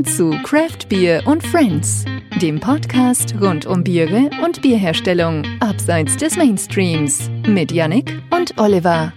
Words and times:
Willkommen 0.00 0.16
zu 0.16 0.42
Craft 0.48 0.88
Beer 0.88 1.26
und 1.26 1.46
Friends, 1.46 2.06
dem 2.40 2.58
Podcast 2.58 3.34
rund 3.38 3.66
um 3.66 3.84
Biere 3.84 4.30
und 4.42 4.62
Bierherstellung 4.62 5.44
abseits 5.60 6.16
des 6.16 6.36
Mainstreams 6.36 7.28
mit 7.46 7.70
Yannick 7.70 8.22
und 8.30 8.58
Oliver. 8.58 9.12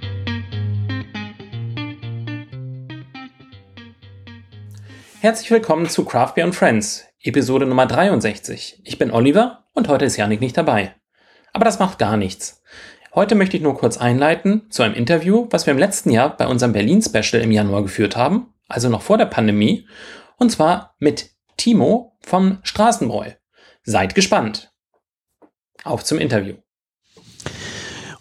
Herzlich 5.21 5.51
willkommen 5.51 5.87
zu 5.87 6.03
Craft 6.03 6.33
Beer 6.35 6.43
und 6.43 6.53
Friends, 6.53 7.05
Episode 7.21 7.65
Nummer 7.65 7.85
63. 7.85 8.81
Ich 8.83 8.97
bin 8.97 9.11
Oliver 9.11 9.63
und 9.71 9.87
heute 9.87 10.03
ist 10.03 10.17
Yannick 10.17 10.41
nicht 10.41 10.57
dabei. 10.57 10.95
Aber 11.53 11.63
das 11.63 11.79
macht 11.79 11.97
gar 11.97 12.17
nichts. 12.17 12.61
Heute 13.15 13.35
möchte 13.35 13.55
ich 13.55 13.63
nur 13.63 13.77
kurz 13.77 13.97
einleiten 13.97 14.69
zu 14.69 14.83
einem 14.83 14.95
Interview, 14.95 15.47
was 15.49 15.65
wir 15.65 15.71
im 15.71 15.79
letzten 15.79 16.09
Jahr 16.09 16.35
bei 16.35 16.45
unserem 16.45 16.73
Berlin-Special 16.73 17.41
im 17.41 17.51
Januar 17.51 17.83
geführt 17.83 18.17
haben, 18.17 18.47
also 18.67 18.89
noch 18.89 19.01
vor 19.01 19.17
der 19.17 19.27
Pandemie, 19.27 19.87
und 20.43 20.49
zwar 20.49 20.93
mit 20.99 21.29
Timo 21.55 22.17
vom 22.19 22.57
Straßenbräu. 22.63 23.31
Seid 23.85 24.13
gespannt. 24.13 24.73
Auf 25.85 26.03
zum 26.03 26.17
Interview. 26.17 26.55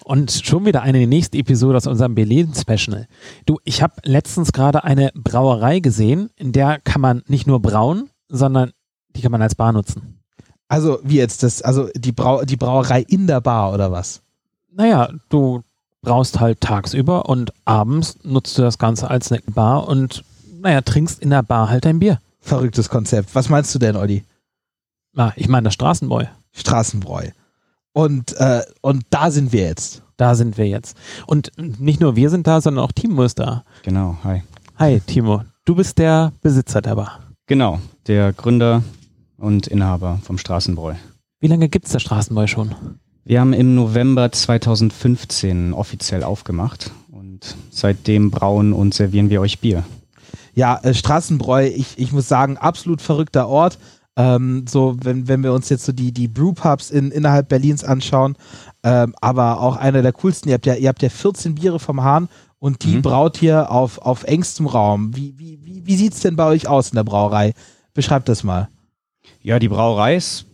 Und 0.04 0.30
schon 0.30 0.64
wieder 0.64 0.82
eine 0.82 1.04
nächste 1.08 1.38
Episode 1.38 1.78
aus 1.78 1.88
unserem 1.88 2.14
Berlin-Special. 2.14 3.08
Du, 3.44 3.58
ich 3.64 3.82
habe 3.82 3.94
letztens 4.04 4.52
gerade 4.52 4.84
eine 4.84 5.10
Brauerei 5.16 5.80
gesehen, 5.80 6.30
in 6.36 6.52
der 6.52 6.78
kann 6.78 7.00
man 7.00 7.24
nicht 7.26 7.48
nur 7.48 7.60
brauen, 7.60 8.08
sondern 8.28 8.70
die 9.16 9.20
kann 9.20 9.32
man 9.32 9.42
als 9.42 9.56
Bar 9.56 9.72
nutzen. 9.72 10.20
Also, 10.68 11.00
wie 11.02 11.16
jetzt 11.16 11.42
das, 11.42 11.60
also 11.60 11.88
die, 11.96 12.12
Brau 12.12 12.44
die 12.44 12.56
Brauerei 12.56 13.00
in 13.00 13.26
der 13.26 13.40
Bar 13.40 13.74
oder 13.74 13.90
was? 13.90 14.22
Naja, 14.70 15.10
du 15.28 15.62
brauchst 16.02 16.38
halt 16.38 16.60
tagsüber 16.60 17.28
und 17.28 17.52
abends 17.64 18.16
nutzt 18.22 18.56
du 18.58 18.62
das 18.62 18.78
Ganze 18.78 19.10
als 19.10 19.32
eine 19.32 19.42
Bar 19.52 19.88
und 19.88 20.22
naja, 20.62 20.80
trinkst 20.80 21.20
in 21.20 21.30
der 21.30 21.42
Bar 21.42 21.68
halt 21.68 21.84
dein 21.84 21.98
Bier. 21.98 22.20
Verrücktes 22.40 22.88
Konzept. 22.88 23.34
Was 23.34 23.48
meinst 23.48 23.74
du 23.74 23.78
denn, 23.78 23.96
Olli? 23.96 24.24
Ah, 25.16 25.32
ich 25.36 25.48
meine 25.48 25.64
das 25.64 25.74
Straßenbräu. 25.74 26.24
Straßenbräu. 26.52 27.30
Und, 27.92 28.34
äh, 28.38 28.62
und 28.80 29.04
da 29.10 29.30
sind 29.30 29.52
wir 29.52 29.62
jetzt. 29.62 30.02
Da 30.16 30.34
sind 30.34 30.56
wir 30.56 30.66
jetzt. 30.66 30.96
Und 31.26 31.52
nicht 31.58 32.00
nur 32.00 32.16
wir 32.16 32.30
sind 32.30 32.46
da, 32.46 32.60
sondern 32.60 32.84
auch 32.84 32.92
Timo 32.92 33.22
ist 33.24 33.38
da. 33.38 33.64
Genau, 33.82 34.16
hi. 34.24 34.42
Hi, 34.78 35.00
Timo. 35.00 35.42
Du 35.64 35.74
bist 35.74 35.98
der 35.98 36.32
Besitzer 36.40 36.80
der 36.80 36.94
Bar. 36.94 37.20
Genau, 37.46 37.80
der 38.06 38.32
Gründer 38.32 38.82
und 39.36 39.66
Inhaber 39.66 40.20
vom 40.22 40.38
Straßenbräu. 40.38 40.94
Wie 41.40 41.48
lange 41.48 41.68
gibt 41.68 41.86
es 41.86 41.92
das 41.92 42.02
Straßenbräu 42.02 42.46
schon? 42.46 42.74
Wir 43.24 43.40
haben 43.40 43.52
im 43.52 43.74
November 43.74 44.32
2015 44.32 45.72
offiziell 45.72 46.22
aufgemacht 46.24 46.92
und 47.10 47.56
seitdem 47.70 48.30
brauen 48.30 48.72
und 48.72 48.94
servieren 48.94 49.28
wir 49.28 49.40
euch 49.40 49.60
Bier. 49.60 49.84
Ja, 50.54 50.78
äh, 50.82 50.94
Straßenbräu, 50.94 51.66
ich, 51.66 51.98
ich 51.98 52.12
muss 52.12 52.28
sagen, 52.28 52.56
absolut 52.58 53.00
verrückter 53.00 53.48
Ort. 53.48 53.78
Ähm, 54.14 54.66
so, 54.68 54.96
wenn, 55.02 55.26
wenn 55.26 55.42
wir 55.42 55.54
uns 55.54 55.70
jetzt 55.70 55.86
so 55.86 55.92
die, 55.92 56.12
die 56.12 56.28
Brewpubs 56.28 56.90
in, 56.90 57.10
innerhalb 57.10 57.48
Berlins 57.48 57.82
anschauen, 57.82 58.36
ähm, 58.82 59.14
aber 59.20 59.60
auch 59.60 59.76
einer 59.76 60.02
der 60.02 60.12
coolsten, 60.12 60.50
ihr 60.50 60.54
habt 60.54 60.66
ja, 60.66 60.74
ihr 60.74 60.90
habt 60.90 61.02
ja 61.02 61.08
14 61.08 61.54
Biere 61.54 61.78
vom 61.78 62.02
Hahn 62.02 62.28
und 62.58 62.84
die 62.84 62.96
mhm. 62.96 63.02
braut 63.02 63.38
hier 63.38 63.70
auf, 63.70 63.98
auf 63.98 64.24
engstem 64.24 64.66
Raum. 64.66 65.16
Wie, 65.16 65.34
wie, 65.38 65.58
wie, 65.64 65.86
wie 65.86 65.96
sieht 65.96 66.12
es 66.12 66.20
denn 66.20 66.36
bei 66.36 66.44
euch 66.44 66.68
aus 66.68 66.90
in 66.90 66.96
der 66.96 67.04
Brauerei? 67.04 67.54
Beschreibt 67.94 68.28
das 68.28 68.44
mal. 68.44 68.68
Ja, 69.40 69.58
die 69.58 69.68
Brauerei 69.68 70.16
ist 70.16 70.46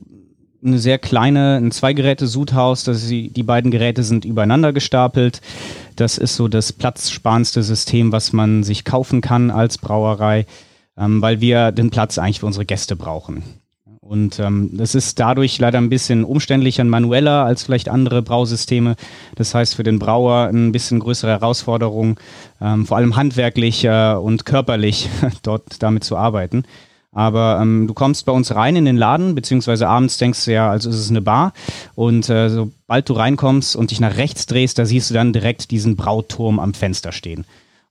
eine 0.64 0.78
sehr 0.78 0.98
kleine, 0.98 1.56
ein 1.56 1.70
Zwei-Geräte-Sudhaus. 1.70 2.84
Die, 2.84 3.42
beiden 3.42 3.70
Geräte 3.70 4.02
sind 4.02 4.24
übereinander 4.24 4.72
gestapelt. 4.72 5.40
Das 5.96 6.18
ist 6.18 6.36
so 6.36 6.48
das 6.48 6.72
platzsparendste 6.72 7.62
System, 7.62 8.12
was 8.12 8.32
man 8.32 8.62
sich 8.62 8.84
kaufen 8.84 9.20
kann 9.20 9.50
als 9.50 9.78
Brauerei, 9.78 10.46
ähm, 10.96 11.22
weil 11.22 11.40
wir 11.40 11.72
den 11.72 11.90
Platz 11.90 12.18
eigentlich 12.18 12.40
für 12.40 12.46
unsere 12.46 12.66
Gäste 12.66 12.96
brauchen. 12.96 13.42
Und 14.00 14.38
ähm, 14.38 14.70
das 14.72 14.94
ist 14.94 15.20
dadurch 15.20 15.58
leider 15.58 15.76
ein 15.76 15.90
bisschen 15.90 16.24
umständlicher 16.24 16.82
und 16.82 16.88
manueller 16.88 17.44
als 17.44 17.64
vielleicht 17.64 17.90
andere 17.90 18.22
Brausysteme. 18.22 18.96
Das 19.34 19.54
heißt 19.54 19.74
für 19.74 19.82
den 19.82 19.98
Brauer 19.98 20.48
ein 20.50 20.72
bisschen 20.72 20.98
größere 20.98 21.30
Herausforderung, 21.30 22.18
ähm, 22.60 22.86
vor 22.86 22.96
allem 22.96 23.16
handwerklich 23.16 23.84
äh, 23.84 24.14
und 24.14 24.46
körperlich 24.46 25.10
dort 25.42 25.82
damit 25.82 26.04
zu 26.04 26.16
arbeiten. 26.16 26.64
Aber 27.12 27.58
ähm, 27.60 27.86
du 27.86 27.94
kommst 27.94 28.26
bei 28.26 28.32
uns 28.32 28.54
rein 28.54 28.76
in 28.76 28.84
den 28.84 28.96
Laden, 28.96 29.34
beziehungsweise 29.34 29.88
abends 29.88 30.18
denkst 30.18 30.44
du 30.44 30.52
ja, 30.52 30.70
also 30.70 30.90
ist 30.90 30.98
es 30.98 31.10
eine 31.10 31.22
Bar. 31.22 31.52
Und 31.94 32.28
äh, 32.28 32.50
sobald 32.50 33.08
du 33.08 33.14
reinkommst 33.14 33.76
und 33.76 33.90
dich 33.90 34.00
nach 34.00 34.16
rechts 34.16 34.46
drehst, 34.46 34.78
da 34.78 34.84
siehst 34.84 35.10
du 35.10 35.14
dann 35.14 35.32
direkt 35.32 35.70
diesen 35.70 35.96
Brauturm 35.96 36.58
am 36.60 36.74
Fenster 36.74 37.12
stehen. 37.12 37.44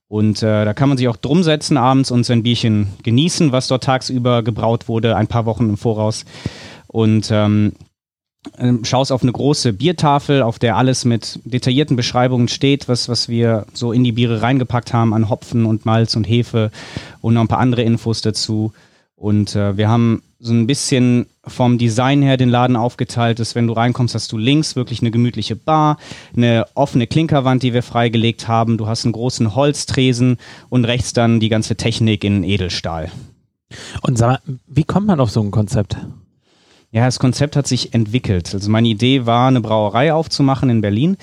Und 0.08 0.42
äh, 0.42 0.64
da 0.64 0.72
kann 0.72 0.88
man 0.88 0.96
sich 0.96 1.08
auch 1.08 1.16
drum 1.16 1.42
setzen 1.42 1.76
abends 1.76 2.10
und 2.10 2.24
sein 2.24 2.42
Bierchen 2.42 2.88
genießen, 3.02 3.52
was 3.52 3.68
dort 3.68 3.84
tagsüber 3.84 4.42
gebraut 4.42 4.88
wurde, 4.88 5.16
ein 5.16 5.26
paar 5.26 5.44
Wochen 5.44 5.68
im 5.68 5.76
Voraus. 5.76 6.24
Und 6.86 7.28
ähm, 7.30 7.72
ähm 8.56 8.84
schaust 8.84 9.12
auf 9.12 9.22
eine 9.22 9.32
große 9.32 9.74
Biertafel, 9.74 10.40
auf 10.40 10.58
der 10.58 10.76
alles 10.76 11.04
mit 11.04 11.40
detaillierten 11.44 11.96
Beschreibungen 11.96 12.48
steht, 12.48 12.88
was, 12.88 13.10
was 13.10 13.28
wir 13.28 13.66
so 13.74 13.92
in 13.92 14.02
die 14.02 14.12
Biere 14.12 14.40
reingepackt 14.40 14.94
haben 14.94 15.12
an 15.12 15.28
Hopfen 15.28 15.66
und 15.66 15.84
Malz 15.84 16.16
und 16.16 16.24
Hefe 16.24 16.70
und 17.20 17.34
noch 17.34 17.42
ein 17.42 17.48
paar 17.48 17.58
andere 17.58 17.82
Infos 17.82 18.22
dazu. 18.22 18.72
Und 19.18 19.56
äh, 19.56 19.76
wir 19.76 19.88
haben 19.88 20.22
so 20.38 20.52
ein 20.52 20.68
bisschen 20.68 21.26
vom 21.44 21.76
Design 21.76 22.22
her 22.22 22.36
den 22.36 22.48
Laden 22.48 22.76
aufgeteilt, 22.76 23.40
dass 23.40 23.56
wenn 23.56 23.66
du 23.66 23.72
reinkommst, 23.72 24.14
hast 24.14 24.30
du 24.30 24.38
links 24.38 24.76
wirklich 24.76 25.00
eine 25.00 25.10
gemütliche 25.10 25.56
Bar, 25.56 25.98
eine 26.36 26.66
offene 26.74 27.08
Klinkerwand, 27.08 27.64
die 27.64 27.74
wir 27.74 27.82
freigelegt 27.82 28.46
haben, 28.46 28.78
du 28.78 28.86
hast 28.86 29.04
einen 29.04 29.12
großen 29.12 29.56
Holztresen 29.56 30.38
und 30.68 30.84
rechts 30.84 31.12
dann 31.12 31.40
die 31.40 31.48
ganze 31.48 31.74
Technik 31.74 32.22
in 32.22 32.44
Edelstahl. 32.44 33.10
Und 34.02 34.16
sag 34.16 34.28
mal, 34.46 34.58
wie 34.68 34.84
kommt 34.84 35.08
man 35.08 35.18
auf 35.18 35.30
so 35.30 35.42
ein 35.42 35.50
Konzept? 35.50 35.96
Ja, 36.92 37.04
das 37.04 37.18
Konzept 37.18 37.56
hat 37.56 37.66
sich 37.66 37.92
entwickelt. 37.92 38.54
Also 38.54 38.70
meine 38.70 38.88
Idee 38.88 39.26
war, 39.26 39.48
eine 39.48 39.60
Brauerei 39.60 40.12
aufzumachen 40.12 40.70
in 40.70 40.80
Berlin 40.80 41.16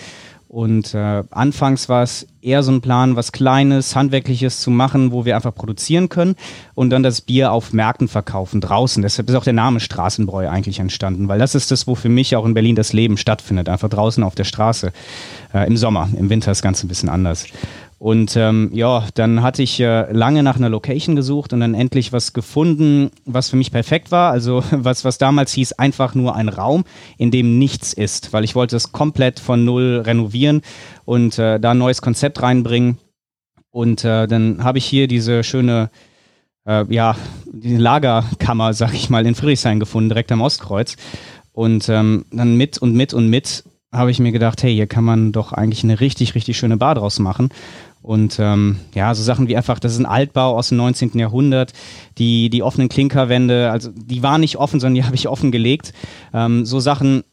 und 0.56 0.94
äh, 0.94 1.24
anfangs 1.32 1.90
war 1.90 2.02
es 2.02 2.28
eher 2.42 2.64
so 2.64 2.72
ein 2.72 2.80
Plan, 2.80 3.18
was 3.18 3.34
Kleines, 3.34 3.94
Handwerkliches 3.94 4.62
zu 4.62 4.72
machen, 4.72 5.12
wo 5.12 5.26
wir 5.26 5.36
einfach 5.36 5.54
produzieren 5.54 6.08
können 6.08 6.36
und 6.76 6.92
dann 6.92 7.04
das 7.04 7.20
Bier 7.20 7.52
auf 7.52 7.74
Märkten 7.74 8.08
verkaufen, 8.08 8.62
draußen. 8.62 9.04
Deshalb 9.04 9.28
ist 9.28 9.36
auch 9.36 9.44
der 9.44 9.52
Name 9.52 9.82
Straßenbräu 9.82 10.48
eigentlich 10.48 10.80
entstanden, 10.80 11.28
weil 11.28 11.40
das 11.40 11.56
ist 11.56 11.72
das, 11.72 11.88
wo 11.88 11.96
für 11.96 12.08
mich 12.08 12.38
auch 12.38 12.46
in 12.46 12.54
Berlin 12.54 12.78
das 12.78 12.94
Leben 12.94 13.18
stattfindet, 13.18 13.68
einfach 13.68 13.90
draußen 13.90 14.24
auf 14.24 14.34
der 14.34 14.46
Straße. 14.46 14.94
Äh, 15.54 15.68
Im 15.68 15.76
Sommer, 15.76 16.08
im 16.18 16.30
Winter 16.30 16.52
ist 16.52 16.60
das 16.60 16.64
Ganze 16.64 16.86
ein 16.86 16.88
bisschen 16.88 17.10
anders. 17.10 17.48
Und 17.98 18.36
ähm, 18.36 18.72
ja, 18.74 19.08
dann 19.14 19.42
hatte 19.42 19.64
ich 19.64 19.80
äh, 19.80 20.12
lange 20.12 20.44
nach 20.44 20.58
einer 20.58 20.70
Location 20.70 21.16
gesucht 21.16 21.54
und 21.54 21.62
dann 21.62 21.74
endlich 21.74 22.12
was 22.12 22.34
gefunden, 22.34 23.10
was 23.26 23.50
für 23.50 23.56
mich 23.56 23.72
perfekt 23.72 24.12
war. 24.12 24.32
Also 24.32 24.64
was, 24.72 25.06
was 25.06 25.18
damals 25.18 25.54
hieß, 25.54 25.74
einfach 25.74 26.14
nur 26.14 26.36
ein 26.36 26.50
Raum, 26.50 26.84
in 27.18 27.32
dem 27.32 27.58
nichts 27.58 27.94
ist, 27.94 28.34
weil 28.34 28.44
ich 28.44 28.56
wollte 28.56 28.76
es 28.76 28.92
komplett 28.92 29.40
von 29.40 29.64
null 29.64 30.04
renovieren 30.06 30.62
und 31.06 31.40
äh, 31.40 31.60
da 31.60 31.72
ein 31.72 31.78
neues 31.78 32.02
Konzept 32.02 32.42
reinbringen. 32.42 32.98
Und 33.72 34.04
äh, 34.04 34.28
dann 34.28 34.64
habe 34.64 34.78
ich 34.78 34.86
hier 34.86 35.08
diese 35.08 35.44
schöne, 35.44 35.90
äh, 36.66 36.86
ja, 36.94 37.16
die 37.46 37.78
Lagerkammer, 37.78 38.74
sag 38.74 38.94
ich 38.94 39.10
mal, 39.10 39.26
in 39.26 39.36
Friedrichshain 39.36 39.80
gefunden, 39.80 40.10
direkt 40.10 40.32
am 40.32 40.42
Ostkreuz. 40.42 40.98
Und 41.54 41.88
ähm, 41.88 42.26
dann 42.32 42.56
mit 42.56 42.78
und 42.78 42.94
mit 42.94 43.14
und 43.14 43.30
mit 43.30 43.64
habe 43.96 44.12
ich 44.12 44.20
mir 44.20 44.32
gedacht, 44.32 44.62
hey, 44.64 44.74
hier 44.74 44.88
kann 44.88 45.04
man 45.04 45.32
doch 45.32 45.54
eigentlich 45.54 45.84
eine 45.84 46.00
richtig, 46.00 46.36
richtig 46.36 46.58
schöne 46.58 46.78
Bar 46.78 46.96
draus 46.96 47.20
machen. 47.20 47.50
Und 48.02 48.38
ähm, 48.40 48.78
ja, 48.94 49.16
so 49.16 49.24
Sachen 49.24 49.48
wie 49.48 49.58
einfach, 49.58 49.80
das 49.80 49.94
ist 49.94 50.00
ein 50.00 50.06
Altbau 50.06 50.56
aus 50.56 50.70
dem 50.70 50.78
19. 50.78 51.18
Jahrhundert, 51.18 51.74
die, 52.20 52.52
die 52.52 52.62
offenen 52.62 52.88
Klinkerwände, 52.88 53.72
also 53.72 53.90
die 53.96 54.22
waren 54.22 54.42
nicht 54.42 54.58
offen, 54.58 54.80
sondern 54.80 54.96
die 54.96 55.04
habe 55.06 55.16
ich 55.16 55.28
offen 55.28 55.52
gelegt. 55.52 55.94
Ähm, 56.34 56.66
so 56.66 56.80
Sachen, 56.80 57.24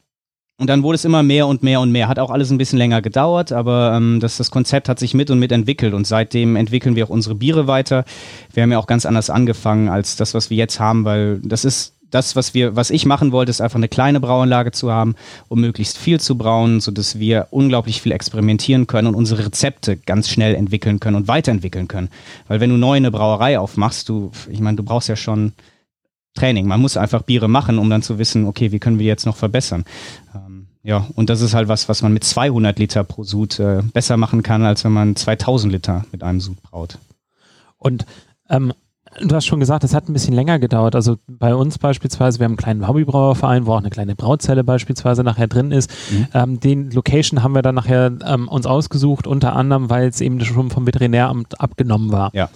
und 0.58 0.68
dann 0.68 0.82
wurde 0.82 0.94
es 0.94 1.04
immer 1.04 1.22
mehr 1.22 1.46
und 1.46 1.62
mehr 1.62 1.80
und 1.80 1.90
mehr. 1.90 2.08
Hat 2.08 2.18
auch 2.18 2.30
alles 2.30 2.50
ein 2.50 2.58
bisschen 2.58 2.78
länger 2.78 3.02
gedauert, 3.02 3.52
aber 3.52 3.94
ähm, 3.96 4.20
das, 4.20 4.36
das 4.36 4.50
Konzept 4.50 4.88
hat 4.88 4.98
sich 4.98 5.12
mit 5.12 5.30
und 5.30 5.38
mit 5.38 5.50
entwickelt 5.50 5.92
und 5.92 6.06
seitdem 6.06 6.56
entwickeln 6.56 6.94
wir 6.94 7.04
auch 7.04 7.10
unsere 7.10 7.34
Biere 7.34 7.66
weiter. 7.66 8.04
Wir 8.54 8.62
haben 8.62 8.72
ja 8.72 8.78
auch 8.78 8.86
ganz 8.86 9.04
anders 9.04 9.28
angefangen 9.28 9.88
als 9.88 10.16
das, 10.16 10.34
was 10.34 10.50
wir 10.50 10.56
jetzt 10.56 10.78
haben, 10.78 11.04
weil 11.04 11.40
das 11.42 11.64
ist 11.64 11.96
das, 12.12 12.36
was 12.36 12.54
wir, 12.54 12.76
was 12.76 12.90
ich 12.90 13.06
machen 13.06 13.32
wollte, 13.32 13.50
ist 13.50 13.60
einfach 13.60 13.76
eine 13.76 13.88
kleine 13.88 14.20
Brauanlage 14.20 14.70
zu 14.70 14.92
haben, 14.92 15.16
um 15.48 15.60
möglichst 15.60 15.98
viel 15.98 16.20
zu 16.20 16.36
brauen, 16.38 16.80
sodass 16.80 17.18
wir 17.18 17.48
unglaublich 17.50 18.00
viel 18.00 18.12
experimentieren 18.12 18.86
können 18.86 19.08
und 19.08 19.14
unsere 19.14 19.46
Rezepte 19.46 19.96
ganz 19.96 20.28
schnell 20.28 20.54
entwickeln 20.54 21.00
können 21.00 21.16
und 21.16 21.26
weiterentwickeln 21.26 21.88
können. 21.88 22.10
Weil 22.48 22.60
wenn 22.60 22.70
du 22.70 22.76
neu 22.76 22.96
eine 22.96 23.10
Brauerei 23.10 23.58
aufmachst, 23.58 24.08
du, 24.08 24.30
ich 24.48 24.60
meine, 24.60 24.76
du 24.76 24.82
brauchst 24.82 25.08
ja 25.08 25.16
schon 25.16 25.52
Training. 26.34 26.66
Man 26.66 26.80
muss 26.80 26.96
einfach 26.96 27.22
Biere 27.22 27.48
machen, 27.48 27.78
um 27.78 27.90
dann 27.90 28.02
zu 28.02 28.18
wissen, 28.18 28.46
okay, 28.46 28.72
wie 28.72 28.78
können 28.78 28.98
wir 28.98 29.06
jetzt 29.06 29.26
noch 29.26 29.36
verbessern. 29.36 29.84
Ähm, 30.34 30.66
ja, 30.82 31.06
und 31.14 31.30
das 31.30 31.40
ist 31.40 31.54
halt 31.54 31.68
was, 31.68 31.88
was 31.88 32.02
man 32.02 32.12
mit 32.12 32.24
200 32.24 32.78
Liter 32.78 33.04
pro 33.04 33.22
Sud 33.22 33.58
äh, 33.58 33.82
besser 33.92 34.16
machen 34.16 34.42
kann, 34.42 34.64
als 34.64 34.84
wenn 34.84 34.92
man 34.92 35.16
2000 35.16 35.72
Liter 35.72 36.04
mit 36.10 36.22
einem 36.22 36.40
Sud 36.40 36.62
braut. 36.62 36.98
Und 37.76 38.06
ähm, 38.48 38.72
Du 39.20 39.34
hast 39.34 39.46
schon 39.46 39.60
gesagt, 39.60 39.84
es 39.84 39.94
hat 39.94 40.08
ein 40.08 40.12
bisschen 40.12 40.34
länger 40.34 40.58
gedauert. 40.58 40.94
Also 40.94 41.16
bei 41.28 41.54
uns 41.54 41.78
beispielsweise, 41.78 42.38
wir 42.38 42.44
haben 42.44 42.52
einen 42.52 42.56
kleinen 42.56 42.88
Hobbybrauerverein, 42.88 43.66
wo 43.66 43.72
auch 43.72 43.78
eine 43.78 43.90
kleine 43.90 44.16
Brauzelle 44.16 44.64
beispielsweise 44.64 45.22
nachher 45.22 45.48
drin 45.48 45.70
ist. 45.70 45.90
Mhm. 46.10 46.26
Ähm, 46.32 46.60
den 46.60 46.90
Location 46.90 47.42
haben 47.42 47.54
wir 47.54 47.62
dann 47.62 47.74
nachher 47.74 48.12
ähm, 48.26 48.48
uns 48.48 48.66
ausgesucht, 48.66 49.26
unter 49.26 49.54
anderem, 49.54 49.90
weil 49.90 50.08
es 50.08 50.20
eben 50.20 50.40
schon 50.40 50.70
vom 50.70 50.86
Veterinäramt 50.86 51.60
abgenommen 51.60 52.10
war. 52.10 52.30
Ja. 52.34 52.48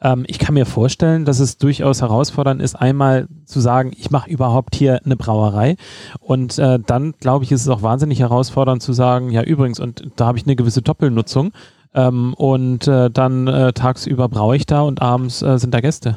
Ähm, 0.00 0.24
ich 0.28 0.38
kann 0.38 0.54
mir 0.54 0.66
vorstellen, 0.66 1.24
dass 1.24 1.40
es 1.40 1.58
durchaus 1.58 2.02
herausfordernd 2.02 2.62
ist, 2.62 2.76
einmal 2.76 3.26
zu 3.46 3.58
sagen, 3.58 3.92
ich 3.96 4.10
mache 4.10 4.30
überhaupt 4.30 4.76
hier 4.76 5.00
eine 5.04 5.16
Brauerei. 5.16 5.76
Und 6.20 6.58
äh, 6.58 6.78
dann, 6.84 7.14
glaube 7.18 7.44
ich, 7.44 7.50
ist 7.50 7.62
es 7.62 7.68
auch 7.68 7.82
wahnsinnig 7.82 8.20
herausfordernd 8.20 8.82
zu 8.82 8.92
sagen, 8.92 9.30
ja 9.30 9.42
übrigens, 9.42 9.80
und 9.80 10.10
da 10.16 10.26
habe 10.26 10.38
ich 10.38 10.44
eine 10.44 10.56
gewisse 10.56 10.82
Doppelnutzung. 10.82 11.52
Ähm, 11.94 12.34
und 12.34 12.88
äh, 12.88 13.10
dann 13.10 13.46
äh, 13.46 13.72
tagsüber 13.72 14.28
braue 14.28 14.56
ich 14.56 14.66
da 14.66 14.82
und 14.82 15.00
abends 15.00 15.42
äh, 15.42 15.58
sind 15.58 15.72
da 15.72 15.80
Gäste. 15.80 16.16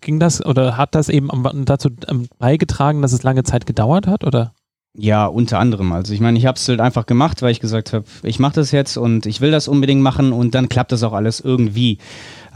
Ging 0.00 0.20
das 0.20 0.44
oder 0.44 0.76
hat 0.76 0.94
das 0.94 1.08
eben 1.08 1.30
dazu 1.64 1.90
ähm, 2.08 2.28
beigetragen, 2.38 3.02
dass 3.02 3.12
es 3.12 3.22
lange 3.22 3.42
Zeit 3.42 3.66
gedauert 3.66 4.06
hat? 4.06 4.24
Oder? 4.24 4.52
Ja, 4.98 5.26
unter 5.26 5.58
anderem. 5.58 5.92
Also 5.92 6.14
ich 6.14 6.20
meine, 6.20 6.38
ich 6.38 6.46
habe 6.46 6.56
es 6.56 6.66
halt 6.68 6.80
einfach 6.80 7.04
gemacht, 7.04 7.42
weil 7.42 7.50
ich 7.50 7.60
gesagt 7.60 7.92
habe, 7.92 8.06
ich 8.22 8.38
mache 8.38 8.54
das 8.54 8.70
jetzt 8.70 8.96
und 8.96 9.26
ich 9.26 9.42
will 9.42 9.50
das 9.50 9.68
unbedingt 9.68 10.00
machen 10.00 10.32
und 10.32 10.54
dann 10.54 10.70
klappt 10.70 10.90
das 10.92 11.02
auch 11.02 11.12
alles 11.12 11.40
irgendwie. 11.40 11.98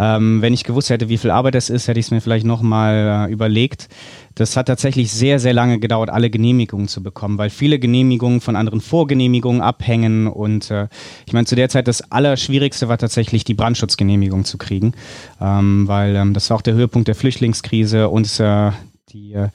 Ähm, 0.00 0.40
wenn 0.40 0.54
ich 0.54 0.64
gewusst 0.64 0.88
hätte, 0.88 1.10
wie 1.10 1.18
viel 1.18 1.30
Arbeit 1.30 1.54
das 1.54 1.68
ist, 1.68 1.86
hätte 1.86 2.00
ich 2.00 2.06
es 2.06 2.10
mir 2.10 2.22
vielleicht 2.22 2.46
nochmal 2.46 3.28
äh, 3.28 3.32
überlegt. 3.32 3.88
Das 4.34 4.56
hat 4.56 4.66
tatsächlich 4.66 5.12
sehr, 5.12 5.38
sehr 5.38 5.52
lange 5.52 5.78
gedauert, 5.78 6.08
alle 6.08 6.30
Genehmigungen 6.30 6.88
zu 6.88 7.02
bekommen, 7.02 7.36
weil 7.36 7.50
viele 7.50 7.78
Genehmigungen 7.78 8.40
von 8.40 8.56
anderen 8.56 8.80
Vorgenehmigungen 8.80 9.60
abhängen. 9.60 10.26
Und 10.26 10.70
äh, 10.70 10.88
ich 11.26 11.34
meine, 11.34 11.44
zu 11.44 11.54
der 11.54 11.68
Zeit 11.68 11.86
das 11.86 12.10
Allerschwierigste 12.10 12.88
war 12.88 12.96
tatsächlich 12.96 13.44
die 13.44 13.52
Brandschutzgenehmigung 13.52 14.46
zu 14.46 14.56
kriegen, 14.56 14.94
ähm, 15.38 15.86
weil 15.86 16.16
ähm, 16.16 16.32
das 16.32 16.48
war 16.48 16.56
auch 16.56 16.62
der 16.62 16.74
Höhepunkt 16.74 17.06
der 17.06 17.14
Flüchtlingskrise 17.14 18.08
und 18.08 18.40
äh, 18.40 18.70
die 19.10 19.34
äh, 19.34 19.48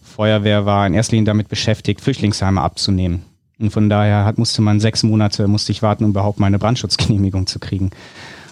Feuerwehr 0.00 0.64
war 0.64 0.86
in 0.86 0.94
erster 0.94 1.16
Linie 1.16 1.26
damit 1.26 1.48
beschäftigt, 1.48 2.02
Flüchtlingsheime 2.02 2.60
abzunehmen. 2.60 3.24
Und 3.58 3.70
von 3.70 3.88
daher 3.88 4.24
hat, 4.24 4.38
musste 4.38 4.62
man 4.62 4.78
sechs 4.78 5.02
Monate, 5.02 5.48
musste 5.48 5.72
ich 5.72 5.82
warten, 5.82 6.04
um 6.04 6.10
überhaupt 6.10 6.38
meine 6.38 6.60
Brandschutzgenehmigung 6.60 7.48
zu 7.48 7.58
kriegen. 7.58 7.90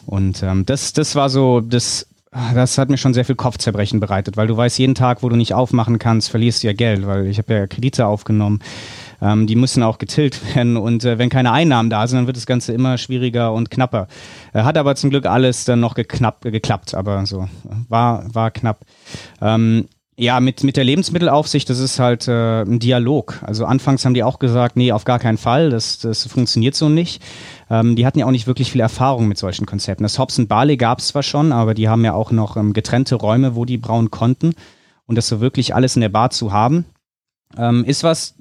Und 0.06 0.42
ähm, 0.42 0.64
das, 0.64 0.92
das 0.92 1.14
war 1.14 1.28
so, 1.28 1.60
das, 1.60 2.06
das 2.54 2.78
hat 2.78 2.88
mir 2.90 2.96
schon 2.96 3.14
sehr 3.14 3.24
viel 3.24 3.34
Kopfzerbrechen 3.34 4.00
bereitet, 4.00 4.36
weil 4.36 4.46
du 4.46 4.56
weißt, 4.56 4.78
jeden 4.78 4.94
Tag, 4.94 5.22
wo 5.22 5.28
du 5.28 5.36
nicht 5.36 5.52
aufmachen 5.52 5.98
kannst, 5.98 6.30
verlierst 6.30 6.62
du 6.62 6.68
ja 6.68 6.72
Geld, 6.72 7.06
weil 7.06 7.26
ich 7.26 7.38
habe 7.38 7.52
ja 7.52 7.66
Kredite 7.66 8.06
aufgenommen. 8.06 8.60
Ähm, 9.20 9.46
die 9.46 9.56
müssen 9.56 9.82
auch 9.82 9.98
getilgt 9.98 10.40
werden 10.54 10.76
und 10.76 11.04
äh, 11.04 11.18
wenn 11.18 11.28
keine 11.28 11.52
Einnahmen 11.52 11.90
da 11.90 12.06
sind, 12.06 12.18
dann 12.18 12.26
wird 12.26 12.36
das 12.36 12.46
Ganze 12.46 12.72
immer 12.72 12.98
schwieriger 12.98 13.52
und 13.52 13.70
knapper. 13.70 14.08
Äh, 14.52 14.62
hat 14.62 14.76
aber 14.78 14.94
zum 14.94 15.10
Glück 15.10 15.26
alles 15.26 15.64
dann 15.64 15.80
noch 15.80 15.94
geknapp, 15.94 16.42
geklappt, 16.42 16.94
aber 16.94 17.24
so 17.26 17.48
war, 17.88 18.32
war 18.34 18.50
knapp. 18.50 18.80
Ähm, 19.40 19.88
ja, 20.18 20.40
mit, 20.40 20.64
mit 20.64 20.78
der 20.78 20.84
Lebensmittelaufsicht, 20.84 21.68
das 21.68 21.78
ist 21.78 21.98
halt 21.98 22.26
äh, 22.26 22.62
ein 22.62 22.78
Dialog. 22.78 23.38
Also 23.42 23.66
anfangs 23.66 24.04
haben 24.04 24.14
die 24.14 24.22
auch 24.22 24.38
gesagt, 24.38 24.76
nee, 24.76 24.90
auf 24.90 25.04
gar 25.04 25.18
keinen 25.18 25.36
Fall, 25.36 25.68
das, 25.68 25.98
das 25.98 26.26
funktioniert 26.26 26.74
so 26.74 26.88
nicht. 26.88 27.22
Ähm, 27.68 27.96
die 27.96 28.06
hatten 28.06 28.18
ja 28.18 28.26
auch 28.26 28.30
nicht 28.30 28.46
wirklich 28.46 28.72
viel 28.72 28.80
Erfahrung 28.80 29.28
mit 29.28 29.36
solchen 29.36 29.66
Konzepten. 29.66 30.04
Das 30.04 30.18
Hobbs 30.18 30.38
und 30.38 30.48
Barley 30.48 30.78
gab 30.78 31.00
es 31.00 31.08
zwar 31.08 31.22
schon, 31.22 31.52
aber 31.52 31.74
die 31.74 31.90
haben 31.90 32.02
ja 32.02 32.14
auch 32.14 32.30
noch 32.30 32.56
ähm, 32.56 32.72
getrennte 32.72 33.16
Räume, 33.16 33.56
wo 33.56 33.66
die 33.66 33.76
brauen 33.76 34.10
konnten. 34.10 34.54
Und 35.04 35.16
das 35.16 35.28
so 35.28 35.40
wirklich 35.40 35.74
alles 35.74 35.96
in 35.96 36.00
der 36.00 36.08
Bar 36.08 36.30
zu 36.30 36.50
haben, 36.50 36.86
ähm, 37.58 37.84
ist 37.84 38.02
was, 38.02 38.35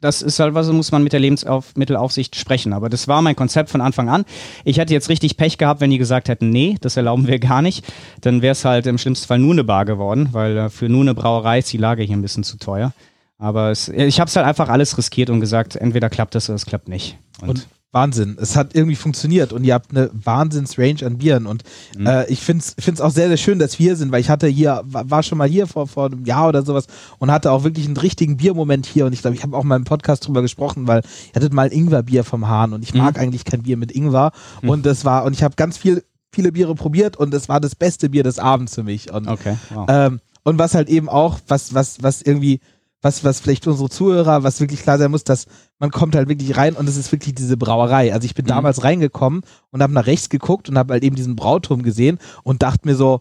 das 0.00 0.20
ist 0.22 0.38
halt 0.40 0.54
was, 0.54 0.70
muss 0.70 0.92
man 0.92 1.02
mit 1.02 1.12
der 1.12 1.20
Lebensmittelaufsicht 1.20 2.36
sprechen. 2.36 2.72
Aber 2.72 2.88
das 2.88 3.08
war 3.08 3.22
mein 3.22 3.36
Konzept 3.36 3.70
von 3.70 3.80
Anfang 3.80 4.08
an. 4.08 4.24
Ich 4.64 4.78
hätte 4.78 4.92
jetzt 4.92 5.08
richtig 5.08 5.36
Pech 5.36 5.58
gehabt, 5.58 5.80
wenn 5.80 5.90
die 5.90 5.98
gesagt 5.98 6.28
hätten, 6.28 6.50
nee, 6.50 6.76
das 6.80 6.96
erlauben 6.96 7.26
wir 7.26 7.38
gar 7.38 7.62
nicht. 7.62 7.84
Dann 8.20 8.42
wäre 8.42 8.52
es 8.52 8.64
halt 8.64 8.86
im 8.86 8.98
schlimmsten 8.98 9.26
Fall 9.26 9.38
nur 9.38 9.52
eine 9.52 9.64
Bar 9.64 9.84
geworden, 9.84 10.28
weil 10.32 10.56
äh, 10.56 10.70
für 10.70 10.88
nur 10.88 11.00
eine 11.02 11.14
Brauerei 11.14 11.60
ist 11.60 11.72
die 11.72 11.78
Lage 11.78 12.02
hier 12.02 12.16
ein 12.16 12.22
bisschen 12.22 12.44
zu 12.44 12.58
teuer. 12.58 12.92
Aber 13.38 13.70
es, 13.70 13.88
ich 13.88 14.20
habe 14.20 14.28
es 14.28 14.36
halt 14.36 14.46
einfach 14.46 14.68
alles 14.68 14.96
riskiert 14.96 15.30
und 15.30 15.40
gesagt, 15.40 15.76
entweder 15.76 16.08
klappt 16.08 16.34
das 16.34 16.48
oder 16.48 16.56
es 16.56 16.66
klappt 16.66 16.88
nicht. 16.88 17.18
Und, 17.40 17.48
und 17.50 17.68
Wahnsinn. 17.92 18.36
Es 18.40 18.56
hat 18.56 18.74
irgendwie 18.74 18.96
funktioniert 18.96 19.52
und 19.52 19.64
ihr 19.64 19.72
habt 19.72 19.90
eine 19.90 20.10
Wahnsinns-Range 20.12 21.06
an 21.06 21.18
Bieren. 21.18 21.46
Und 21.46 21.62
mhm. 21.96 22.06
äh, 22.06 22.26
ich 22.26 22.40
finde 22.40 22.62
es 22.76 23.00
auch 23.00 23.10
sehr, 23.10 23.28
sehr 23.28 23.36
schön, 23.36 23.58
dass 23.58 23.78
wir 23.78 23.84
hier 23.84 23.96
sind, 23.96 24.12
weil 24.12 24.20
ich 24.20 24.28
hatte 24.28 24.46
hier, 24.48 24.82
war 24.84 25.22
schon 25.22 25.38
mal 25.38 25.48
hier 25.48 25.66
vor, 25.66 25.86
vor 25.86 26.06
einem 26.06 26.24
Jahr 26.24 26.48
oder 26.48 26.62
sowas 26.62 26.86
und 27.18 27.30
hatte 27.30 27.50
auch 27.52 27.64
wirklich 27.64 27.86
einen 27.86 27.96
richtigen 27.96 28.36
Biermoment 28.36 28.86
hier. 28.86 29.06
Und 29.06 29.12
ich 29.12 29.22
glaube, 29.22 29.36
ich 29.36 29.42
habe 29.42 29.56
auch 29.56 29.64
mal 29.64 29.76
im 29.76 29.84
Podcast 29.84 30.26
drüber 30.26 30.42
gesprochen, 30.42 30.86
weil 30.86 31.00
ihr 31.00 31.34
hattet 31.34 31.52
mal 31.52 31.72
Ingwerbier 31.72 32.24
vom 32.24 32.48
Hahn 32.48 32.72
und 32.72 32.82
ich 32.82 32.92
mhm. 32.92 33.00
mag 33.00 33.18
eigentlich 33.18 33.44
kein 33.44 33.62
Bier 33.62 33.76
mit 33.76 33.92
Ingwer. 33.92 34.32
Mhm. 34.62 34.68
Und 34.68 34.86
das 34.86 35.04
war, 35.04 35.24
und 35.24 35.32
ich 35.32 35.42
habe 35.42 35.54
ganz 35.56 35.78
viel, 35.78 36.04
viele 36.32 36.52
Biere 36.52 36.74
probiert 36.74 37.16
und 37.16 37.32
es 37.32 37.48
war 37.48 37.60
das 37.60 37.74
beste 37.74 38.10
Bier 38.10 38.24
des 38.24 38.38
Abends 38.38 38.74
für 38.74 38.82
mich. 38.82 39.10
Und, 39.12 39.26
okay. 39.26 39.56
Wow. 39.70 39.86
Ähm, 39.88 40.20
und 40.42 40.58
was 40.58 40.74
halt 40.74 40.88
eben 40.88 41.08
auch, 41.08 41.40
was, 41.48 41.72
was, 41.74 42.02
was 42.02 42.22
irgendwie 42.22 42.60
was, 43.06 43.22
was 43.22 43.40
vielleicht 43.40 43.66
unsere 43.66 43.88
Zuhörer, 43.88 44.42
was 44.42 44.60
wirklich 44.60 44.82
klar 44.82 44.98
sein 44.98 45.12
muss, 45.12 45.24
dass 45.24 45.46
man 45.78 45.90
kommt 45.90 46.16
halt 46.16 46.28
wirklich 46.28 46.56
rein 46.56 46.74
und 46.74 46.88
es 46.88 46.96
ist 46.96 47.12
wirklich 47.12 47.34
diese 47.34 47.56
Brauerei. 47.56 48.12
Also 48.12 48.26
ich 48.26 48.34
bin 48.34 48.44
mhm. 48.44 48.50
damals 48.50 48.82
reingekommen 48.82 49.42
und 49.70 49.82
habe 49.82 49.92
nach 49.92 50.06
rechts 50.06 50.28
geguckt 50.28 50.68
und 50.68 50.76
habe 50.76 50.94
halt 50.94 51.04
eben 51.04 51.14
diesen 51.14 51.36
Brauturm 51.36 51.82
gesehen 51.82 52.18
und 52.42 52.62
dachte 52.62 52.88
mir 52.88 52.96
so, 52.96 53.20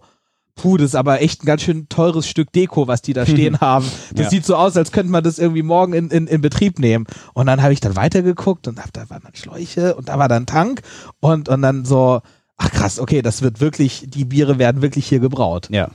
puh, 0.56 0.78
das 0.78 0.88
ist 0.88 0.96
aber 0.96 1.22
echt 1.22 1.44
ein 1.44 1.46
ganz 1.46 1.62
schön 1.62 1.88
teures 1.88 2.28
Stück 2.28 2.52
Deko, 2.52 2.88
was 2.88 3.04
die 3.04 3.14
da 3.14 3.26
stehen 3.28 3.60
haben. 3.60 3.86
Das 4.14 4.26
ja. 4.26 4.30
sieht 4.32 4.46
so 4.46 4.56
aus, 4.56 4.76
als 4.76 4.92
könnte 4.92 5.12
man 5.12 5.24
das 5.24 5.38
irgendwie 5.38 5.64
morgen 5.64 5.94
in, 5.94 6.10
in, 6.10 6.28
in 6.28 6.42
Betrieb 6.42 6.80
nehmen. 6.80 7.06
Und 7.34 7.46
dann 7.46 7.62
habe 7.62 7.74
ich 7.74 7.80
dann 7.80 7.96
weitergeguckt 7.96 8.68
und 8.68 8.80
hab, 8.80 8.92
da 8.92 9.10
waren 9.10 9.22
dann 9.24 9.36
Schläuche 9.36 9.96
und 9.96 10.10
da 10.10 10.18
war 10.18 10.28
dann 10.28 10.48
Tank 10.48 10.82
und, 11.20 11.48
und 11.48 11.62
dann 11.62 11.86
so, 11.86 12.22
ach 12.58 12.72
krass, 12.72 13.00
okay, 13.00 13.22
das 13.22 13.44
wird 13.44 13.62
wirklich, 13.62 14.06
die 14.08 14.26
Biere 14.26 14.58
werden 14.58 14.82
wirklich 14.82 15.08
hier 15.08 15.20
gebraut. 15.20 15.68
Ja. 15.72 15.90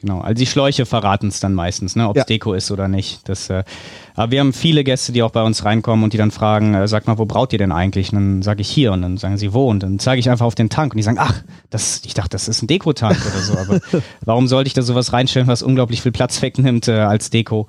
Genau, 0.00 0.20
also 0.20 0.34
die 0.34 0.46
Schläuche 0.46 0.86
verraten 0.86 1.28
es 1.28 1.40
dann 1.40 1.52
meistens, 1.52 1.94
ne, 1.94 2.08
ob 2.08 2.16
es 2.16 2.20
ja. 2.20 2.24
Deko 2.24 2.54
ist 2.54 2.70
oder 2.70 2.88
nicht. 2.88 3.28
Das, 3.28 3.50
äh, 3.50 3.64
aber 4.14 4.32
wir 4.32 4.40
haben 4.40 4.54
viele 4.54 4.82
Gäste, 4.82 5.12
die 5.12 5.22
auch 5.22 5.30
bei 5.30 5.42
uns 5.42 5.66
reinkommen 5.66 6.04
und 6.04 6.14
die 6.14 6.16
dann 6.16 6.30
fragen, 6.30 6.72
äh, 6.72 6.88
sag 6.88 7.06
mal, 7.06 7.18
wo 7.18 7.26
braut 7.26 7.52
ihr 7.52 7.58
denn 7.58 7.70
eigentlich? 7.70 8.10
Und 8.12 8.18
dann 8.18 8.42
sage 8.42 8.62
ich 8.62 8.70
hier 8.70 8.92
und 8.92 9.02
dann 9.02 9.18
sagen 9.18 9.36
sie 9.36 9.52
wo 9.52 9.68
und 9.68 9.82
dann 9.82 9.98
zeige 9.98 10.18
ich 10.18 10.30
einfach 10.30 10.46
auf 10.46 10.54
den 10.54 10.70
Tank 10.70 10.94
und 10.94 10.96
die 10.96 11.02
sagen, 11.02 11.18
ach, 11.20 11.42
das, 11.68 12.00
ich 12.06 12.14
dachte, 12.14 12.30
das 12.30 12.48
ist 12.48 12.62
ein 12.62 12.66
Dekotank 12.66 13.18
oder 13.20 13.42
so. 13.42 13.58
Aber 13.58 13.80
warum 14.24 14.48
sollte 14.48 14.68
ich 14.68 14.74
da 14.74 14.80
sowas 14.80 15.12
reinstellen, 15.12 15.48
was 15.48 15.62
unglaublich 15.62 16.00
viel 16.00 16.12
Platz 16.12 16.40
wegnimmt 16.40 16.88
äh, 16.88 16.92
als 16.92 17.28
Deko? 17.28 17.66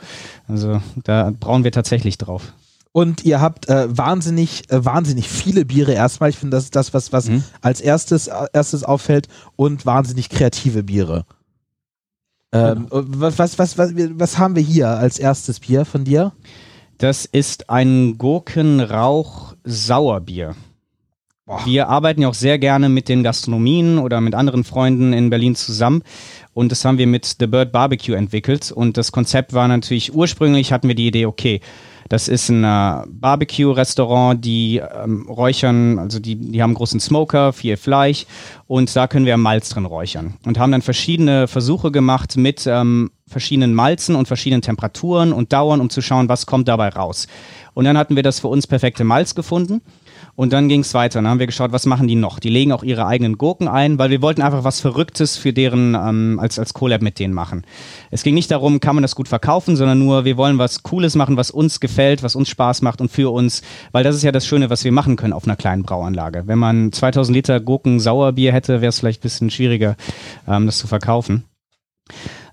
Also 0.47 0.81
da 1.03 1.33
brauchen 1.37 1.65
wir 1.65 1.73
tatsächlich 1.73 2.17
drauf. 2.17 2.53
Und 2.93 3.25
ihr 3.25 3.41
habt 3.41 3.67
äh, 3.67 3.87
wahnsinnig, 3.89 4.69
äh, 4.69 4.83
wahnsinnig 4.85 5.27
viele 5.27 5.65
Biere 5.65 5.93
erstmal. 5.93 6.29
Ich 6.29 6.37
finde, 6.37 6.55
das 6.55 6.65
ist 6.65 6.75
das, 6.75 6.93
was, 6.93 7.11
was 7.11 7.27
mhm. 7.27 7.43
als 7.61 7.81
erstes, 7.81 8.27
äh, 8.27 8.47
erstes 8.53 8.85
auffällt 8.85 9.27
und 9.57 9.85
wahnsinnig 9.85 10.29
kreative 10.29 10.83
Biere. 10.83 11.25
Ähm, 12.53 12.87
genau. 12.89 13.03
was, 13.07 13.39
was, 13.39 13.57
was, 13.59 13.77
was, 13.77 13.93
was 13.95 14.37
haben 14.37 14.55
wir 14.55 14.63
hier 14.63 14.89
als 14.89 15.19
erstes 15.19 15.59
Bier 15.59 15.85
von 15.85 16.03
dir? 16.03 16.33
Das 16.97 17.25
ist 17.25 17.69
ein 17.69 18.17
Gurkenrauch-Sauerbier. 18.17 20.55
Wir 21.65 21.89
arbeiten 21.89 22.21
ja 22.21 22.29
auch 22.29 22.33
sehr 22.33 22.59
gerne 22.59 22.87
mit 22.87 23.09
den 23.09 23.23
Gastronomien 23.23 23.97
oder 23.97 24.21
mit 24.21 24.35
anderen 24.35 24.63
Freunden 24.63 25.11
in 25.11 25.29
Berlin 25.29 25.55
zusammen. 25.55 26.03
Und 26.53 26.71
das 26.71 26.85
haben 26.85 26.97
wir 26.97 27.07
mit 27.07 27.35
The 27.39 27.47
Bird 27.47 27.71
Barbecue 27.71 28.15
entwickelt. 28.15 28.71
Und 28.71 28.97
das 28.97 29.11
Konzept 29.11 29.53
war 29.53 29.67
natürlich, 29.67 30.13
ursprünglich 30.13 30.71
hatten 30.71 30.87
wir 30.87 30.95
die 30.95 31.07
Idee, 31.07 31.25
okay, 31.25 31.61
das 32.11 32.27
ist 32.27 32.49
ein 32.49 32.65
äh, 32.65 33.07
Barbecue-Restaurant, 33.07 34.43
die 34.43 34.81
ähm, 35.03 35.29
räuchern, 35.29 35.97
also 35.97 36.19
die, 36.19 36.35
die 36.35 36.61
haben 36.61 36.73
großen 36.73 36.99
Smoker, 36.99 37.53
viel 37.53 37.77
Fleisch 37.77 38.25
und 38.67 38.93
da 38.93 39.07
können 39.07 39.25
wir 39.25 39.37
Malz 39.37 39.69
drin 39.69 39.85
räuchern. 39.85 40.33
Und 40.45 40.59
haben 40.59 40.73
dann 40.73 40.81
verschiedene 40.81 41.47
Versuche 41.47 41.89
gemacht 41.89 42.35
mit 42.35 42.67
ähm, 42.67 43.11
verschiedenen 43.27 43.73
Malzen 43.73 44.15
und 44.15 44.27
verschiedenen 44.27 44.61
Temperaturen 44.61 45.31
und 45.31 45.53
Dauern, 45.53 45.79
um 45.79 45.89
zu 45.89 46.01
schauen, 46.01 46.27
was 46.27 46.45
kommt 46.45 46.67
dabei 46.67 46.89
raus. 46.89 47.27
Und 47.73 47.85
dann 47.85 47.97
hatten 47.97 48.17
wir 48.17 48.23
das 48.23 48.41
für 48.41 48.49
uns 48.49 48.67
perfekte 48.67 49.05
Malz 49.05 49.33
gefunden 49.33 49.81
und 50.35 50.53
dann 50.53 50.69
ging 50.69 50.81
es 50.81 50.93
weiter. 50.93 51.19
Dann 51.19 51.27
haben 51.27 51.39
wir 51.39 51.47
geschaut, 51.47 51.71
was 51.71 51.85
machen 51.85 52.07
die 52.07 52.15
noch? 52.15 52.39
Die 52.39 52.49
legen 52.49 52.71
auch 52.71 52.83
ihre 52.83 53.05
eigenen 53.05 53.37
Gurken 53.37 53.67
ein, 53.67 53.99
weil 53.99 54.09
wir 54.09 54.21
wollten 54.21 54.41
einfach 54.41 54.63
was 54.63 54.79
Verrücktes 54.79 55.37
für 55.37 55.53
deren, 55.53 55.95
ähm, 55.95 56.39
als, 56.41 56.59
als 56.59 56.73
Collab 56.73 57.01
mit 57.01 57.19
denen 57.19 57.33
machen. 57.33 57.63
Es 58.09 58.23
ging 58.23 58.33
nicht 58.33 58.51
darum, 58.51 58.79
kann 58.79 58.95
man 58.95 59.01
das 59.01 59.15
gut 59.15 59.27
verkaufen, 59.27 59.75
sondern 59.75 59.99
nur, 59.99 60.25
wir 60.25 60.37
wollen 60.37 60.57
was 60.57 60.83
Cooles 60.83 61.15
machen, 61.15 61.37
was 61.37 61.51
uns 61.51 61.79
gefällt, 61.79 62.23
was 62.23 62.35
uns 62.35 62.49
Spaß 62.49 62.81
macht 62.81 63.01
und 63.01 63.11
für 63.11 63.31
uns, 63.31 63.61
weil 63.91 64.03
das 64.03 64.15
ist 64.15 64.23
ja 64.23 64.31
das 64.31 64.45
Schöne, 64.45 64.69
was 64.69 64.83
wir 64.83 64.91
machen 64.91 65.15
können 65.15 65.33
auf 65.33 65.45
einer 65.45 65.55
kleinen 65.55 65.83
Brauanlage. 65.83 66.43
Wenn 66.45 66.59
man 66.59 66.91
2000 66.91 67.35
Liter 67.35 67.59
Gurken-Sauerbier 67.59 68.53
hätte, 68.53 68.81
wäre 68.81 68.89
es 68.89 68.99
vielleicht 68.99 69.19
ein 69.19 69.23
bisschen 69.23 69.49
schwieriger, 69.49 69.95
ähm, 70.47 70.65
das 70.65 70.77
zu 70.77 70.87
verkaufen. 70.87 71.43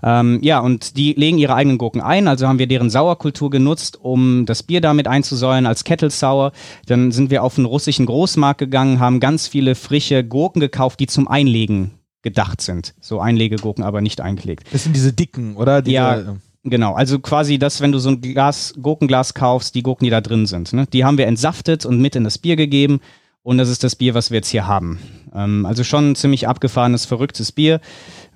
Ähm, 0.03 0.39
ja, 0.43 0.61
und 0.61 0.97
die 0.97 1.13
legen 1.15 1.39
ihre 1.39 1.55
eigenen 1.55 1.79
Gurken 1.79 2.01
ein, 2.01 2.29
also 2.29 2.47
haben 2.47 2.59
wir 2.59 2.67
deren 2.67 2.91
Sauerkultur 2.91 3.51
genutzt, 3.51 3.99
um 4.01 4.47
das 4.47 4.63
Bier 4.63 4.81
damit 4.81 5.09
einzusäuern 5.09 5.67
als 5.67 5.85
Kettle 5.85 6.11
Sour. 6.11 6.53
Dann 6.87 7.13
sind 7.13 7.31
wir 7.31 7.43
auf 7.43 7.59
einen 7.59 7.67
russischen 7.67 8.07
Großmarkt 8.07 8.59
gegangen, 8.59 9.01
haben 9.01 9.21
ganz 9.21 9.49
viele 9.49 9.75
frische 9.75 10.25
Gurken 10.25 10.61
gekauft, 10.61 11.01
die 11.01 11.07
zum 11.07 11.29
Einlegen 11.29 11.93
gedacht 12.23 12.61
sind. 12.61 12.95
So 13.01 13.21
Einlegegurken, 13.21 13.85
aber 13.85 14.01
nicht 14.01 14.21
eingelegt. 14.21 14.69
Das 14.73 14.85
sind 14.85 14.95
diese 14.95 15.13
dicken, 15.13 15.57
oder? 15.57 15.83
Diese, 15.83 15.95
ja, 15.95 16.37
genau. 16.65 16.95
Also 16.95 17.19
quasi 17.19 17.59
das, 17.59 17.81
wenn 17.81 17.93
du 17.93 17.99
so 17.99 18.11
ein 18.11 18.21
Glas, 18.21 18.75
Gurkenglas 18.81 19.35
kaufst, 19.35 19.75
die 19.75 19.83
Gurken, 19.83 20.05
die 20.05 20.11
da 20.11 20.21
drin 20.21 20.47
sind. 20.47 20.73
Ne? 20.73 20.87
Die 20.93 21.05
haben 21.05 21.19
wir 21.19 21.27
entsaftet 21.27 21.87
und 21.87 22.01
mit 22.01 22.17
in 22.17 22.25
das 22.25 22.39
Bier 22.39 22.57
gegeben. 22.57 23.01
Und 23.43 23.59
das 23.59 23.69
ist 23.69 23.85
das 23.85 23.97
Bier, 23.97 24.15
was 24.15 24.31
wir 24.31 24.37
jetzt 24.37 24.51
hier 24.51 24.67
haben. 24.67 24.99
Ähm, 25.35 25.65
also 25.65 25.85
schon 25.85 26.11
ein 26.11 26.15
ziemlich 26.17 26.49
abgefahrenes, 26.49 27.07
verrücktes 27.07 27.53
Bier. 27.53 27.81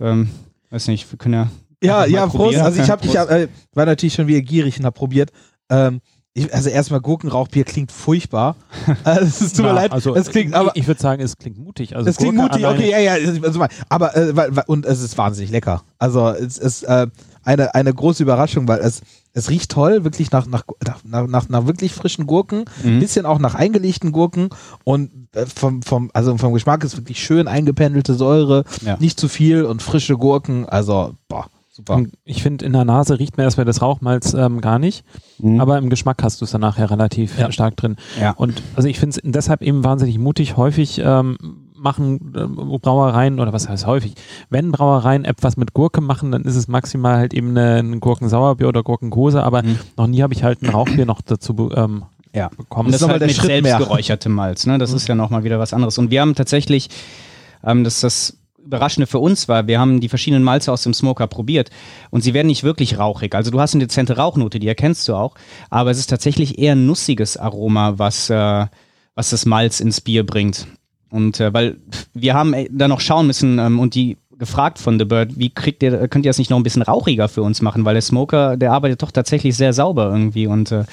Ähm, 0.00 0.31
Weiß 0.73 0.88
nicht, 0.88 1.11
wir 1.12 1.19
können 1.19 1.35
ja. 1.35 1.49
Ja, 1.85 2.05
ja, 2.07 2.26
Prost. 2.26 2.59
Also 2.59 2.81
ich 2.83 2.88
habe, 2.91 3.05
ich 3.05 3.17
hab, 3.17 3.31
äh, 3.31 3.49
war 3.75 3.87
natürlich 3.87 4.14
schon 4.14 4.26
wieder 4.26 4.41
gierig 4.41 4.79
und 4.79 4.85
habe 4.87 4.95
probiert. 4.95 5.31
Ähm, 5.69 6.00
ich, 6.35 6.52
also 6.55 6.71
erstmal 6.71 7.00
Gurkenrauchbier 7.00 7.64
klingt 7.64 7.93
furchtbar. 7.93 8.57
Also, 9.05 9.45
es 9.45 9.52
tut 9.52 9.67
mir 9.67 9.73
leid. 9.75 9.93
Also, 9.93 10.14
es 10.14 10.31
klingt, 10.31 10.55
aber, 10.55 10.71
ich 10.75 10.87
würde 10.87 11.00
sagen, 11.00 11.21
es 11.21 11.37
klingt 11.37 11.59
mutig. 11.59 11.95
Also 11.95 12.09
es 12.09 12.17
klingt 12.17 12.37
Gurke 12.37 12.52
mutig, 12.52 12.64
alleine- 12.64 12.79
okay, 12.79 12.91
ja, 12.91 13.17
ja, 13.17 13.43
also, 13.43 13.59
mal, 13.59 13.69
aber 13.91 14.17
äh, 14.17 14.33
und 14.67 14.87
es 14.87 15.02
ist 15.02 15.19
wahnsinnig 15.19 15.50
lecker. 15.50 15.83
Also 15.99 16.29
es 16.31 16.57
ist 16.57 16.85
äh, 16.85 17.07
eine, 17.45 17.75
eine 17.75 17.93
große 17.93 18.23
Überraschung, 18.23 18.69
weil 18.69 18.81
es, 18.81 19.03
es 19.33 19.51
riecht 19.51 19.71
toll, 19.71 20.05
wirklich 20.05 20.31
nach, 20.31 20.47
nach, 20.47 20.65
nach, 21.05 21.27
nach, 21.27 21.49
nach 21.49 21.67
wirklich 21.67 21.93
frischen 21.93 22.27
Gurken, 22.27 22.65
Mhm. 22.85 23.01
bisschen 23.01 23.27
auch 23.27 23.39
nach 23.39 23.55
eingelegten 23.55 24.13
Gurken 24.13 24.49
und 24.85 25.11
äh, 25.35 25.47
vom, 25.47 25.83
vom, 25.83 26.11
also 26.15 26.37
vom 26.39 26.53
Geschmack 26.53 26.85
ist 26.85 26.97
wirklich 26.97 27.23
schön 27.23 27.49
eingependelte 27.49 28.15
Säure, 28.15 28.65
Ja. 28.85 28.97
nicht 29.01 29.19
zu 29.19 29.29
viel 29.29 29.65
und 29.65 29.83
frische 29.83 30.17
Gurken, 30.17 30.67
also 30.69 31.15
boah, 31.29 31.47
super. 31.73 32.03
Ich 32.25 32.43
finde, 32.43 32.65
in 32.67 32.73
der 32.75 32.85
Nase 32.85 33.19
riecht 33.19 33.37
man 33.39 33.45
erstmal 33.45 33.65
das 33.65 33.81
Rauchmalz 33.81 34.35
ähm, 34.35 34.61
gar 34.61 34.79
nicht, 34.79 35.05
Mhm. 35.39 35.61
aber 35.61 35.79
im 35.79 35.89
Geschmack 35.91 36.23
hast 36.23 36.41
du 36.41 36.45
es 36.45 36.51
dann 36.51 36.61
nachher 36.61 36.91
relativ 36.91 37.39
Ja. 37.39 37.51
stark 37.51 37.77
drin. 37.77 37.97
Ja. 38.21 38.33
Und 38.33 38.63
also 38.77 38.89
ich 38.89 38.99
finde 39.01 39.17
es 39.17 39.23
deshalb 39.33 39.63
eben 39.63 39.83
wahnsinnig 39.83 40.19
mutig. 40.19 40.57
Häufig 40.57 41.01
ähm, 41.03 41.37
machen 41.83 42.33
äh, 42.35 42.47
Brauereien, 42.79 43.41
oder 43.41 43.53
was 43.53 43.69
heißt 43.69 43.87
häufig, 43.87 44.15
wenn 44.51 44.73
Brauereien 44.73 45.25
etwas 45.25 45.57
mit 45.57 45.75
Gurke 45.75 46.01
machen, 46.01 46.33
dann 46.33 46.43
ist 46.43 46.57
es 46.57 46.69
maximal 46.69 47.17
halt 47.17 47.35
eben 47.35 47.57
ein 47.57 48.01
Gurkensauerbier 48.01 48.69
oder 48.69 48.83
Gurkenkose, 48.83 49.43
aber 49.43 49.62
Mhm. 49.62 49.79
noch 49.97 50.07
nie 50.07 50.23
habe 50.23 50.33
ich 50.35 50.45
halt 50.45 50.62
ein 50.62 50.69
Rauchbier 50.71 51.07
noch 51.07 51.21
dazu 51.21 51.71
ähm, 51.75 52.05
Ja. 52.35 52.49
bekommen. 52.57 52.87
Und 52.87 52.93
Das 52.93 53.01
das 53.01 53.09
ist 53.09 53.12
halt 53.12 53.21
der 53.21 53.27
mit 53.29 53.37
Schritt 53.37 53.47
selbst 53.47 53.69
mehr. 53.69 53.79
geräuchertem 53.79 54.33
Malz. 54.33 54.65
Ne? 54.67 54.79
Das 54.79 54.93
ist 54.93 55.09
ja 55.09 55.15
nochmal 55.15 55.45
wieder 55.45 55.59
was 55.59 55.73
anderes. 55.75 55.99
Und 55.99 56.11
wir 56.11 56.21
haben 56.21 56.35
tatsächlich, 56.35 56.89
ähm, 57.65 57.85
das 57.85 57.95
ist 57.97 58.03
das 58.05 58.39
Überraschende 58.65 59.09
für 59.09 59.19
uns 59.19 59.49
war, 59.49 59.67
wir 59.67 59.81
haben 59.81 59.99
die 59.99 60.09
verschiedenen 60.09 60.45
Malze 60.45 60.71
aus 60.71 60.85
dem 60.85 60.95
Smoker 60.95 61.27
probiert 61.27 61.71
und 62.11 62.23
sie 62.23 62.33
werden 62.33 62.47
nicht 62.47 62.62
wirklich 62.62 62.97
rauchig. 62.97 63.35
Also 63.35 63.51
du 63.51 63.59
hast 63.61 63.75
eine 63.75 63.83
dezente 63.85 64.17
Rauchnote, 64.17 64.61
die 64.61 64.69
erkennst 64.69 65.09
du 65.09 65.15
auch, 65.17 65.35
aber 65.69 65.91
es 65.91 65.99
ist 65.99 66.07
tatsächlich 66.11 66.59
eher 66.61 66.77
ein 66.77 66.87
nussiges 66.87 67.37
Aroma, 67.37 67.95
was, 67.97 68.31
äh, 68.31 68.67
was 69.17 69.31
das 69.31 69.47
Malz 69.47 69.81
ins 69.81 70.01
Bier 70.01 70.25
bringt. 70.25 70.69
Und 71.12 71.40
äh, 71.40 71.52
weil 71.52 71.76
wir 72.14 72.35
haben 72.35 72.54
äh, 72.54 72.69
da 72.71 72.88
noch 72.88 73.00
schauen 73.00 73.26
müssen 73.26 73.59
ähm, 73.59 73.78
und 73.78 73.95
die 73.95 74.16
gefragt 74.38 74.78
von 74.78 74.99
The 74.99 75.04
Bird, 75.04 75.38
wie 75.38 75.50
kriegt 75.50 75.83
ihr, 75.83 76.09
könnt 76.09 76.25
ihr 76.25 76.31
das 76.31 76.38
nicht 76.38 76.50
noch 76.50 76.57
ein 76.57 76.62
bisschen 76.62 76.83
rauchiger 76.83 77.28
für 77.28 77.42
uns 77.42 77.62
machen, 77.62 77.85
weil 77.85 77.95
der 77.95 78.02
Smoker, 78.02 78.57
der 78.57 78.73
arbeitet 78.73 79.02
doch 79.02 79.12
tatsächlich 79.12 79.57
sehr 79.57 79.73
sauber 79.73 80.11
irgendwie 80.11 80.47
und 80.47 80.73
äh, 80.73 80.85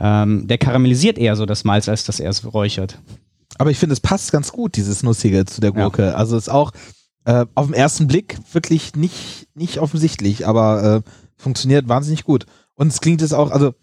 ähm, 0.00 0.48
der 0.48 0.58
karamellisiert 0.58 1.18
eher 1.18 1.36
so 1.36 1.46
das 1.46 1.64
Malz, 1.64 1.88
als 1.88 2.04
dass 2.04 2.18
er 2.18 2.30
es 2.30 2.52
räuchert. 2.52 2.98
Aber 3.58 3.70
ich 3.70 3.78
finde, 3.78 3.92
es 3.92 4.00
passt 4.00 4.32
ganz 4.32 4.50
gut, 4.50 4.76
dieses 4.76 5.02
Nussige 5.02 5.44
zu 5.44 5.60
der 5.60 5.72
Ja. 5.74 5.82
Gurke. 5.82 6.16
Also 6.16 6.36
ist 6.36 6.48
auch 6.48 6.72
äh, 7.24 7.44
auf 7.54 7.66
den 7.66 7.74
ersten 7.74 8.06
Blick 8.06 8.38
wirklich 8.52 8.96
nicht, 8.96 9.46
nicht 9.54 9.78
offensichtlich, 9.78 10.48
aber 10.48 11.04
äh, 11.04 11.10
funktioniert 11.36 11.88
wahnsinnig 11.88 12.24
gut. 12.24 12.46
Und 12.74 12.88
es 12.88 13.00
klingt 13.00 13.22
es 13.22 13.32
auch, 13.32 13.50
also 13.50 13.74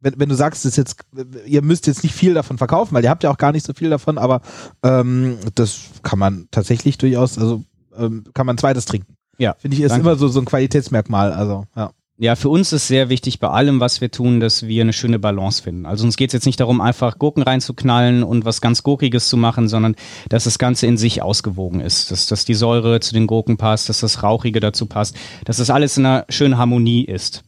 wenn, 0.00 0.14
wenn 0.18 0.28
du 0.28 0.34
sagst, 0.34 0.64
ist 0.64 0.76
jetzt, 0.76 1.04
ihr 1.46 1.62
müsst 1.62 1.86
jetzt 1.86 2.02
nicht 2.02 2.14
viel 2.14 2.34
davon 2.34 2.58
verkaufen, 2.58 2.94
weil 2.94 3.04
ihr 3.04 3.10
habt 3.10 3.24
ja 3.24 3.30
auch 3.30 3.38
gar 3.38 3.52
nicht 3.52 3.66
so 3.66 3.72
viel 3.72 3.90
davon, 3.90 4.18
aber 4.18 4.40
ähm, 4.82 5.38
das 5.54 5.80
kann 6.02 6.18
man 6.18 6.48
tatsächlich 6.50 6.98
durchaus, 6.98 7.38
also 7.38 7.64
ähm, 7.96 8.24
kann 8.34 8.46
man 8.46 8.58
zweites 8.58 8.84
trinken. 8.84 9.16
Ja, 9.38 9.54
Finde 9.58 9.76
ich 9.76 9.82
ist 9.82 9.90
danke. 9.90 10.06
immer 10.06 10.16
so, 10.16 10.28
so 10.28 10.40
ein 10.40 10.44
Qualitätsmerkmal. 10.46 11.32
Also, 11.32 11.64
ja. 11.76 11.92
Ja, 12.20 12.34
für 12.34 12.48
uns 12.48 12.72
ist 12.72 12.88
sehr 12.88 13.10
wichtig 13.10 13.38
bei 13.38 13.48
allem, 13.48 13.78
was 13.78 14.00
wir 14.00 14.10
tun, 14.10 14.40
dass 14.40 14.66
wir 14.66 14.82
eine 14.82 14.92
schöne 14.92 15.20
Balance 15.20 15.62
finden. 15.62 15.86
Also 15.86 16.04
uns 16.04 16.16
geht 16.16 16.30
es 16.30 16.32
jetzt 16.32 16.46
nicht 16.46 16.58
darum, 16.58 16.80
einfach 16.80 17.20
Gurken 17.20 17.44
reinzuknallen 17.44 18.24
und 18.24 18.44
was 18.44 18.60
ganz 18.60 18.82
Gurkiges 18.82 19.28
zu 19.28 19.36
machen, 19.36 19.68
sondern 19.68 19.94
dass 20.28 20.42
das 20.42 20.58
Ganze 20.58 20.88
in 20.88 20.96
sich 20.96 21.22
ausgewogen 21.22 21.78
ist. 21.78 22.10
Dass, 22.10 22.26
dass 22.26 22.44
die 22.44 22.54
Säure 22.54 22.98
zu 22.98 23.14
den 23.14 23.28
Gurken 23.28 23.56
passt, 23.56 23.88
dass 23.88 24.00
das 24.00 24.24
Rauchige 24.24 24.58
dazu 24.58 24.86
passt, 24.86 25.14
dass 25.44 25.58
das 25.58 25.70
alles 25.70 25.96
in 25.96 26.06
einer 26.06 26.26
schönen 26.28 26.58
Harmonie 26.58 27.04
ist. 27.04 27.44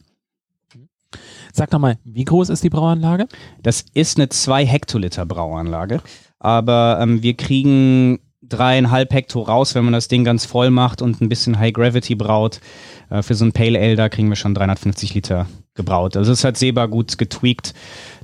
Sag 1.53 1.69
doch 1.71 1.79
mal, 1.79 1.97
wie 2.03 2.25
groß 2.25 2.49
ist 2.49 2.63
die 2.63 2.69
Brauanlage? 2.69 3.27
Das 3.61 3.85
ist 3.93 4.17
eine 4.17 4.29
2 4.29 4.65
Hektoliter 4.65 5.25
Brauanlage, 5.25 6.01
aber 6.39 6.99
ähm, 7.01 7.21
wir 7.21 7.35
kriegen 7.35 8.19
dreieinhalb 8.41 9.13
Hektar 9.13 9.45
raus, 9.45 9.75
wenn 9.75 9.83
man 9.83 9.93
das 9.93 10.07
Ding 10.07 10.23
ganz 10.23 10.45
voll 10.45 10.71
macht 10.71 11.01
und 11.01 11.21
ein 11.21 11.29
bisschen 11.29 11.57
High 11.59 11.73
Gravity 11.73 12.15
braut. 12.15 12.59
Äh, 13.09 13.21
für 13.21 13.35
so 13.35 13.45
ein 13.45 13.51
Pale 13.51 13.79
Ale, 13.79 13.95
da 13.95 14.09
kriegen 14.09 14.29
wir 14.29 14.35
schon 14.35 14.53
350 14.53 15.13
Liter 15.13 15.47
gebraut. 15.73 16.17
Also 16.17 16.31
es 16.31 16.43
halt 16.43 16.57
sehbar 16.57 16.87
gut 16.87 17.17
getweakt. 17.17 17.73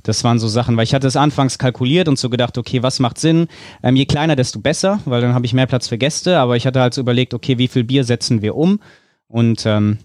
Das 0.02 0.22
waren 0.24 0.38
so 0.38 0.48
Sachen, 0.48 0.76
weil 0.76 0.84
ich 0.84 0.94
hatte 0.94 1.06
es 1.06 1.16
anfangs 1.16 1.58
kalkuliert 1.58 2.08
und 2.08 2.18
so 2.18 2.30
gedacht, 2.30 2.58
okay, 2.58 2.82
was 2.82 3.00
macht 3.00 3.18
Sinn? 3.18 3.48
Ähm, 3.82 3.96
je 3.96 4.06
kleiner, 4.06 4.36
desto 4.36 4.60
besser, 4.60 5.00
weil 5.04 5.20
dann 5.20 5.34
habe 5.34 5.46
ich 5.46 5.54
mehr 5.54 5.66
Platz 5.66 5.88
für 5.88 5.98
Gäste. 5.98 6.38
Aber 6.38 6.56
ich 6.56 6.66
hatte 6.66 6.80
halt 6.80 6.94
so 6.94 7.00
überlegt, 7.00 7.34
okay, 7.34 7.58
wie 7.58 7.68
viel 7.68 7.84
Bier 7.84 8.04
setzen 8.04 8.42
wir 8.42 8.54
um? 8.54 8.80
Und 9.28 9.66
ähm, 9.66 9.98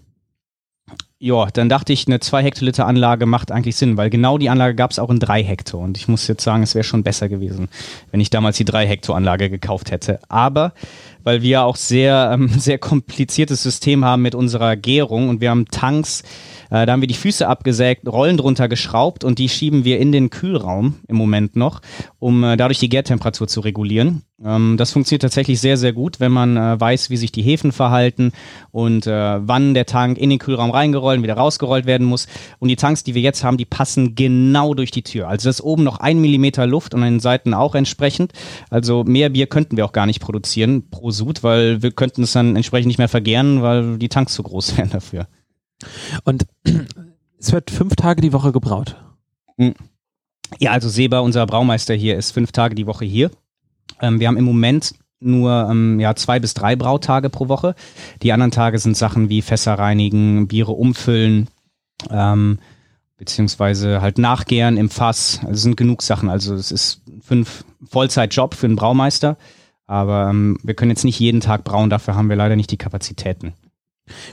ja, 1.24 1.46
dann 1.46 1.70
dachte 1.70 1.94
ich, 1.94 2.06
eine 2.06 2.20
2 2.20 2.42
Hektoliter 2.42 2.86
Anlage 2.86 3.24
macht 3.24 3.50
eigentlich 3.50 3.76
Sinn, 3.76 3.96
weil 3.96 4.10
genau 4.10 4.36
die 4.36 4.50
Anlage 4.50 4.74
gab 4.74 4.90
es 4.90 4.98
auch 4.98 5.08
in 5.08 5.20
3 5.20 5.42
Hektar. 5.42 5.80
Und 5.80 5.96
ich 5.96 6.06
muss 6.06 6.28
jetzt 6.28 6.44
sagen, 6.44 6.62
es 6.62 6.74
wäre 6.74 6.84
schon 6.84 7.02
besser 7.02 7.30
gewesen, 7.30 7.68
wenn 8.10 8.20
ich 8.20 8.28
damals 8.28 8.58
die 8.58 8.66
3 8.66 8.86
Hektar 8.86 9.16
Anlage 9.16 9.48
gekauft 9.48 9.90
hätte. 9.90 10.20
Aber 10.28 10.74
weil 11.22 11.40
wir 11.40 11.64
auch 11.64 11.76
sehr, 11.76 12.30
ähm, 12.34 12.48
sehr 12.58 12.76
kompliziertes 12.76 13.62
System 13.62 14.04
haben 14.04 14.20
mit 14.20 14.34
unserer 14.34 14.76
Gärung 14.76 15.30
und 15.30 15.40
wir 15.40 15.48
haben 15.48 15.64
Tanks, 15.68 16.24
äh, 16.74 16.86
da 16.86 16.92
haben 16.92 17.02
wir 17.02 17.06
die 17.06 17.14
Füße 17.14 17.46
abgesägt, 17.46 18.08
Rollen 18.08 18.36
drunter 18.36 18.68
geschraubt 18.68 19.22
und 19.22 19.38
die 19.38 19.48
schieben 19.48 19.84
wir 19.84 20.00
in 20.00 20.10
den 20.10 20.30
Kühlraum 20.30 20.96
im 21.06 21.14
Moment 21.14 21.54
noch, 21.54 21.80
um 22.18 22.42
äh, 22.42 22.56
dadurch 22.56 22.80
die 22.80 22.88
Gärtemperatur 22.88 23.46
zu 23.46 23.60
regulieren. 23.60 24.22
Ähm, 24.44 24.76
das 24.76 24.90
funktioniert 24.90 25.22
tatsächlich 25.22 25.60
sehr, 25.60 25.76
sehr 25.76 25.92
gut, 25.92 26.18
wenn 26.18 26.32
man 26.32 26.56
äh, 26.56 26.80
weiß, 26.80 27.10
wie 27.10 27.16
sich 27.16 27.30
die 27.30 27.42
Hefen 27.42 27.70
verhalten 27.70 28.32
und 28.72 29.06
äh, 29.06 29.38
wann 29.46 29.74
der 29.74 29.86
Tank 29.86 30.18
in 30.18 30.30
den 30.30 30.40
Kühlraum 30.40 30.72
reingerollt 30.72 31.18
und 31.18 31.22
wieder 31.22 31.36
rausgerollt 31.36 31.86
werden 31.86 32.08
muss. 32.08 32.26
Und 32.58 32.68
die 32.70 32.76
Tanks, 32.76 33.04
die 33.04 33.14
wir 33.14 33.22
jetzt 33.22 33.44
haben, 33.44 33.56
die 33.56 33.66
passen 33.66 34.16
genau 34.16 34.74
durch 34.74 34.90
die 34.90 35.04
Tür. 35.04 35.28
Also 35.28 35.48
das 35.48 35.60
ist 35.60 35.64
oben 35.64 35.84
noch 35.84 36.00
ein 36.00 36.20
Millimeter 36.20 36.66
Luft 36.66 36.92
und 36.92 37.04
an 37.04 37.12
den 37.12 37.20
Seiten 37.20 37.54
auch 37.54 37.76
entsprechend. 37.76 38.32
Also 38.68 39.04
mehr 39.04 39.28
Bier 39.28 39.46
könnten 39.46 39.76
wir 39.76 39.84
auch 39.84 39.92
gar 39.92 40.06
nicht 40.06 40.20
produzieren 40.20 40.90
pro 40.90 41.12
Sud, 41.12 41.44
weil 41.44 41.82
wir 41.84 41.92
könnten 41.92 42.24
es 42.24 42.32
dann 42.32 42.56
entsprechend 42.56 42.88
nicht 42.88 42.98
mehr 42.98 43.08
vergären, 43.08 43.62
weil 43.62 43.98
die 43.98 44.08
Tanks 44.08 44.34
zu 44.34 44.42
groß 44.42 44.76
wären 44.76 44.90
dafür. 44.90 45.28
Und 46.24 46.46
es 47.38 47.52
wird 47.52 47.70
fünf 47.70 47.96
Tage 47.96 48.20
die 48.20 48.32
Woche 48.32 48.52
gebraut. 48.52 48.96
Ja, 50.58 50.72
also 50.72 50.88
Seba, 50.88 51.20
unser 51.20 51.46
Braumeister 51.46 51.94
hier, 51.94 52.16
ist 52.16 52.32
fünf 52.32 52.52
Tage 52.52 52.74
die 52.74 52.86
Woche 52.86 53.04
hier. 53.04 53.30
Ähm, 54.00 54.20
wir 54.20 54.28
haben 54.28 54.36
im 54.36 54.44
Moment 54.44 54.94
nur 55.20 55.68
ähm, 55.70 56.00
ja, 56.00 56.14
zwei 56.14 56.38
bis 56.38 56.54
drei 56.54 56.76
Brautage 56.76 57.30
pro 57.30 57.48
Woche. 57.48 57.74
Die 58.22 58.32
anderen 58.32 58.50
Tage 58.50 58.78
sind 58.78 58.96
Sachen 58.96 59.28
wie 59.28 59.42
Fässer 59.42 59.74
reinigen, 59.74 60.48
Biere 60.48 60.72
umfüllen, 60.72 61.48
ähm, 62.10 62.58
beziehungsweise 63.16 64.00
halt 64.00 64.18
nachgären 64.18 64.76
im 64.76 64.90
Fass. 64.90 65.40
Es 65.50 65.62
sind 65.62 65.76
genug 65.76 66.02
Sachen. 66.02 66.28
Also 66.28 66.54
es 66.54 66.70
ist 66.70 67.02
fünf 67.22 67.64
Vollzeitjob 67.84 68.54
für 68.54 68.66
einen 68.66 68.76
Braumeister. 68.76 69.36
Aber 69.86 70.28
ähm, 70.30 70.58
wir 70.62 70.74
können 70.74 70.90
jetzt 70.90 71.04
nicht 71.04 71.20
jeden 71.20 71.40
Tag 71.40 71.64
brauen, 71.64 71.90
dafür 71.90 72.14
haben 72.14 72.28
wir 72.28 72.36
leider 72.36 72.56
nicht 72.56 72.70
die 72.70 72.78
Kapazitäten. 72.78 73.52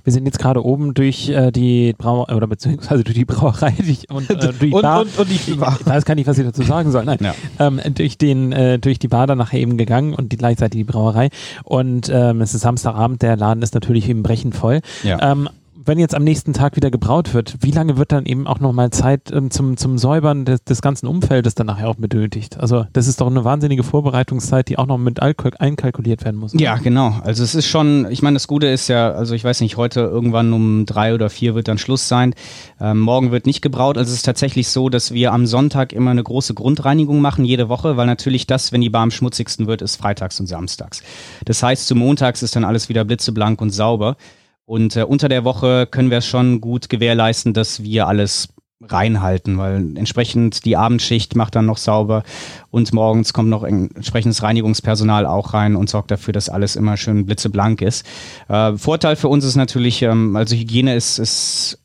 Wir 0.03 0.11
sind 0.11 0.25
jetzt 0.25 0.39
gerade 0.39 0.63
oben 0.65 0.93
durch 0.93 1.29
äh, 1.29 1.51
die 1.51 1.93
Brau 1.97 2.27
oder 2.27 2.47
beziehungsweise 2.47 3.03
durch 3.03 3.15
die 3.15 3.25
Brauerei 3.25 3.73
durch, 3.77 4.09
und 4.09 4.29
äh, 4.29 4.35
durch 4.35 4.59
die 4.59 4.71
Und, 4.71 4.81
Bar. 4.81 5.01
und, 5.01 5.17
und 5.17 5.31
ich, 5.31 5.47
ich, 5.47 5.55
ich 5.55 5.59
weiß 5.59 6.05
gar 6.05 6.15
nicht, 6.15 6.27
was 6.27 6.37
ich 6.37 6.45
dazu 6.45 6.63
sagen 6.63 6.91
soll. 6.91 7.05
Nein. 7.05 7.19
Ja. 7.21 7.33
Ähm, 7.59 7.79
durch 7.93 8.17
den 8.17 8.51
äh, 8.51 8.79
durch 8.79 8.99
die 8.99 9.07
Bar 9.07 9.27
dann 9.27 9.37
nachher 9.37 9.59
eben 9.59 9.77
gegangen 9.77 10.13
und 10.13 10.31
die 10.31 10.37
gleichzeitig 10.37 10.79
die 10.79 10.83
Brauerei 10.83 11.29
und 11.63 12.09
ähm, 12.09 12.41
es 12.41 12.53
ist 12.53 12.61
Samstagabend, 12.61 13.21
der 13.21 13.37
Laden 13.37 13.63
ist 13.63 13.73
natürlich 13.73 14.09
eben 14.09 14.23
brechend 14.23 14.55
voll. 14.55 14.81
Ja. 15.03 15.31
Ähm, 15.31 15.49
wenn 15.83 15.97
jetzt 15.97 16.13
am 16.13 16.23
nächsten 16.23 16.53
Tag 16.53 16.75
wieder 16.75 16.91
gebraut 16.91 17.33
wird, 17.33 17.57
wie 17.61 17.71
lange 17.71 17.97
wird 17.97 18.11
dann 18.11 18.25
eben 18.25 18.45
auch 18.45 18.59
nochmal 18.59 18.91
Zeit 18.91 19.31
ähm, 19.31 19.49
zum, 19.49 19.77
zum 19.77 19.97
Säubern 19.97 20.45
des, 20.45 20.63
des 20.63 20.81
ganzen 20.81 21.07
Umfeldes 21.07 21.55
dann 21.55 21.67
nachher 21.67 21.89
auch 21.89 21.95
benötigt? 21.95 22.59
Also 22.59 22.85
das 22.93 23.07
ist 23.07 23.19
doch 23.19 23.27
eine 23.27 23.43
wahnsinnige 23.43 23.83
Vorbereitungszeit, 23.83 24.69
die 24.69 24.77
auch 24.77 24.85
noch 24.85 24.97
mit 24.97 25.21
Alkohol 25.21 25.53
einkalkuliert 25.57 26.23
werden 26.23 26.37
muss. 26.37 26.53
Ja, 26.53 26.75
genau. 26.75 27.19
Also 27.23 27.43
es 27.43 27.55
ist 27.55 27.67
schon, 27.67 28.07
ich 28.11 28.21
meine, 28.21 28.35
das 28.35 28.47
Gute 28.47 28.67
ist 28.67 28.87
ja, 28.87 29.11
also 29.11 29.33
ich 29.33 29.43
weiß 29.43 29.61
nicht, 29.61 29.77
heute 29.77 30.01
irgendwann 30.01 30.53
um 30.53 30.85
drei 30.85 31.15
oder 31.15 31.29
vier 31.29 31.55
wird 31.55 31.67
dann 31.67 31.77
Schluss 31.77 32.07
sein. 32.07 32.35
Ähm, 32.79 32.99
morgen 32.99 33.31
wird 33.31 33.45
nicht 33.45 33.61
gebraut. 33.61 33.97
Also 33.97 34.09
es 34.09 34.17
ist 34.17 34.25
tatsächlich 34.25 34.69
so, 34.69 34.89
dass 34.89 35.13
wir 35.13 35.33
am 35.33 35.47
Sonntag 35.47 35.93
immer 35.93 36.11
eine 36.11 36.23
große 36.23 36.53
Grundreinigung 36.53 37.21
machen, 37.21 37.43
jede 37.43 37.69
Woche, 37.69 37.97
weil 37.97 38.05
natürlich 38.05 38.45
das, 38.45 38.71
wenn 38.71 38.81
die 38.81 38.89
Bar 38.89 39.03
am 39.03 39.11
schmutzigsten 39.11 39.67
wird, 39.67 39.81
ist 39.81 39.95
freitags 39.95 40.39
und 40.39 40.47
samstags. 40.47 41.01
Das 41.45 41.63
heißt, 41.63 41.87
zu 41.87 41.95
montags 41.95 42.43
ist 42.43 42.55
dann 42.55 42.65
alles 42.65 42.87
wieder 42.87 43.03
blitzeblank 43.03 43.61
und 43.61 43.71
sauber. 43.71 44.15
Und 44.71 44.95
äh, 44.95 45.03
unter 45.03 45.27
der 45.27 45.43
Woche 45.43 45.85
können 45.85 46.11
wir 46.11 46.19
es 46.19 46.25
schon 46.25 46.61
gut 46.61 46.87
gewährleisten, 46.87 47.53
dass 47.53 47.83
wir 47.83 48.07
alles 48.07 48.53
reinhalten, 48.81 49.57
weil 49.57 49.97
entsprechend 49.97 50.63
die 50.63 50.77
Abendschicht 50.77 51.35
macht 51.35 51.55
dann 51.55 51.65
noch 51.65 51.75
sauber 51.75 52.23
und 52.69 52.93
morgens 52.93 53.33
kommt 53.33 53.49
noch 53.49 53.65
entsprechendes 53.65 54.43
Reinigungspersonal 54.43 55.25
auch 55.25 55.53
rein 55.53 55.75
und 55.75 55.89
sorgt 55.89 56.09
dafür, 56.09 56.31
dass 56.31 56.47
alles 56.47 56.77
immer 56.77 56.95
schön 56.95 57.25
blitzeblank 57.25 57.81
ist. 57.81 58.05
Äh, 58.47 58.77
Vorteil 58.77 59.17
für 59.17 59.27
uns 59.27 59.43
ist 59.43 59.57
natürlich, 59.57 60.03
ähm, 60.03 60.37
also 60.37 60.55
Hygiene 60.55 60.95
ist, 60.95 61.19
ist 61.19 61.80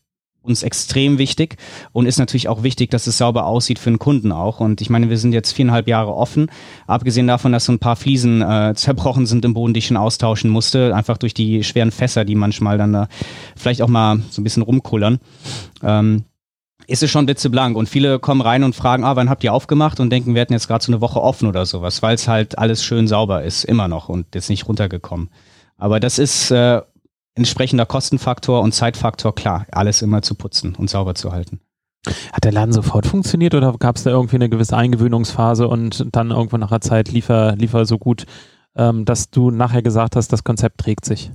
uns 0.47 0.63
extrem 0.63 1.19
wichtig 1.19 1.57
und 1.93 2.07
ist 2.07 2.19
natürlich 2.19 2.49
auch 2.49 2.63
wichtig, 2.63 2.91
dass 2.91 3.07
es 3.07 3.19
sauber 3.19 3.47
aussieht 3.47 3.79
für 3.79 3.91
den 3.91 3.99
Kunden 3.99 4.33
auch. 4.33 4.61
Und 4.61 4.81
ich 4.81 4.91
meine, 4.91 5.11
wir 5.11 5.19
sind 5.19 5.33
jetzt 5.33 5.53
viereinhalb 5.53 5.89
Jahre 5.89 6.15
offen, 6.15 6.51
abgesehen 6.87 7.27
davon, 7.27 7.53
dass 7.53 7.65
so 7.65 7.73
ein 7.73 7.79
paar 7.79 7.97
Fliesen 7.97 8.43
äh, 8.43 8.75
zerbrochen 8.75 9.27
sind 9.27 9.45
im 9.45 9.55
Boden, 9.55 9.75
die 9.75 9.79
ich 9.79 9.87
schon 9.87 9.97
austauschen 9.97 10.51
musste, 10.51 10.95
einfach 10.95 11.19
durch 11.19 11.35
die 11.35 11.65
schweren 11.65 11.91
Fässer, 11.91 12.25
die 12.25 12.35
manchmal 12.35 12.79
dann 12.79 12.93
da 12.93 13.09
vielleicht 13.57 13.83
auch 13.83 13.89
mal 13.89 14.21
so 14.31 14.41
ein 14.41 14.45
bisschen 14.45 14.63
rumkullern. 14.63 15.19
Ähm, 15.83 16.25
ist 16.87 17.03
es 17.03 17.11
schon 17.11 17.27
blitzeblank 17.27 17.77
und 17.77 17.89
viele 17.89 18.19
kommen 18.19 18.41
rein 18.41 18.63
und 18.63 18.75
fragen, 18.75 19.05
ah, 19.05 19.17
wann 19.17 19.29
habt 19.29 19.43
ihr 19.43 19.53
aufgemacht 19.53 19.99
und 19.99 20.11
denken, 20.11 20.35
wir 20.35 20.43
hätten 20.43 20.53
jetzt 20.53 20.69
gerade 20.69 20.85
so 20.85 20.93
eine 20.93 21.01
Woche 21.01 21.21
offen 21.21 21.49
oder 21.49 21.67
sowas, 21.67 22.03
weil 22.03 22.15
es 22.15 22.29
halt 22.29 22.59
alles 22.59 22.85
schön 22.85 23.09
sauber 23.09 23.43
ist, 23.43 23.65
immer 23.65 23.89
noch 23.89 24.09
und 24.09 24.35
jetzt 24.35 24.51
nicht 24.51 24.69
runtergekommen. 24.69 25.31
Aber 25.79 26.01
das 26.01 26.19
ist 26.19 26.51
äh, 26.51 26.81
entsprechender 27.37 27.87
Kostenfaktor 27.87 28.63
und 28.63 28.73
Zeitfaktor, 28.73 29.35
klar, 29.35 29.67
alles 29.71 30.03
immer 30.03 30.23
zu 30.23 30.35
putzen 30.35 30.75
und 30.75 30.91
sauber 30.91 31.15
zu 31.15 31.33
halten. 31.33 31.61
Hat 32.33 32.45
der 32.45 32.53
Laden 32.53 32.73
sofort 32.73 33.07
funktioniert 33.07 33.55
oder 33.55 33.73
gab 33.79 33.97
es 33.97 34.05
da 34.05 34.11
irgendwie 34.11 34.37
eine 34.37 34.49
gewisse 34.49 34.77
Eingewöhnungsphase 34.77 35.69
und 35.69 36.07
dann 36.13 36.31
irgendwo 36.31 36.57
nach 36.57 36.71
einer 36.71 36.81
Zeit 36.81 37.11
liefer, 37.11 37.57
liefer 37.57 37.85
so 37.85 37.99
gut, 37.99 38.27
ähm, 38.77 39.05
dass 39.05 39.31
du 39.31 39.51
nachher 39.51 39.83
gesagt 39.83 40.17
hast, 40.17 40.33
das 40.33 40.45
Konzept 40.45 40.79
trägt 40.79 41.05
sich? 41.05 41.31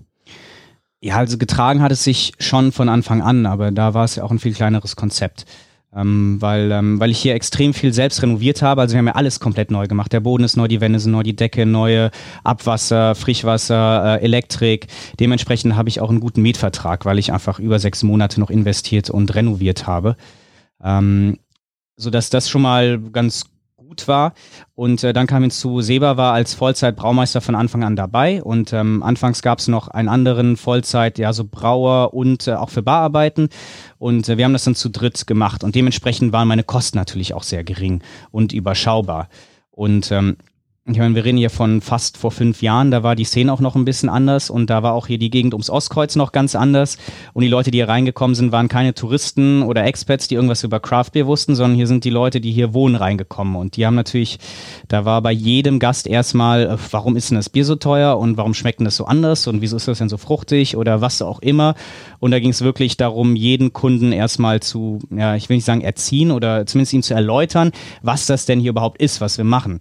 Ja, 1.01 1.17
also 1.17 1.37
getragen 1.37 1.81
hat 1.81 1.91
es 1.91 2.03
sich 2.03 2.33
schon 2.39 2.71
von 2.71 2.87
Anfang 2.87 3.21
an, 3.21 3.45
aber 3.45 3.71
da 3.71 3.93
war 3.93 4.05
es 4.05 4.15
ja 4.15 4.23
auch 4.23 4.31
ein 4.31 4.39
viel 4.39 4.53
kleineres 4.53 4.95
Konzept. 4.95 5.45
Ähm, 5.93 6.37
weil, 6.39 6.71
ähm, 6.71 7.01
weil 7.01 7.11
ich 7.11 7.19
hier 7.19 7.35
extrem 7.35 7.73
viel 7.73 7.91
selbst 7.93 8.21
renoviert 8.21 8.61
habe. 8.61 8.79
Also 8.79 8.93
wir 8.93 8.99
haben 8.99 9.07
ja 9.07 9.15
alles 9.15 9.41
komplett 9.41 9.71
neu 9.71 9.87
gemacht. 9.87 10.13
Der 10.13 10.21
Boden 10.21 10.45
ist 10.45 10.55
neu, 10.55 10.69
die 10.69 10.79
Wände 10.79 10.99
sind 10.99 11.11
neu, 11.11 11.23
die 11.23 11.35
Decke 11.35 11.65
neue, 11.65 12.11
Abwasser, 12.45 13.13
Frischwasser, 13.13 14.19
äh, 14.19 14.23
Elektrik. 14.23 14.87
Dementsprechend 15.19 15.75
habe 15.75 15.89
ich 15.89 15.99
auch 15.99 16.09
einen 16.09 16.21
guten 16.21 16.41
Mietvertrag, 16.41 17.05
weil 17.05 17.19
ich 17.19 17.33
einfach 17.33 17.59
über 17.59 17.77
sechs 17.77 18.03
Monate 18.03 18.39
noch 18.39 18.49
investiert 18.49 19.09
und 19.09 19.35
renoviert 19.35 19.85
habe. 19.85 20.15
Ähm, 20.81 21.39
sodass 21.97 22.29
das 22.29 22.49
schon 22.49 22.61
mal 22.61 22.99
ganz 23.11 23.50
gut 23.91 24.07
war. 24.07 24.33
Und 24.73 25.03
äh, 25.03 25.11
dann 25.11 25.27
kam 25.27 25.41
hinzu, 25.41 25.81
Seba 25.81 26.15
war 26.15 26.31
als 26.33 26.53
Vollzeit-Braumeister 26.53 27.41
von 27.41 27.55
Anfang 27.55 27.83
an 27.83 27.97
dabei. 27.97 28.41
Und 28.41 28.71
ähm, 28.71 29.03
anfangs 29.03 29.41
gab 29.41 29.59
es 29.59 29.67
noch 29.67 29.89
einen 29.89 30.07
anderen 30.07 30.55
Vollzeit, 30.55 31.19
ja, 31.19 31.33
so 31.33 31.43
Brauer 31.43 32.13
und 32.13 32.47
äh, 32.47 32.53
auch 32.53 32.69
für 32.69 32.81
Bararbeiten. 32.81 33.49
Und 33.97 34.29
äh, 34.29 34.37
wir 34.37 34.45
haben 34.45 34.53
das 34.53 34.63
dann 34.63 34.75
zu 34.75 34.89
dritt 34.89 35.27
gemacht. 35.27 35.65
Und 35.65 35.75
dementsprechend 35.75 36.31
waren 36.31 36.47
meine 36.47 36.63
Kosten 36.63 36.97
natürlich 36.97 37.33
auch 37.33 37.43
sehr 37.43 37.65
gering 37.65 38.01
und 38.31 38.53
überschaubar. 38.53 39.27
Und 39.71 40.09
ähm, 40.11 40.37
ich 40.91 40.99
meine, 40.99 41.15
wir 41.15 41.23
reden 41.23 41.37
hier 41.37 41.49
von 41.49 41.81
fast 41.81 42.17
vor 42.17 42.31
fünf 42.31 42.61
Jahren, 42.61 42.91
da 42.91 43.03
war 43.03 43.15
die 43.15 43.23
Szene 43.23 43.51
auch 43.51 43.59
noch 43.59 43.75
ein 43.75 43.85
bisschen 43.85 44.09
anders 44.09 44.49
und 44.49 44.69
da 44.69 44.83
war 44.83 44.93
auch 44.93 45.07
hier 45.07 45.17
die 45.17 45.29
Gegend 45.29 45.53
ums 45.53 45.69
Ostkreuz 45.69 46.15
noch 46.15 46.31
ganz 46.31 46.55
anders. 46.55 46.97
Und 47.33 47.43
die 47.43 47.47
Leute, 47.47 47.71
die 47.71 47.77
hier 47.77 47.87
reingekommen 47.87 48.35
sind, 48.35 48.51
waren 48.51 48.67
keine 48.67 48.93
Touristen 48.93 49.63
oder 49.63 49.85
Expats, 49.85 50.27
die 50.27 50.35
irgendwas 50.35 50.63
über 50.63 50.79
Craft 50.79 51.11
Beer 51.13 51.27
wussten, 51.27 51.55
sondern 51.55 51.75
hier 51.75 51.87
sind 51.87 52.03
die 52.03 52.09
Leute, 52.09 52.41
die 52.41 52.51
hier 52.51 52.73
wohnen, 52.73 52.95
reingekommen. 52.95 53.55
Und 53.55 53.77
die 53.77 53.85
haben 53.85 53.95
natürlich, 53.95 54.39
da 54.87 55.05
war 55.05 55.21
bei 55.21 55.31
jedem 55.31 55.79
Gast 55.79 56.07
erstmal, 56.07 56.63
äh, 56.63 56.77
warum 56.91 57.15
ist 57.15 57.29
denn 57.29 57.37
das 57.37 57.49
Bier 57.49 57.65
so 57.65 57.75
teuer 57.75 58.17
und 58.17 58.37
warum 58.37 58.53
schmeckt 58.53 58.79
denn 58.79 58.85
das 58.85 58.97
so 58.97 59.05
anders 59.05 59.47
und 59.47 59.61
wieso 59.61 59.77
ist 59.77 59.87
das 59.87 59.99
denn 59.99 60.09
so 60.09 60.17
fruchtig 60.17 60.77
oder 60.77 61.01
was 61.01 61.21
auch 61.21 61.39
immer. 61.39 61.75
Und 62.19 62.31
da 62.31 62.39
ging 62.39 62.51
es 62.51 62.61
wirklich 62.61 62.97
darum, 62.97 63.35
jeden 63.35 63.73
Kunden 63.73 64.11
erstmal 64.11 64.59
zu, 64.59 64.99
ja, 65.09 65.35
ich 65.35 65.49
will 65.49 65.57
nicht 65.57 65.65
sagen 65.65 65.81
erziehen 65.81 66.31
oder 66.31 66.65
zumindest 66.65 66.93
ihm 66.93 67.03
zu 67.03 67.13
erläutern, 67.13 67.71
was 68.01 68.25
das 68.25 68.45
denn 68.45 68.59
hier 68.59 68.71
überhaupt 68.71 69.01
ist, 69.01 69.21
was 69.21 69.37
wir 69.37 69.45
machen. 69.45 69.79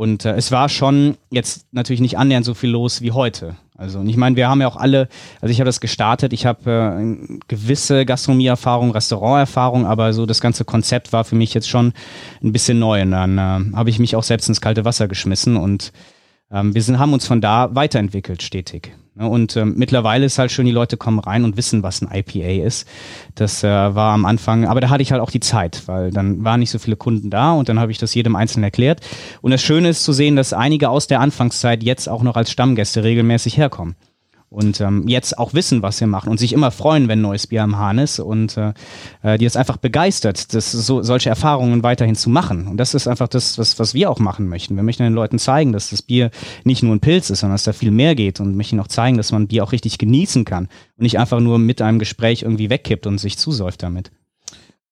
Und 0.00 0.24
äh, 0.24 0.32
es 0.32 0.50
war 0.50 0.70
schon 0.70 1.18
jetzt 1.30 1.66
natürlich 1.72 2.00
nicht 2.00 2.16
annähernd 2.16 2.46
so 2.46 2.54
viel 2.54 2.70
los 2.70 3.02
wie 3.02 3.12
heute. 3.12 3.56
Also 3.76 3.98
und 3.98 4.08
ich 4.08 4.16
meine, 4.16 4.34
wir 4.34 4.48
haben 4.48 4.62
ja 4.62 4.66
auch 4.66 4.78
alle, 4.78 5.10
also 5.42 5.52
ich 5.52 5.60
habe 5.60 5.66
das 5.66 5.78
gestartet, 5.78 6.32
ich 6.32 6.46
habe 6.46 6.70
äh, 6.70 7.38
gewisse 7.48 8.06
Gastronomieerfahrung, 8.06 8.92
Restauranterfahrung, 8.92 9.84
aber 9.84 10.14
so 10.14 10.24
das 10.24 10.40
ganze 10.40 10.64
Konzept 10.64 11.12
war 11.12 11.24
für 11.24 11.34
mich 11.34 11.52
jetzt 11.52 11.68
schon 11.68 11.92
ein 12.42 12.50
bisschen 12.50 12.78
neu. 12.78 13.02
Und 13.02 13.10
dann 13.10 13.36
äh, 13.36 13.76
habe 13.76 13.90
ich 13.90 13.98
mich 13.98 14.16
auch 14.16 14.22
selbst 14.22 14.48
ins 14.48 14.62
kalte 14.62 14.86
Wasser 14.86 15.06
geschmissen 15.06 15.58
und 15.58 15.92
ähm, 16.52 16.74
wir 16.74 16.82
sind, 16.82 16.98
haben 16.98 17.12
uns 17.12 17.26
von 17.26 17.40
da 17.40 17.74
weiterentwickelt 17.74 18.42
stetig. 18.42 18.92
Ne, 19.14 19.28
und 19.28 19.56
ähm, 19.56 19.74
mittlerweile 19.76 20.26
ist 20.26 20.38
halt 20.38 20.52
schön, 20.52 20.66
die 20.66 20.72
Leute 20.72 20.96
kommen 20.96 21.18
rein 21.18 21.44
und 21.44 21.56
wissen, 21.56 21.82
was 21.82 22.00
ein 22.00 22.08
IPA 22.12 22.64
ist. 22.64 22.86
Das 23.34 23.64
äh, 23.64 23.68
war 23.68 24.14
am 24.14 24.24
Anfang, 24.24 24.66
aber 24.66 24.80
da 24.80 24.88
hatte 24.88 25.02
ich 25.02 25.12
halt 25.12 25.20
auch 25.20 25.30
die 25.30 25.40
Zeit, 25.40 25.82
weil 25.86 26.10
dann 26.10 26.44
waren 26.44 26.60
nicht 26.60 26.70
so 26.70 26.78
viele 26.78 26.96
Kunden 26.96 27.30
da 27.30 27.52
und 27.52 27.68
dann 27.68 27.80
habe 27.80 27.92
ich 27.92 27.98
das 27.98 28.14
jedem 28.14 28.36
Einzelnen 28.36 28.64
erklärt. 28.64 29.00
Und 29.42 29.50
das 29.50 29.62
Schöne 29.62 29.88
ist 29.88 30.04
zu 30.04 30.12
sehen, 30.12 30.36
dass 30.36 30.52
einige 30.52 30.90
aus 30.90 31.06
der 31.06 31.20
Anfangszeit 31.20 31.82
jetzt 31.82 32.08
auch 32.08 32.22
noch 32.22 32.36
als 32.36 32.50
Stammgäste 32.50 33.04
regelmäßig 33.04 33.56
herkommen 33.56 33.96
und 34.50 34.80
ähm, 34.80 35.06
jetzt 35.06 35.38
auch 35.38 35.54
wissen, 35.54 35.80
was 35.80 36.00
wir 36.00 36.08
machen 36.08 36.28
und 36.28 36.38
sich 36.38 36.52
immer 36.52 36.72
freuen, 36.72 37.06
wenn 37.06 37.20
neues 37.20 37.46
Bier 37.46 37.62
am 37.62 37.78
Hahn 37.78 37.98
ist 37.98 38.18
und 38.18 38.56
äh, 38.56 38.72
äh, 39.22 39.38
die 39.38 39.44
es 39.44 39.54
einfach 39.54 39.76
begeistert, 39.76 40.52
das 40.52 40.72
so, 40.72 41.02
solche 41.02 41.30
Erfahrungen 41.30 41.84
weiterhin 41.84 42.16
zu 42.16 42.30
machen. 42.30 42.66
Und 42.66 42.76
das 42.76 42.94
ist 42.94 43.06
einfach 43.06 43.28
das, 43.28 43.58
was, 43.58 43.78
was 43.78 43.94
wir 43.94 44.10
auch 44.10 44.18
machen 44.18 44.48
möchten. 44.48 44.74
Wir 44.74 44.82
möchten 44.82 45.04
den 45.04 45.12
Leuten 45.12 45.38
zeigen, 45.38 45.72
dass 45.72 45.90
das 45.90 46.02
Bier 46.02 46.32
nicht 46.64 46.82
nur 46.82 46.94
ein 46.94 47.00
Pilz 47.00 47.30
ist, 47.30 47.40
sondern 47.40 47.54
dass 47.54 47.62
da 47.62 47.72
viel 47.72 47.92
mehr 47.92 48.16
geht 48.16 48.40
und 48.40 48.56
möchten 48.56 48.80
auch 48.80 48.88
zeigen, 48.88 49.16
dass 49.16 49.30
man 49.30 49.46
Bier 49.46 49.62
auch 49.62 49.70
richtig 49.70 49.98
genießen 49.98 50.44
kann 50.44 50.64
und 50.96 51.02
nicht 51.02 51.20
einfach 51.20 51.38
nur 51.38 51.60
mit 51.60 51.80
einem 51.80 52.00
Gespräch 52.00 52.42
irgendwie 52.42 52.70
wegkippt 52.70 53.06
und 53.06 53.18
sich 53.18 53.38
zusäuft 53.38 53.84
damit. 53.84 54.10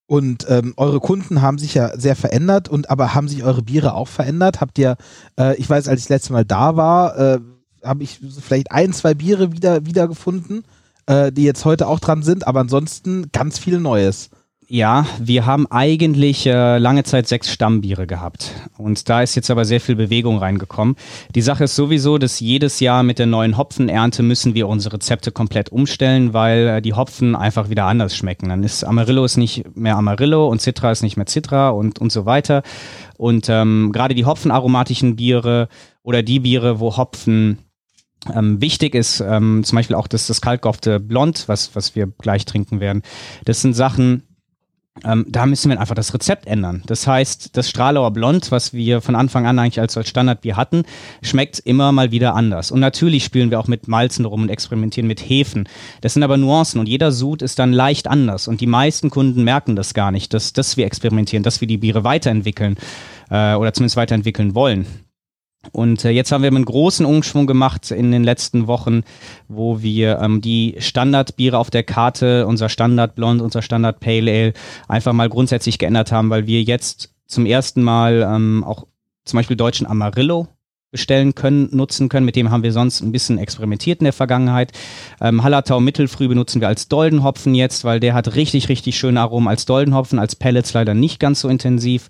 Und 0.07 0.47
ähm, 0.49 0.73
eure 0.77 1.01
Kunden 1.01 1.43
haben 1.43 1.59
sich 1.59 1.75
ja 1.75 1.99
sehr 1.99 2.17
verändert 2.17 2.69
und 2.69 2.91
aber 2.91 3.15
haben 3.15 3.29
sich 3.29 3.43
eure 3.43 3.63
Biere 3.63 3.93
auch 3.93 4.09
verändert? 4.09 4.61
Habt 4.61 4.79
ihr, 4.79 4.97
äh, 5.39 5.57
ich 5.57 5.69
weiß, 5.69 5.89
als 5.89 6.01
ich 6.01 6.07
das 6.07 6.11
letzte 6.11 6.33
Mal 6.33 6.45
da 6.45 6.77
war, 6.77 7.19
äh, 7.19 7.41
habe 7.83 8.03
ich 8.03 8.21
vielleicht 8.41 8.71
ein, 8.73 8.93
zwei 8.93 9.15
Biere 9.15 9.53
wieder 9.53 9.87
wiedergefunden, 9.87 10.65
äh, 11.07 11.33
die 11.33 11.45
jetzt 11.45 11.65
heute 11.65 11.89
auch 11.89 12.01
dran 12.01 12.23
sind, 12.23 12.47
aber 12.47 12.61
ansonsten 12.61 13.31
ganz 13.33 13.59
viel 13.59 13.81
Neues. 13.81 14.31
Ja, 14.71 15.07
wir 15.19 15.47
haben 15.47 15.67
eigentlich 15.71 16.45
äh, 16.45 16.77
lange 16.77 17.03
Zeit 17.03 17.27
sechs 17.27 17.51
Stammbiere 17.51 18.07
gehabt. 18.07 18.53
Und 18.77 19.09
da 19.09 19.23
ist 19.23 19.35
jetzt 19.35 19.51
aber 19.51 19.65
sehr 19.65 19.81
viel 19.81 19.97
Bewegung 19.97 20.37
reingekommen. 20.37 20.97
Die 21.35 21.41
Sache 21.41 21.65
ist 21.65 21.75
sowieso, 21.75 22.19
dass 22.19 22.39
jedes 22.39 22.79
Jahr 22.79 23.03
mit 23.03 23.19
der 23.19 23.25
neuen 23.25 23.57
Hopfenernte 23.57 24.23
müssen 24.23 24.53
wir 24.53 24.69
unsere 24.69 24.97
Rezepte 24.97 25.33
komplett 25.33 25.73
umstellen, 25.73 26.35
weil 26.35 26.67
äh, 26.67 26.83
die 26.83 26.93
Hopfen 26.93 27.35
einfach 27.35 27.71
wieder 27.71 27.87
anders 27.87 28.15
schmecken. 28.15 28.51
Dann 28.51 28.63
ist 28.63 28.85
Amarillo 28.85 29.25
ist 29.25 29.39
nicht 29.39 29.75
mehr 29.75 29.97
Amarillo 29.97 30.47
und 30.47 30.61
Citra 30.61 30.91
ist 30.91 31.03
nicht 31.03 31.17
mehr 31.17 31.27
Citra 31.27 31.71
und, 31.71 31.99
und 31.99 32.13
so 32.13 32.27
weiter. 32.27 32.63
Und 33.17 33.49
ähm, 33.49 33.91
gerade 33.91 34.15
die 34.15 34.27
hopfenaromatischen 34.27 35.17
Biere 35.17 35.69
oder 36.03 36.23
die 36.23 36.41
Biere, 36.41 36.79
wo 36.79 36.95
Hopfen 36.99 37.57
ähm, 38.35 38.61
wichtig 38.61 38.95
ist 38.95 39.21
ähm, 39.21 39.63
zum 39.65 39.77
Beispiel 39.77 39.97
auch 39.97 40.07
das, 40.07 40.27
das 40.27 40.41
kaltgehoffte 40.41 41.01
Blond, 41.01 41.45
was, 41.47 41.75
was 41.75 41.95
wir 41.95 42.07
gleich 42.07 42.45
trinken 42.45 42.81
werden. 42.81 43.03
Das 43.45 43.63
sind 43.63 43.75
Sachen, 43.75 44.23
ähm, 45.05 45.27
da 45.29 45.47
müssen 45.47 45.71
wir 45.71 45.81
einfach 45.81 45.95
das 45.95 46.13
Rezept 46.13 46.47
ändern. 46.47 46.83
Das 46.87 47.07
heißt, 47.07 47.57
das 47.57 47.71
Stralauer 47.71 48.11
Blond, 48.11 48.51
was 48.51 48.73
wir 48.73 49.01
von 49.01 49.15
Anfang 49.15 49.47
an 49.47 49.59
eigentlich 49.59 49.81
als, 49.81 49.97
als 49.97 50.09
Standardbier 50.09 50.57
hatten, 50.57 50.83
schmeckt 51.23 51.61
immer 51.61 51.93
mal 51.93 52.11
wieder 52.11 52.35
anders. 52.35 52.71
Und 52.71 52.81
natürlich 52.81 53.25
spielen 53.25 53.51
wir 53.51 53.61
auch 53.61 53.69
mit 53.69 53.89
Malzen 53.89 54.25
rum 54.25 54.43
und 54.43 54.49
experimentieren 54.49 55.07
mit 55.07 55.21
Hefen. 55.21 55.69
Das 56.01 56.15
sind 56.15 56.23
aber 56.23 56.37
Nuancen 56.37 56.81
und 56.81 56.89
jeder 56.89 57.13
Sud 57.13 57.43
ist 57.43 57.59
dann 57.59 57.73
leicht 57.73 58.09
anders. 58.09 58.49
Und 58.49 58.61
die 58.61 58.67
meisten 58.67 59.11
Kunden 59.11 59.45
merken 59.45 59.77
das 59.77 59.95
gar 59.95 60.11
nicht, 60.11 60.35
dass, 60.35 60.53
dass 60.53 60.77
wir 60.77 60.87
experimentieren, 60.87 61.43
dass 61.43 61.61
wir 61.61 61.69
die 61.69 61.79
Biere 61.79 62.05
weiterentwickeln 62.05 62.77
äh, 63.31 63.55
oder 63.55 63.73
zumindest 63.73 63.97
weiterentwickeln 63.97 64.55
wollen. 64.55 64.87
Und 65.73 66.05
äh, 66.05 66.11
jetzt 66.11 66.33
haben 66.33 66.43
wir 66.43 66.49
einen 66.49 66.65
großen 66.65 67.05
Umschwung 67.05 67.47
gemacht 67.47 67.91
in 67.91 68.13
den 68.13 68.25
letzten 68.25 68.67
Wochen, 68.67 69.03
wo 69.49 69.83
wir 69.83 70.19
ähm, 70.21 70.41
die 70.41 70.77
Standardbiere 70.79 71.59
auf 71.59 71.71
der 71.71 71.83
Karte, 71.83 72.47
unser 72.47 72.69
Standard 72.69 73.15
Blond, 73.17 73.43
unser 73.43 73.63
Standard 73.63 74.01
Pale 74.01 74.31
Ale, 74.31 74.53
einfach 74.87 75.13
mal 75.13 75.29
grundsätzlich 75.29 75.79
geändert 75.79 76.13
haben, 76.13 76.31
weil 76.31 76.47
wir 76.47 76.63
jetzt 76.63 77.13
zum 77.27 77.45
ersten 77.45 77.83
Mal 77.83 78.27
ähm, 78.29 78.65
auch 78.65 78.87
zum 79.25 79.37
Beispiel 79.37 79.57
deutschen 79.57 79.87
Amarillo 79.87 80.49
bestellen 80.91 81.35
können, 81.35 81.69
nutzen 81.73 82.09
können. 82.09 82.25
Mit 82.25 82.37
dem 82.37 82.51
haben 82.51 82.63
wir 82.63 82.73
sonst 82.73 83.03
ein 83.03 83.13
bisschen 83.13 83.39
experimentiert 83.39 84.01
in 84.01 84.05
der 84.05 84.13
Vergangenheit. 84.13 84.73
Ähm, 85.21 85.43
Hallertau 85.43 85.81
Mittelfrüh 85.81 86.29
benutzen 86.29 86.61
wir 86.61 86.69
als 86.69 86.89
Doldenhopfen 86.89 87.55
jetzt, 87.55 87.85
weil 87.85 88.01
der 88.01 88.15
hat 88.15 88.35
richtig, 88.37 88.69
richtig 88.71 88.97
schöne 88.99 89.21
Aromen 89.21 89.49
als 89.49 89.67
Doldenhopfen, 89.67 90.19
als 90.19 90.37
Pellets 90.37 90.73
leider 90.73 90.95
nicht 90.95 91.21
ganz 91.21 91.41
so 91.41 91.49
intensiv. 91.49 92.09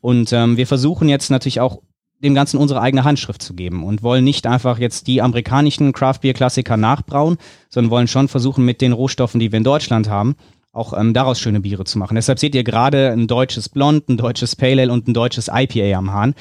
Und 0.00 0.32
ähm, 0.32 0.56
wir 0.56 0.66
versuchen 0.66 1.08
jetzt 1.08 1.30
natürlich 1.30 1.60
auch 1.60 1.80
dem 2.24 2.34
Ganzen 2.34 2.58
unsere 2.58 2.80
eigene 2.80 3.04
Handschrift 3.04 3.42
zu 3.42 3.54
geben 3.54 3.84
und 3.84 4.02
wollen 4.02 4.24
nicht 4.24 4.46
einfach 4.46 4.78
jetzt 4.78 5.06
die 5.06 5.22
amerikanischen 5.22 5.92
Craft 5.92 6.20
Beer 6.22 6.34
Klassiker 6.34 6.76
nachbrauen, 6.76 7.36
sondern 7.68 7.90
wollen 7.90 8.08
schon 8.08 8.28
versuchen, 8.28 8.64
mit 8.64 8.80
den 8.80 8.92
Rohstoffen, 8.92 9.40
die 9.40 9.52
wir 9.52 9.58
in 9.58 9.64
Deutschland 9.64 10.08
haben, 10.08 10.34
auch 10.72 10.98
ähm, 10.98 11.14
daraus 11.14 11.38
schöne 11.38 11.60
Biere 11.60 11.84
zu 11.84 11.98
machen. 11.98 12.16
Deshalb 12.16 12.38
seht 12.38 12.54
ihr 12.54 12.64
gerade 12.64 13.12
ein 13.12 13.26
deutsches 13.26 13.68
Blond, 13.68 14.08
ein 14.08 14.16
deutsches 14.16 14.56
Pale 14.56 14.82
Ale 14.82 14.92
und 14.92 15.06
ein 15.06 15.14
deutsches 15.14 15.48
IPA 15.52 15.96
am 15.96 16.12
Hahn. 16.12 16.34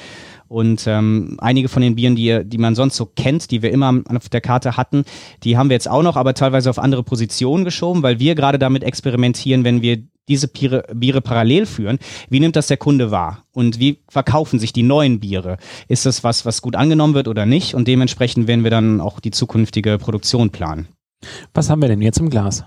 Und 0.48 0.86
ähm, 0.88 1.38
einige 1.40 1.68
von 1.68 1.82
den 1.82 1.96
Bieren, 1.96 2.16
die, 2.16 2.42
die 2.44 2.58
man 2.58 2.76
sonst 2.76 2.96
so 2.96 3.06
kennt, 3.06 3.50
die 3.50 3.62
wir 3.62 3.72
immer 3.72 4.02
auf 4.14 4.30
der 4.30 4.42
Karte 4.42 4.78
hatten, 4.78 5.04
die 5.44 5.58
haben 5.58 5.70
wir 5.70 5.76
jetzt 5.76 5.90
auch 5.90 6.04
noch, 6.04 6.16
aber 6.16 6.34
teilweise 6.34 6.70
auf 6.70 6.78
andere 6.78 7.04
Positionen 7.04 7.66
geschoben, 7.66 8.04
weil 8.04 8.20
wir 8.20 8.36
gerade 8.36 8.60
damit 8.60 8.84
experimentieren, 8.84 9.64
wenn 9.64 9.82
wir 9.82 10.04
diese 10.28 10.48
Biere, 10.48 10.86
Biere 10.94 11.22
parallel 11.22 11.66
führen, 11.66 12.00
wie 12.30 12.40
nimmt 12.40 12.56
das 12.56 12.68
der 12.68 12.78
Kunde 12.78 13.12
wahr? 13.12 13.44
Und 13.52 13.80
wie 13.80 14.00
verkaufen 14.10 14.60
sich 14.60 14.74
die 14.74 14.84
neuen 14.84 15.20
Biere? 15.20 15.58
Ist 15.88 16.06
das 16.06 16.24
was, 16.24 16.46
was 16.46 16.62
gut 16.62 16.76
angenommen 16.76 17.14
wird 17.14 17.28
oder 17.28 17.46
nicht? 17.46 17.76
Und 17.76 17.88
dementsprechend 17.88 18.48
werden 18.48 18.64
wir 18.64 18.72
dann 18.72 19.02
auch 19.02 19.20
die 19.20 19.32
zukünftige 19.32 19.98
Produktion 19.98 20.50
planen. 20.50 20.88
Was 21.54 21.70
haben 21.70 21.82
wir 21.82 21.90
denn 21.90 22.02
jetzt 22.02 22.20
im 22.20 22.30
Glas? 22.30 22.64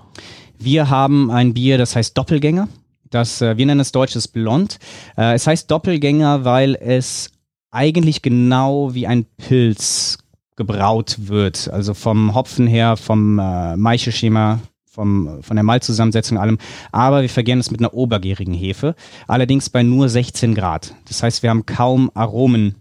Wir 0.58 0.90
haben 0.90 1.30
ein 1.30 1.54
Bier, 1.54 1.78
das 1.78 1.96
heißt 1.96 2.16
Doppelgänger. 2.16 2.68
Das, 3.10 3.40
äh, 3.40 3.56
wir 3.56 3.66
nennen 3.66 3.80
es 3.80 3.92
deutsches 3.92 4.28
Blond. 4.28 4.78
Äh, 5.16 5.34
es 5.34 5.46
heißt 5.46 5.70
Doppelgänger, 5.70 6.44
weil 6.44 6.74
es 6.74 7.30
eigentlich 7.70 8.22
genau 8.22 8.94
wie 8.94 9.06
ein 9.06 9.26
Pilz 9.36 10.18
gebraut 10.56 11.16
wird. 11.18 11.68
Also 11.70 11.94
vom 11.94 12.34
Hopfen 12.34 12.66
her, 12.66 12.96
vom 12.96 13.38
äh, 13.38 13.76
Maischeschema 13.76 14.60
vom, 14.96 15.42
von 15.42 15.56
der 15.56 15.62
Malzzusammensetzung 15.62 16.38
allem. 16.38 16.58
Aber 16.90 17.22
wir 17.22 17.28
vergären 17.28 17.60
es 17.60 17.70
mit 17.70 17.80
einer 17.80 17.94
obergärigen 17.94 18.54
Hefe. 18.54 18.96
Allerdings 19.28 19.70
bei 19.70 19.82
nur 19.82 20.08
16 20.08 20.54
Grad. 20.54 20.94
Das 21.06 21.22
heißt, 21.22 21.42
wir 21.42 21.50
haben 21.50 21.66
kaum 21.66 22.10
Aromen 22.14 22.76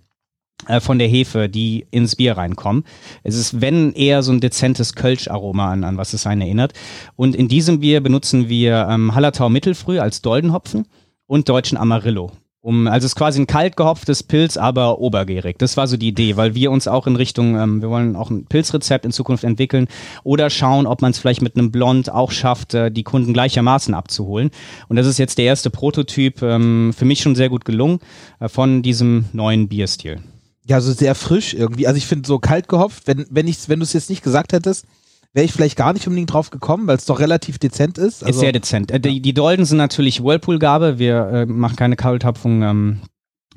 äh, 0.68 0.80
von 0.80 0.98
der 0.98 1.10
Hefe, 1.10 1.50
die 1.50 1.86
ins 1.92 2.16
Bier 2.16 2.38
reinkommen. 2.38 2.86
Es 3.24 3.36
ist, 3.36 3.62
wenn 3.62 3.92
eher 3.94 4.24
so 4.24 4.32
ein 4.32 4.40
dezentes 4.40 4.96
Kölsch-Aroma 4.96 5.72
an, 5.72 5.84
an 5.84 5.98
was 5.98 6.14
es 6.14 6.26
einen 6.26 6.42
erinnert. 6.42 6.74
Und 7.16 7.36
in 7.36 7.50
diesem 7.50 7.82
Bier 7.82 8.02
benutzen 8.02 8.50
wir 8.50 8.88
ähm, 8.90 9.14
Hallertau 9.14 9.50
Mittelfrüh 9.50 10.00
als 10.00 10.22
Doldenhopfen 10.22 10.88
und 11.28 11.50
deutschen 11.50 11.78
Amarillo. 11.78 12.32
Um, 12.66 12.88
also 12.88 13.06
es 13.06 13.12
ist 13.12 13.16
quasi 13.16 13.40
ein 13.40 13.46
kalt 13.46 13.78
gehopftes 13.78 14.24
Pilz, 14.24 14.58
aber 14.58 14.98
obergärig. 14.98 15.60
Das 15.60 15.78
war 15.78 15.86
so 15.86 15.98
die 15.98 16.08
Idee, 16.08 16.36
weil 16.36 16.56
wir 16.56 16.72
uns 16.72 16.88
auch 16.88 17.06
in 17.06 17.16
Richtung, 17.16 17.56
ähm, 17.60 17.84
wir 17.84 17.92
wollen 17.92 18.16
auch 18.16 18.32
ein 18.32 18.46
Pilzrezept 18.46 19.06
in 19.06 19.12
Zukunft 19.12 19.44
entwickeln 19.44 19.88
oder 20.24 20.50
schauen, 20.50 20.88
ob 20.88 21.04
man 21.04 21.12
es 21.12 21.20
vielleicht 21.20 21.44
mit 21.44 21.56
einem 21.56 21.70
Blond 21.70 22.10
auch 22.10 22.32
schafft, 22.32 22.74
äh, 22.74 22.90
die 22.90 23.04
Kunden 23.04 23.34
gleichermaßen 23.34 23.94
abzuholen. 23.94 24.50
Und 24.88 24.96
das 24.96 25.06
ist 25.06 25.20
jetzt 25.20 25.38
der 25.38 25.46
erste 25.46 25.70
Prototyp, 25.70 26.42
ähm, 26.42 26.92
für 26.98 27.06
mich 27.06 27.20
schon 27.20 27.36
sehr 27.36 27.50
gut 27.50 27.66
gelungen, 27.66 28.00
äh, 28.40 28.50
von 28.50 28.82
diesem 28.82 29.26
neuen 29.32 29.68
Bierstil. 29.68 30.22
Ja, 30.66 30.82
so 30.82 30.92
sehr 30.92 31.14
frisch 31.14 31.54
irgendwie. 31.54 31.86
Also 31.86 32.00
ich 32.00 32.08
finde 32.08 32.28
so 32.28 32.40
kalt 32.40 32.68
gehopft, 32.68 33.04
wenn, 33.06 33.28
wenn, 33.30 33.46
wenn 33.46 33.80
du 33.80 33.84
es 33.84 33.94
jetzt 33.94 34.10
nicht 34.10 34.24
gesagt 34.24 34.54
hättest, 34.54 34.88
wäre 35.36 35.46
ich 35.46 35.52
vielleicht 35.52 35.76
gar 35.76 35.92
nicht 35.92 36.08
unbedingt 36.08 36.32
drauf 36.32 36.50
gekommen, 36.50 36.88
weil 36.88 36.96
es 36.96 37.06
doch 37.06 37.20
relativ 37.20 37.60
dezent 37.60 37.98
ist. 37.98 38.24
Also, 38.24 38.32
ist 38.32 38.40
sehr 38.40 38.54
dezent. 38.54 38.90
Äh, 38.90 39.02
die, 39.02 39.22
die 39.22 39.34
Dolden 39.34 39.66
sind 39.66 39.78
natürlich 39.78 40.24
Whirlpool-Gabe. 40.24 40.98
Wir 40.98 41.28
äh, 41.28 41.46
machen 41.46 41.76
keine 41.76 41.98
Kalthopfung 41.98 42.64
ähm, 42.64 43.02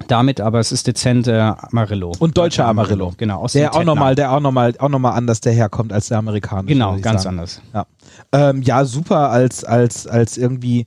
damit, 0.08 0.40
aber 0.40 0.58
es 0.58 0.72
ist 0.72 0.88
dezent 0.88 1.28
äh, 1.28 1.38
Amarillo. 1.38 2.12
Und 2.18 2.36
deutscher 2.36 2.66
Amarillo. 2.66 3.14
Genau. 3.16 3.42
Aus 3.42 3.52
der 3.52 3.74
auch 3.74 3.84
nochmal, 3.84 4.16
der 4.16 4.32
auch 4.32 4.40
nochmal, 4.40 4.74
auch 4.76 4.90
anders 4.90 5.40
daherkommt 5.40 5.92
als 5.92 6.08
der 6.08 6.18
amerikanische. 6.18 6.74
Genau, 6.74 6.98
ganz 6.98 7.22
sagen. 7.22 7.38
anders. 7.38 7.62
Ja, 7.72 7.86
ähm, 8.32 8.62
ja 8.62 8.84
super 8.84 9.30
als, 9.30 9.64
als, 9.64 10.06
als 10.08 10.36
irgendwie. 10.36 10.86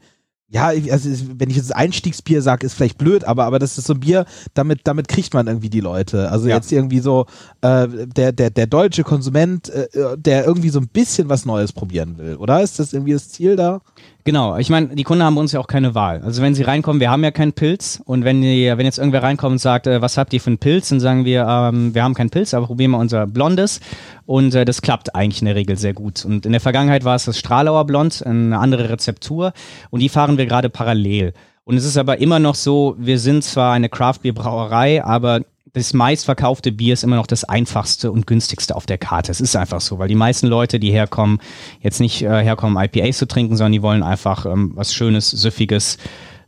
Ja, 0.54 0.66
also 0.68 1.10
wenn 1.38 1.50
ich 1.50 1.56
jetzt 1.56 1.74
Einstiegsbier 1.74 2.42
sage, 2.42 2.66
ist 2.66 2.74
vielleicht 2.74 2.98
blöd, 2.98 3.24
aber, 3.24 3.46
aber 3.46 3.58
das 3.58 3.78
ist 3.78 3.88
so 3.88 3.94
ein 3.94 4.02
Bier, 4.02 4.26
damit, 4.54 4.82
damit 4.84 5.08
kriegt 5.08 5.34
man 5.34 5.48
irgendwie 5.48 5.70
die 5.70 5.80
Leute. 5.80 6.30
Also 6.30 6.50
Ja. 6.50 6.58
jetzt 6.58 6.70
irgendwie 6.74 7.00
so 7.00 7.26
äh, 7.62 7.88
der, 7.88 8.34
der, 8.34 8.50
der 8.50 8.68
deutsche 8.68 9.04
Konsument, 9.06 9.70
äh, 9.70 9.88
der 10.18 10.46
irgendwie 10.46 10.68
so 10.68 10.80
ein 10.80 10.90
bisschen 10.90 11.30
was 11.30 11.46
Neues 11.46 11.72
probieren 11.72 12.18
will, 12.18 12.36
oder? 12.36 12.62
Ist 12.62 12.80
das 12.80 12.92
irgendwie 12.92 13.14
das 13.14 13.30
Ziel 13.30 13.56
da? 13.56 13.80
Genau, 14.24 14.58
ich 14.58 14.70
meine, 14.70 14.90
die 14.90 15.04
Kunden 15.04 15.24
haben 15.24 15.38
uns 15.38 15.52
ja 15.52 15.60
auch 15.60 15.68
keine 15.68 15.96
Wahl. 15.96 16.22
Also 16.24 16.44
wenn 16.44 16.54
sie 16.54 16.62
reinkommen, 16.62 17.00
wir 17.00 17.10
haben 17.10 17.24
ja 17.24 17.32
keinen 17.32 17.54
Pilz 17.54 18.02
und 18.06 18.24
wenn, 18.24 18.42
die, 18.42 18.72
wenn 18.76 18.86
jetzt 18.86 19.00
irgendwer 19.00 19.24
reinkommt 19.24 19.54
und 19.54 19.58
sagt, 19.58 19.88
äh, 19.88 20.02
was 20.02 20.18
habt 20.18 20.32
ihr 20.34 20.40
für 20.40 20.52
einen 20.52 20.60
Pilz, 20.60 20.90
dann 20.90 21.00
sagen 21.00 21.26
wir, 21.26 21.48
ähm, 21.48 21.96
wir 21.96 22.04
haben 22.04 22.14
keinen 22.14 22.30
Pilz, 22.30 22.54
aber 22.54 22.68
probieren 22.68 22.92
wir 22.92 23.00
unser 23.00 23.26
Blondes 23.26 23.80
und 24.28 24.54
äh, 24.54 24.64
das 24.64 24.84
klappt 24.84 25.16
eigentlich 25.16 25.42
in 25.42 25.48
der 25.48 25.56
Regel 25.56 25.76
sehr 25.76 25.94
gut. 25.94 26.24
Und 26.24 26.46
in 26.46 26.52
der 26.52 26.62
Vergangenheit 26.62 27.04
war 27.04 27.16
es 27.16 27.26
das 27.26 27.40
Stralauer 27.40 27.86
Blond, 27.86 28.24
eine 28.24 28.60
andere 28.60 28.90
Rezeptur 28.90 29.54
und 29.90 30.02
die 30.02 30.10
fahren 30.10 30.38
wir 30.38 30.46
gerade 30.46 30.70
parallel. 30.70 31.34
Und 31.64 31.78
es 31.78 31.86
ist 31.86 31.98
aber 31.98 32.20
immer 32.20 32.40
noch 32.40 32.56
so, 32.56 32.96
wir 33.00 33.18
sind 33.18 33.44
zwar 33.44 33.74
eine 33.74 33.90
Craft-Bier-Brauerei, 33.90 35.04
aber 35.04 35.42
das 35.74 35.94
meistverkaufte 35.94 36.72
Bier 36.72 36.94
ist 36.94 37.04
immer 37.04 37.16
noch 37.16 37.28
das 37.28 37.44
einfachste 37.44 38.12
und 38.12 38.28
günstigste 38.28 38.76
auf 38.76 38.86
der 38.86 38.98
Karte. 38.98 39.32
Es 39.32 39.40
ist 39.40 39.56
einfach 39.56 39.82
so, 39.82 40.00
weil 40.00 40.08
die 40.08 40.16
meisten 40.16 40.48
Leute, 40.48 40.80
die 40.80 40.92
herkommen, 40.92 41.40
jetzt 41.80 42.00
nicht 42.00 42.22
äh, 42.22 42.44
herkommen, 42.44 42.82
IPAs 42.82 43.18
zu 43.18 43.28
trinken, 43.28 43.56
sondern 43.56 43.72
die 43.72 43.82
wollen 43.82 44.04
einfach 44.04 44.46
ähm, 44.46 44.72
was 44.76 44.94
Schönes, 44.94 45.30
Süffiges, 45.30 45.98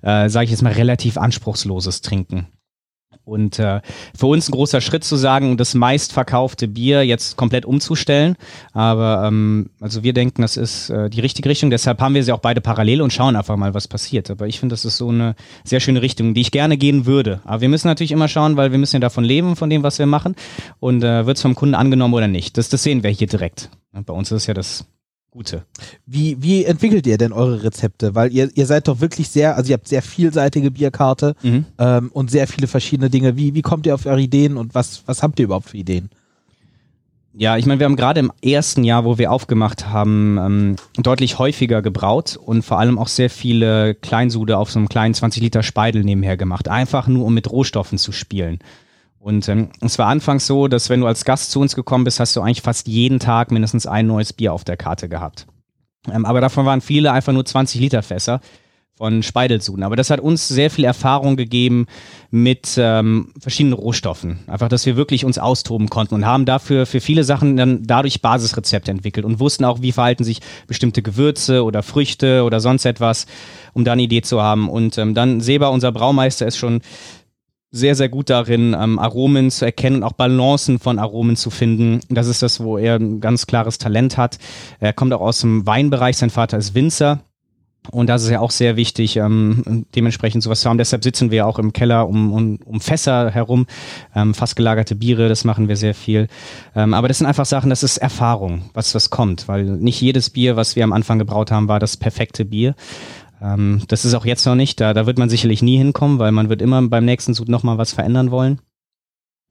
äh, 0.01 0.27
sage 0.29 0.45
ich 0.45 0.51
jetzt 0.51 0.61
mal, 0.61 0.73
relativ 0.73 1.17
Anspruchsloses 1.17 2.01
trinken. 2.01 2.47
Und 3.25 3.57
äh, 3.57 3.79
für 4.17 4.25
uns 4.25 4.49
ein 4.49 4.51
großer 4.51 4.81
Schritt 4.81 5.05
zu 5.05 5.15
sagen, 5.15 5.55
das 5.55 5.75
meistverkaufte 5.75 6.67
Bier 6.67 7.03
jetzt 7.03 7.37
komplett 7.37 7.65
umzustellen. 7.65 8.35
Aber 8.73 9.23
ähm, 9.25 9.69
also 9.79 10.03
wir 10.03 10.13
denken, 10.13 10.41
das 10.41 10.57
ist 10.57 10.89
äh, 10.89 11.09
die 11.09 11.21
richtige 11.21 11.47
Richtung. 11.47 11.69
Deshalb 11.69 12.01
haben 12.01 12.15
wir 12.15 12.23
sie 12.23 12.33
auch 12.33 12.39
beide 12.39 12.59
parallel 12.59 13.01
und 13.01 13.13
schauen 13.13 13.37
einfach 13.37 13.55
mal, 13.55 13.73
was 13.73 13.87
passiert. 13.87 14.29
Aber 14.29 14.47
ich 14.47 14.59
finde, 14.59 14.73
das 14.73 14.83
ist 14.83 14.97
so 14.97 15.09
eine 15.09 15.35
sehr 15.63 15.79
schöne 15.79 16.01
Richtung, 16.01 16.33
die 16.33 16.41
ich 16.41 16.51
gerne 16.51 16.75
gehen 16.75 17.05
würde. 17.05 17.39
Aber 17.45 17.61
wir 17.61 17.69
müssen 17.69 17.87
natürlich 17.87 18.11
immer 18.11 18.27
schauen, 18.27 18.57
weil 18.57 18.71
wir 18.71 18.77
müssen 18.77 18.97
ja 18.97 18.99
davon 18.99 19.23
leben, 19.23 19.55
von 19.55 19.69
dem, 19.69 19.83
was 19.83 19.99
wir 19.99 20.05
machen. 20.05 20.35
Und 20.81 21.03
äh, 21.03 21.25
wird 21.25 21.37
es 21.37 21.41
vom 21.41 21.55
Kunden 21.55 21.75
angenommen 21.75 22.13
oder 22.13 22.27
nicht. 22.27 22.57
Das, 22.57 22.67
das 22.67 22.83
sehen 22.83 23.03
wir 23.03 23.09
hier 23.09 23.27
direkt. 23.27 23.69
Bei 23.93 24.13
uns 24.13 24.31
ist 24.31 24.47
ja 24.47 24.53
das 24.53 24.85
Gute. 25.33 25.65
Wie, 26.05 26.37
wie 26.43 26.63
entwickelt 26.63 27.07
ihr 27.07 27.17
denn 27.17 27.33
eure 27.33 27.63
Rezepte? 27.63 28.13
Weil 28.13 28.31
ihr, 28.31 28.51
ihr 28.53 28.67
seid 28.67 28.87
doch 28.87 29.01
wirklich 29.01 29.29
sehr, 29.29 29.57
also 29.57 29.71
ihr 29.71 29.73
habt 29.73 29.87
sehr 29.87 30.03
vielseitige 30.03 30.69
Bierkarte 30.69 31.35
Mhm. 31.41 31.65
ähm, 31.79 32.11
und 32.13 32.29
sehr 32.29 32.47
viele 32.47 32.67
verschiedene 32.67 33.09
Dinge. 33.09 33.35
Wie, 33.35 33.55
wie 33.55 33.63
kommt 33.63 33.87
ihr 33.87 33.95
auf 33.95 34.05
eure 34.05 34.21
Ideen 34.21 34.57
und 34.57 34.75
was, 34.75 35.01
was 35.07 35.23
habt 35.23 35.39
ihr 35.39 35.45
überhaupt 35.45 35.69
für 35.69 35.77
Ideen? 35.77 36.09
Ja, 37.35 37.57
ich 37.57 37.65
meine, 37.65 37.79
wir 37.79 37.85
haben 37.85 37.95
gerade 37.95 38.19
im 38.19 38.31
ersten 38.43 38.83
Jahr, 38.83 39.05
wo 39.05 39.17
wir 39.17 39.31
aufgemacht 39.31 39.87
haben, 39.87 40.37
ähm, 40.37 40.75
deutlich 41.01 41.39
häufiger 41.39 41.81
gebraut 41.81 42.37
und 42.37 42.61
vor 42.61 42.77
allem 42.77 42.99
auch 42.99 43.07
sehr 43.07 43.31
viele 43.31 43.95
Kleinsude 43.95 44.59
auf 44.59 44.69
so 44.69 44.77
einem 44.77 44.87
kleinen 44.87 45.15
20 45.15 45.41
Liter 45.41 45.63
Speidel 45.63 46.03
nebenher 46.03 46.37
gemacht. 46.37 46.67
Einfach 46.67 47.07
nur, 47.07 47.25
um 47.25 47.33
mit 47.33 47.49
Rohstoffen 47.51 47.97
zu 47.97 48.11
spielen. 48.11 48.59
Und 49.23 49.47
ähm, 49.47 49.69
es 49.79 49.97
war 49.97 50.07
anfangs 50.07 50.45
so, 50.45 50.67
dass 50.67 50.89
wenn 50.89 50.99
du 50.99 51.07
als 51.07 51.23
Gast 51.23 51.49
zu 51.49 51.61
uns 51.61 51.75
gekommen 51.75 52.03
bist, 52.03 52.19
hast 52.19 52.35
du 52.35 52.41
eigentlich 52.41 52.61
fast 52.61 52.89
jeden 52.89 53.19
Tag 53.19 53.51
mindestens 53.51 53.87
ein 53.87 54.05
neues 54.05 54.33
Bier 54.33 54.51
auf 54.51 54.65
der 54.65 54.75
Karte 54.75 55.07
gehabt. 55.07 55.47
Ähm, 56.11 56.25
aber 56.25 56.41
davon 56.41 56.65
waren 56.65 56.81
viele 56.81 57.13
einfach 57.13 57.31
nur 57.31 57.45
20 57.45 57.79
Liter 57.79 58.03
Fässer 58.03 58.41
von 58.97 59.23
Speidelsuden. 59.23 59.83
Aber 59.83 59.95
das 59.95 60.09
hat 60.09 60.19
uns 60.19 60.49
sehr 60.49 60.69
viel 60.69 60.83
Erfahrung 60.83 61.37
gegeben 61.37 61.85
mit 62.31 62.75
ähm, 62.77 63.31
verschiedenen 63.39 63.75
Rohstoffen. 63.75 64.39
Einfach, 64.47 64.67
dass 64.67 64.85
wir 64.85 64.97
wirklich 64.97 65.23
uns 65.23 65.39
austoben 65.39 65.89
konnten 65.89 66.15
und 66.15 66.25
haben 66.25 66.43
dafür 66.43 66.85
für 66.85 66.99
viele 66.99 67.23
Sachen 67.23 67.55
dann 67.55 67.83
dadurch 67.83 68.21
Basisrezepte 68.21 68.91
entwickelt 68.91 69.25
und 69.25 69.39
wussten 69.39 69.63
auch, 69.63 69.81
wie 69.81 69.93
verhalten 69.93 70.25
sich 70.25 70.41
bestimmte 70.67 71.01
Gewürze 71.01 71.63
oder 71.63 71.81
Früchte 71.81 72.43
oder 72.43 72.59
sonst 72.59 72.83
etwas, 72.83 73.25
um 73.71 73.85
da 73.85 73.93
eine 73.93 74.01
Idee 74.01 74.21
zu 74.21 74.41
haben. 74.41 74.67
Und 74.67 74.97
ähm, 74.97 75.13
dann 75.13 75.39
Seba, 75.39 75.69
unser 75.69 75.93
Braumeister, 75.93 76.45
ist 76.45 76.57
schon 76.57 76.81
sehr, 77.73 77.95
sehr 77.95 78.07
gut 78.07 78.29
darin, 78.29 78.75
ähm, 78.79 78.99
Aromen 78.99 79.49
zu 79.49 79.65
erkennen 79.65 79.97
und 79.97 80.03
auch 80.03 80.13
Balancen 80.13 80.77
von 80.77 80.99
Aromen 80.99 81.35
zu 81.35 81.49
finden. 81.49 82.01
Das 82.07 82.27
ist 82.27 82.43
das, 82.43 82.59
wo 82.59 82.77
er 82.77 82.95
ein 82.95 83.19
ganz 83.19 83.47
klares 83.47 83.79
Talent 83.79 84.15
hat. 84.15 84.37
Er 84.79 84.93
kommt 84.93 85.11
auch 85.11 85.21
aus 85.21 85.41
dem 85.41 85.65
Weinbereich, 85.65 86.17
sein 86.17 86.29
Vater 86.29 86.57
ist 86.59 86.75
Winzer. 86.75 87.21
Und 87.91 88.07
das 88.07 88.23
ist 88.23 88.29
ja 88.29 88.39
auch 88.39 88.51
sehr 88.51 88.77
wichtig, 88.77 89.17
ähm, 89.17 89.85
dementsprechend 89.93 90.41
sowas 90.41 90.61
zu 90.61 90.69
haben. 90.69 90.77
Deshalb 90.77 91.03
sitzen 91.03 91.31
wir 91.31 91.45
auch 91.45 91.59
im 91.59 91.73
Keller 91.73 92.07
um, 92.07 92.31
um, 92.31 92.59
um 92.63 92.79
Fässer 92.79 93.29
herum, 93.31 93.65
ähm, 94.15 94.33
fast 94.33 94.55
gelagerte 94.55 94.95
Biere, 94.95 95.27
das 95.27 95.43
machen 95.43 95.67
wir 95.67 95.75
sehr 95.75 95.93
viel. 95.93 96.27
Ähm, 96.75 96.93
aber 96.93 97.09
das 97.09 97.17
sind 97.17 97.27
einfach 97.27 97.45
Sachen, 97.45 97.69
das 97.69 97.83
ist 97.83 97.97
Erfahrung, 97.97 98.69
was 98.73 98.95
was 98.95 99.09
kommt, 99.09 99.49
weil 99.49 99.65
nicht 99.65 99.99
jedes 99.99 100.29
Bier, 100.29 100.55
was 100.55 100.77
wir 100.77 100.85
am 100.85 100.93
Anfang 100.93 101.19
gebraut 101.19 101.51
haben, 101.51 101.67
war 101.67 101.79
das 101.79 101.97
perfekte 101.97 102.45
Bier. 102.45 102.75
Ähm, 103.43 103.81
das 103.89 104.05
ist 104.05 104.13
auch 104.13 104.25
jetzt 104.25 104.45
noch 104.45 104.55
nicht, 104.55 104.79
da, 104.79 104.93
da 104.93 105.05
wird 105.05 105.19
man 105.19 105.29
sicherlich 105.29 105.61
nie 105.61 105.77
hinkommen, 105.77 106.17
weil 106.17 106.31
man 106.31 106.49
wird 106.49 106.61
immer 106.61 106.81
beim 106.87 107.05
nächsten 107.05 107.33
Sud 107.33 107.49
nochmal 107.49 107.77
was 107.77 107.93
verändern 107.93 108.31
wollen. 108.31 108.59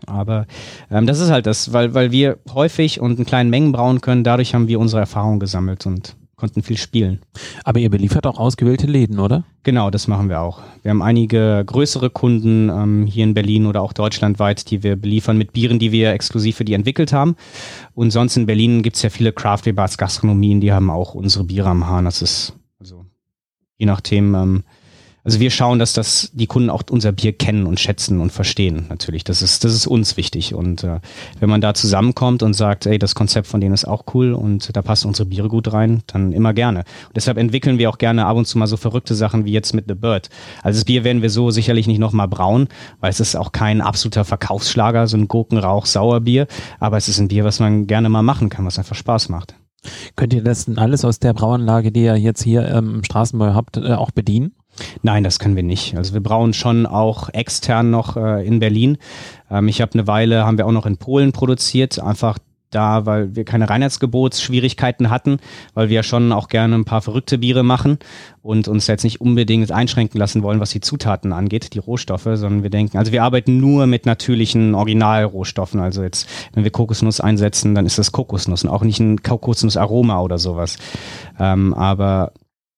Aber 0.07 0.46
ähm, 0.90 1.07
das 1.07 1.20
ist 1.20 1.31
halt 1.31 1.46
das, 1.46 1.72
weil, 1.72 1.94
weil 1.94 2.11
wir 2.11 2.38
häufig 2.52 3.00
und 3.00 3.18
in 3.18 3.26
kleinen 3.26 3.50
Mengen 3.50 3.72
brauen 3.72 4.00
können, 4.00 4.24
dadurch 4.24 4.55
haben 4.55 4.66
wir 4.66 4.81
unsere 4.81 5.00
Erfahrung 5.00 5.38
gesammelt 5.38 5.87
und 5.87 6.16
konnten 6.35 6.64
viel 6.64 6.76
spielen. 6.76 7.20
Aber 7.62 7.78
ihr 7.78 7.90
beliefert 7.90 8.26
auch 8.26 8.40
ausgewählte 8.40 8.88
Läden, 8.88 9.20
oder? 9.20 9.44
Genau, 9.62 9.90
das 9.90 10.09
machen 10.09 10.28
wir 10.28 10.40
auch. 10.40 10.61
Wir 10.83 10.90
haben 10.90 11.02
einige 11.02 11.62
größere 11.64 12.11
Kunden 12.11 12.68
ähm, 12.68 13.07
hier 13.07 13.22
in 13.22 13.35
Berlin 13.35 13.66
oder 13.66 13.81
auch 13.81 13.92
deutschlandweit, 13.92 14.68
die 14.70 14.83
wir 14.83 14.96
beliefern 14.96 15.38
mit 15.38 15.52
Bieren, 15.52 15.78
die 15.78 15.92
wir 15.92 16.11
exklusiv 16.11 16.57
für 16.57 16.64
die 16.64 16.74
entwickelt 16.74 17.12
haben. 17.12 17.37
Und 17.94 18.11
sonst 18.11 18.37
in 18.37 18.46
Berlin 18.46 18.83
gibt 18.83 18.96
es 18.96 19.02
ja 19.02 19.11
viele 19.11 19.33
Craft 19.33 19.72
Bars, 19.72 19.98
Gastronomien, 19.98 20.61
die 20.61 20.72
haben 20.72 20.90
auch 20.90 21.14
unsere 21.14 21.44
Biere 21.44 21.68
am 21.68 21.87
Hahn. 21.87 22.07
Das 22.07 22.22
ist 22.22 22.55
je 23.83 23.87
nachdem. 23.87 24.35
Ähm, 24.35 24.62
also 25.25 25.38
wir 25.38 25.51
schauen, 25.51 25.79
dass 25.79 25.92
das 25.92 26.33
die 26.33 26.49
Kunden 26.49 26.68
auch 26.68 26.83
unser 26.90 27.12
Bier 27.12 27.33
kennen 27.33 27.66
und 27.66 27.79
schätzen 27.79 28.18
und 28.18 28.33
verstehen. 28.33 28.87
Natürlich, 28.88 29.23
das 29.23 29.40
ist 29.40 29.62
das 29.62 29.73
ist 29.73 29.87
uns 29.87 30.16
wichtig. 30.16 30.53
Und 30.53 30.83
äh, 30.83 30.99
wenn 31.38 31.49
man 31.49 31.61
da 31.61 31.75
zusammenkommt 31.75 32.42
und 32.42 32.55
sagt, 32.55 32.87
ey, 32.87 32.99
das 32.99 33.14
Konzept 33.14 33.47
von 33.47 33.61
denen 33.61 33.73
ist 33.73 33.85
auch 33.85 34.03
cool 34.14 34.33
und 34.33 34.77
da 34.77 34.83
passen 34.83 35.07
unsere 35.07 35.29
Biere 35.29 35.49
gut 35.49 35.73
rein, 35.73 36.03
dann 36.09 36.33
immer 36.33 36.53
gerne. 36.55 36.81
Und 37.07 37.16
deshalb 37.16 37.38
entwickeln 37.38 37.79
wir 37.79 37.88
auch 37.88 37.99
gerne 37.99 38.27
ab 38.27 38.37
und 38.37 38.47
zu 38.47 38.59
mal 38.59 38.66
so 38.66 38.77
verrückte 38.77 39.14
Sachen 39.14 39.45
wie 39.45 39.53
jetzt 39.53 39.75
mit 39.75 39.85
The 39.87 39.95
Bird. 39.95 40.29
Also 40.64 40.81
das 40.81 40.87
Bier 40.87 41.05
werden 41.05 41.23
wir 41.23 41.31
so 41.31 41.53
sicherlich 41.53 41.87
nicht 41.87 42.01
nochmal 42.01 42.27
brauen, 42.27 42.66
weil 42.99 43.11
es 43.11 43.21
ist 43.21 43.37
auch 43.37 43.53
kein 43.53 43.81
absoluter 43.81 44.25
Verkaufsschlager, 44.25 45.07
so 45.07 45.16
ein 45.16 45.29
Gurkenrauch-Sauerbier. 45.29 46.49
Aber 46.81 46.97
es 46.97 47.07
ist 47.07 47.21
ein 47.21 47.29
Bier, 47.29 47.45
was 47.45 47.61
man 47.61 47.87
gerne 47.87 48.09
mal 48.09 48.23
machen 48.23 48.49
kann, 48.49 48.66
was 48.66 48.77
einfach 48.79 48.97
Spaß 48.97 49.29
macht. 49.29 49.55
Könnt 50.16 50.33
ihr 50.33 50.42
das 50.42 50.66
denn 50.66 50.79
alles 50.79 51.05
aus 51.05 51.18
der 51.18 51.33
Brauanlage, 51.33 51.92
die 51.92 52.05
ihr 52.05 52.16
jetzt 52.16 52.42
hier 52.42 52.68
ähm, 52.68 52.97
im 52.97 53.05
Straßenbau 53.05 53.55
habt, 53.55 53.77
äh, 53.77 53.95
auch 53.95 54.11
bedienen? 54.11 54.55
Nein, 55.03 55.25
das 55.25 55.38
können 55.38 55.57
wir 55.57 55.62
nicht. 55.62 55.97
Also 55.97 56.14
wir 56.14 56.23
brauen 56.23 56.55
schon 56.55 56.87
auch 56.87 57.29
extern 57.29 57.90
noch 57.90 58.16
äh, 58.16 58.47
in 58.47 58.59
Berlin. 58.59 58.99
Ähm, 59.51 59.68
ich 59.68 59.81
habe 59.81 59.92
eine 59.95 60.07
Weile, 60.07 60.47
haben 60.47 60.59
wir 60.59 60.66
auch 60.66 60.73
noch 60.73 60.87
in 60.87 60.97
Polen 60.97 61.33
produziert, 61.33 61.99
einfach 61.99 62.38
da, 62.74 63.06
weil 63.06 63.35
wir 63.37 63.44
keine 63.44 63.68
Reinheitsgebotsschwierigkeiten 63.68 65.11
hatten, 65.11 65.38
weil 65.74 65.88
wir 65.88 65.96
ja 65.96 66.02
schon 66.02 66.32
auch 66.32 66.48
gerne 66.48 66.74
ein 66.74 66.85
paar 66.85 67.02
verrückte 67.02 67.38
Biere 67.38 67.62
machen 67.62 67.98
und 68.42 68.68
uns 68.68 68.87
jetzt 68.87 69.04
nicht 69.04 69.20
unbedingt 69.20 69.70
einschränken 69.70 70.18
lassen 70.18 70.42
wollen, 70.42 70.61
was 70.61 70.70
die 70.70 70.80
Zutaten 70.80 71.32
angeht, 71.32 71.74
die 71.74 71.78
Rohstoffe, 71.78 72.28
sondern 72.35 72.62
wir 72.62 72.70
denken, 72.70 72.98
also 72.98 73.12
wir 73.12 73.22
arbeiten 73.22 73.58
nur 73.58 73.87
mit 73.87 74.06
natürlichen 74.06 74.74
Originalrohstoffen. 74.74 75.80
Also 75.80 76.02
jetzt, 76.02 76.28
wenn 76.52 76.64
wir 76.64 76.70
Kokosnuss 76.70 77.20
einsetzen, 77.20 77.74
dann 77.74 77.87
ist 77.87 77.98
das 77.98 78.12
Kokosnuss 78.12 78.64
und 78.64 78.70
auch 78.70 78.82
nicht 78.82 79.00
ein 79.00 79.22
Kokosnussaroma 79.22 80.20
oder 80.20 80.38
sowas. 80.38 80.78
Ähm, 81.38 81.74
aber 81.74 82.32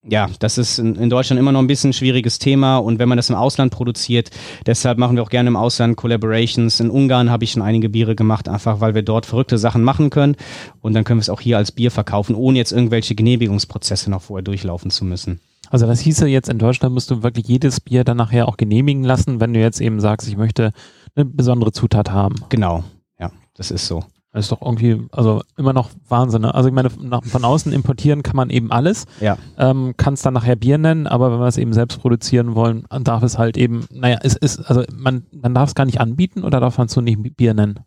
ja, 0.07 0.29
das 0.39 0.59
ist 0.59 0.79
in, 0.79 1.09
Deutschland 1.09 1.41
immer 1.41 1.53
noch 1.53 1.61
ein 1.61 1.67
bisschen 1.67 1.91
ein 1.91 1.95
schwieriges 1.95 2.39
Thema 2.39 2.77
und 2.79 2.99
wenn 2.99 3.09
man 3.09 3.17
das 3.17 3.31
im 3.31 3.37
Ausland 3.37 3.73
produziert, 3.73 4.31
deshalb 4.67 4.99
machen 4.99 5.17
wir 5.17 5.23
auch 5.23 5.31
gerne 5.31 5.49
im 5.49 5.57
Ausland 5.57 5.97
Collaborations. 5.97 6.79
In 6.81 6.91
Ungarn 6.91 7.31
habe 7.31 7.45
ich 7.45 7.53
schon 7.53 7.63
einige 7.63 7.89
Biere 7.89 8.15
gemacht, 8.15 8.49
einfach 8.49 8.81
weil 8.81 8.95
wir 8.95 9.03
dort 9.03 9.25
verrückte 9.27 9.57
Sachen 9.57 9.83
machen 9.83 10.11
können 10.11 10.37
und 10.81 10.95
dann 10.95 11.05
können 11.05 11.19
wir 11.19 11.23
es 11.23 11.31
auch 11.31 11.41
hier 11.41 11.57
als 11.57 11.73
Bier 11.73 11.91
verkaufen, 11.91 12.35
ohne 12.35 12.59
jetzt 12.59 12.73
irgendwelche 12.73 13.15
Genehmigungsprozesse 13.15 14.11
noch 14.11 14.23
vorher 14.23 14.43
durchlaufen 14.43 14.91
zu 14.91 15.05
müssen. 15.05 15.41
Also 15.71 15.87
das 15.87 16.01
hieße 16.01 16.27
jetzt 16.27 16.49
in 16.49 16.59
Deutschland 16.59 16.95
musst 16.95 17.11
du 17.11 17.23
wirklich 17.23 17.49
jedes 17.49 17.81
Bier 17.81 18.05
dann 18.05 18.19
nachher 18.19 18.47
auch 18.47 18.57
genehmigen 18.57 19.05
lassen, 19.05 19.41
wenn 19.41 19.55
du 19.55 19.61
jetzt 19.61 19.81
eben 19.81 20.01
sagst, 20.01 20.29
ich 20.29 20.37
möchte 20.37 20.73
eine 21.17 21.25
besondere 21.25 21.73
Zutat 21.73 22.11
haben. 22.11 22.37
Genau, 22.51 22.85
ja, 23.19 23.31
das 23.55 23.71
ist 23.71 23.87
so. 23.87 24.05
Das 24.35 24.47
ist 24.47 24.53
doch 24.53 24.63
irgendwie, 24.63 25.01
also 25.13 25.43
immer 25.57 25.73
noch 25.73 25.91
Wahnsinn. 26.09 26.43
Ne? 26.43 26.53
Also 26.53 26.69
ich 26.69 26.75
meine, 26.75 26.89
nach, 27.01 27.23
von 27.23 27.45
außen 27.45 27.73
importieren 27.73 28.25
kann 28.25 28.35
man 28.35 28.51
eben 28.51 28.73
alles. 28.73 29.07
Ja. 29.21 29.39
Ähm, 29.57 29.95
kann 29.97 30.15
es 30.15 30.23
dann 30.23 30.35
nachher 30.35 30.57
Bier 30.57 30.77
nennen, 30.77 31.07
aber 31.07 31.31
wenn 31.31 31.39
wir 31.39 31.47
es 31.47 31.57
eben 31.57 31.73
selbst 31.73 32.01
produzieren 32.01 32.57
wollen, 32.57 32.85
darf 33.05 33.23
es 33.23 33.39
halt 33.39 33.57
eben, 33.57 33.87
naja, 33.93 34.19
es 34.25 34.35
ist, 34.35 34.59
also 34.59 34.83
man, 34.93 35.25
man 35.31 35.55
darf 35.55 35.69
es 35.69 35.77
gar 35.77 35.87
nicht 35.87 36.01
anbieten 36.01 36.43
oder 36.43 36.59
darf 36.59 36.79
man 36.79 36.89
es 36.89 36.93
so 36.93 37.01
nicht 37.01 37.37
Bier 37.37 37.55
nennen? 37.55 37.79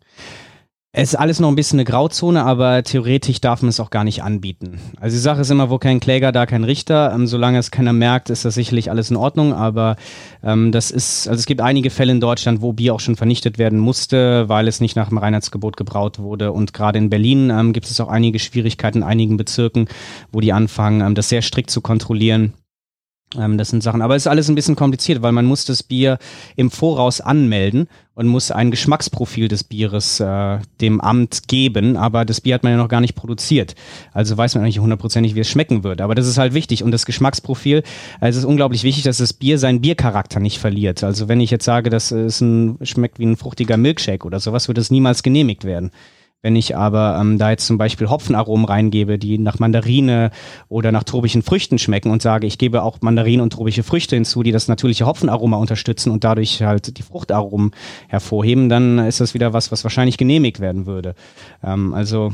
Es 1.00 1.10
ist 1.10 1.14
alles 1.14 1.38
noch 1.38 1.48
ein 1.48 1.54
bisschen 1.54 1.78
eine 1.78 1.84
Grauzone, 1.84 2.42
aber 2.42 2.82
theoretisch 2.82 3.40
darf 3.40 3.62
man 3.62 3.68
es 3.68 3.78
auch 3.78 3.90
gar 3.90 4.02
nicht 4.02 4.24
anbieten. 4.24 4.80
Also 4.98 5.14
die 5.14 5.20
Sache 5.20 5.42
ist 5.42 5.50
immer, 5.52 5.70
wo 5.70 5.78
kein 5.78 6.00
Kläger, 6.00 6.32
da 6.32 6.44
kein 6.44 6.64
Richter. 6.64 7.12
Ähm, 7.14 7.28
solange 7.28 7.58
es 7.58 7.70
keiner 7.70 7.92
merkt, 7.92 8.30
ist 8.30 8.44
das 8.44 8.56
sicherlich 8.56 8.90
alles 8.90 9.08
in 9.08 9.16
Ordnung. 9.16 9.52
Aber 9.52 9.94
ähm, 10.42 10.72
das 10.72 10.90
ist, 10.90 11.28
also 11.28 11.38
es 11.38 11.46
gibt 11.46 11.60
einige 11.60 11.90
Fälle 11.90 12.10
in 12.10 12.20
Deutschland, 12.20 12.62
wo 12.62 12.72
Bier 12.72 12.94
auch 12.94 12.98
schon 12.98 13.14
vernichtet 13.14 13.58
werden 13.58 13.78
musste, 13.78 14.48
weil 14.48 14.66
es 14.66 14.80
nicht 14.80 14.96
nach 14.96 15.10
dem 15.10 15.18
Reinheitsgebot 15.18 15.76
gebraut 15.76 16.18
wurde. 16.18 16.50
Und 16.50 16.74
gerade 16.74 16.98
in 16.98 17.10
Berlin 17.10 17.50
ähm, 17.50 17.72
gibt 17.72 17.86
es 17.86 18.00
auch 18.00 18.08
einige 18.08 18.40
Schwierigkeiten 18.40 18.98
in 18.98 19.04
einigen 19.04 19.36
Bezirken, 19.36 19.86
wo 20.32 20.40
die 20.40 20.52
anfangen, 20.52 21.00
ähm, 21.02 21.14
das 21.14 21.28
sehr 21.28 21.42
strikt 21.42 21.70
zu 21.70 21.80
kontrollieren. 21.80 22.54
Ähm, 23.36 23.58
das 23.58 23.68
sind 23.68 23.82
Sachen, 23.82 24.00
aber 24.00 24.16
es 24.16 24.22
ist 24.22 24.26
alles 24.28 24.48
ein 24.48 24.54
bisschen 24.54 24.76
kompliziert, 24.76 25.20
weil 25.20 25.32
man 25.32 25.44
muss 25.44 25.64
das 25.64 25.82
Bier 25.82 26.18
im 26.56 26.70
Voraus 26.70 27.20
anmelden 27.20 27.88
und 28.14 28.26
muss 28.26 28.50
ein 28.50 28.70
Geschmacksprofil 28.70 29.48
des 29.48 29.64
Bieres 29.64 30.18
äh, 30.18 30.58
dem 30.80 31.00
Amt 31.00 31.46
geben, 31.46 31.96
aber 31.96 32.24
das 32.24 32.40
Bier 32.40 32.54
hat 32.54 32.62
man 32.62 32.72
ja 32.72 32.78
noch 32.78 32.88
gar 32.88 33.02
nicht 33.02 33.14
produziert. 33.14 33.74
Also 34.12 34.36
weiß 34.36 34.54
man 34.54 34.64
eigentlich 34.64 34.80
hundertprozentig, 34.80 35.34
wie 35.34 35.40
es 35.40 35.48
schmecken 35.48 35.84
wird. 35.84 36.00
Aber 36.00 36.14
das 36.14 36.26
ist 36.26 36.38
halt 36.38 36.54
wichtig 36.54 36.82
und 36.82 36.90
das 36.90 37.04
Geschmacksprofil, 37.04 37.82
also 38.18 38.38
es 38.38 38.44
ist 38.44 38.48
unglaublich 38.48 38.82
wichtig, 38.82 39.04
dass 39.04 39.18
das 39.18 39.34
Bier 39.34 39.58
seinen 39.58 39.82
Biercharakter 39.82 40.40
nicht 40.40 40.58
verliert. 40.58 41.04
Also 41.04 41.28
wenn 41.28 41.40
ich 41.40 41.50
jetzt 41.50 41.64
sage, 41.64 41.90
das 41.90 42.10
ist 42.10 42.40
ein, 42.40 42.78
schmeckt 42.82 43.18
wie 43.18 43.26
ein 43.26 43.36
fruchtiger 43.36 43.76
Milkshake 43.76 44.24
oder 44.24 44.40
sowas, 44.40 44.68
wird 44.68 44.78
das 44.78 44.90
niemals 44.90 45.22
genehmigt 45.22 45.64
werden. 45.64 45.90
Wenn 46.40 46.54
ich 46.54 46.76
aber 46.76 47.18
ähm, 47.20 47.36
da 47.38 47.50
jetzt 47.50 47.66
zum 47.66 47.78
Beispiel 47.78 48.08
Hopfenaromen 48.08 48.64
reingebe, 48.64 49.18
die 49.18 49.38
nach 49.38 49.58
Mandarine 49.58 50.30
oder 50.68 50.92
nach 50.92 51.02
tropischen 51.02 51.42
Früchten 51.42 51.78
schmecken 51.78 52.10
und 52.10 52.22
sage, 52.22 52.46
ich 52.46 52.58
gebe 52.58 52.82
auch 52.82 52.98
Mandarinen 53.00 53.40
und 53.40 53.52
tropische 53.52 53.82
Früchte 53.82 54.14
hinzu, 54.14 54.44
die 54.44 54.52
das 54.52 54.68
natürliche 54.68 55.06
Hopfenaroma 55.06 55.56
unterstützen 55.56 56.10
und 56.12 56.22
dadurch 56.22 56.62
halt 56.62 56.96
die 56.96 57.02
Fruchtaromen 57.02 57.72
hervorheben, 58.06 58.68
dann 58.68 59.00
ist 59.00 59.20
das 59.20 59.34
wieder 59.34 59.52
was, 59.52 59.72
was 59.72 59.82
wahrscheinlich 59.84 60.16
genehmigt 60.16 60.60
werden 60.60 60.86
würde. 60.86 61.16
Ähm, 61.64 61.92
also 61.92 62.32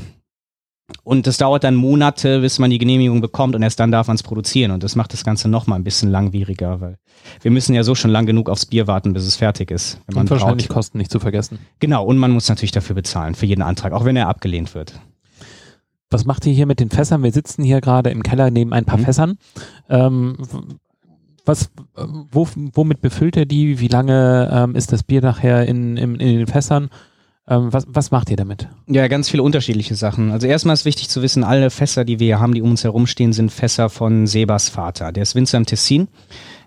und 1.03 1.27
das 1.27 1.39
dauert 1.39 1.65
dann 1.65 1.75
Monate, 1.75 2.41
bis 2.41 2.59
man 2.59 2.71
die 2.71 2.79
Genehmigung 2.79 3.21
bekommt 3.21 3.55
und 3.55 3.63
erst 3.63 3.81
dann 3.81 3.91
darf 3.91 4.09
man 4.09 4.17
es 4.17 4.23
produzieren. 4.23 4.71
Und 4.71 4.83
das 4.83 4.97
macht 4.97 5.13
das 5.13 5.25
Ganze 5.25 5.49
nochmal 5.49 5.79
ein 5.79 5.85
bisschen 5.85 6.11
langwieriger, 6.11 6.81
weil 6.81 6.99
wir 7.41 7.51
müssen 7.51 7.75
ja 7.75 7.83
so 7.83 7.95
schon 7.95 8.11
lang 8.11 8.27
genug 8.27 8.51
aufs 8.51 8.67
Bier 8.67 8.87
warten, 8.87 9.15
bis 9.15 9.25
es 9.25 9.37
fertig 9.37 9.71
ist. 9.71 10.01
Wenn 10.07 10.17
man 10.17 10.23
und 10.23 10.31
wahrscheinlich 10.31 10.69
braut. 10.69 10.77
Kosten 10.77 10.99
nicht 10.99 11.11
zu 11.11 11.21
vergessen. 11.21 11.59
Genau, 11.81 12.05
und 12.05 12.19
man 12.19 12.33
muss 12.33 12.49
natürlich 12.49 12.73
dafür 12.73 12.95
bezahlen, 12.95 13.35
für 13.35 13.47
jeden 13.47 13.63
Antrag, 13.63 13.93
auch 13.93 14.05
wenn 14.05 14.17
er 14.17 14.29
abgelehnt 14.29 14.75
wird. 14.75 15.01
Was 16.11 16.27
macht 16.27 16.47
ihr 16.47 16.53
hier 16.53 16.67
mit 16.67 16.81
den 16.81 16.91
Fässern? 16.91 17.23
Wir 17.23 17.33
sitzen 17.33 17.65
hier 17.65 17.81
gerade 17.81 18.11
im 18.11 18.23
Keller 18.23 18.51
neben 18.51 18.73
ein 18.73 18.85
paar 18.85 18.99
mhm. 18.99 19.05
Fässern. 19.05 19.39
Ähm, 19.89 20.37
was, 21.47 21.71
wo, 22.31 22.47
womit 22.73 23.01
befüllt 23.01 23.37
er 23.37 23.47
die? 23.47 23.81
Wie 23.81 23.89
lange 23.89 24.51
ähm, 24.53 24.75
ist 24.77 24.93
das 24.93 25.03
Bier 25.03 25.23
nachher 25.23 25.67
in, 25.67 25.97
in, 25.97 26.17
in 26.17 26.39
den 26.39 26.47
Fässern? 26.47 26.91
Ähm, 27.49 27.73
was, 27.73 27.85
was 27.89 28.11
macht 28.11 28.31
ihr 28.31 28.37
damit? 28.37 28.69
Ja, 28.87 29.07
ganz 29.09 29.29
viele 29.29 29.43
unterschiedliche 29.43 29.95
Sachen. 29.95 30.31
Also 30.31 30.47
erstmal 30.47 30.75
ist 30.75 30.85
wichtig 30.85 31.09
zu 31.09 31.23
wissen, 31.23 31.45
alle 31.45 31.71
Fässer, 31.71 32.05
die 32.05 32.19
wir 32.19 32.27
hier 32.27 32.41
haben, 32.41 32.55
die 32.55 32.63
um 32.63 32.71
uns 32.71 32.85
herumstehen, 32.85 33.33
sind 33.33 33.53
Fässer 33.53 33.91
von 33.91 34.27
Sebas 34.27 34.69
Vater. 34.69 35.13
Der 35.13 35.23
ist 35.23 35.35
Winzer 35.35 35.59
im 35.59 35.67
Tessin 35.67 36.09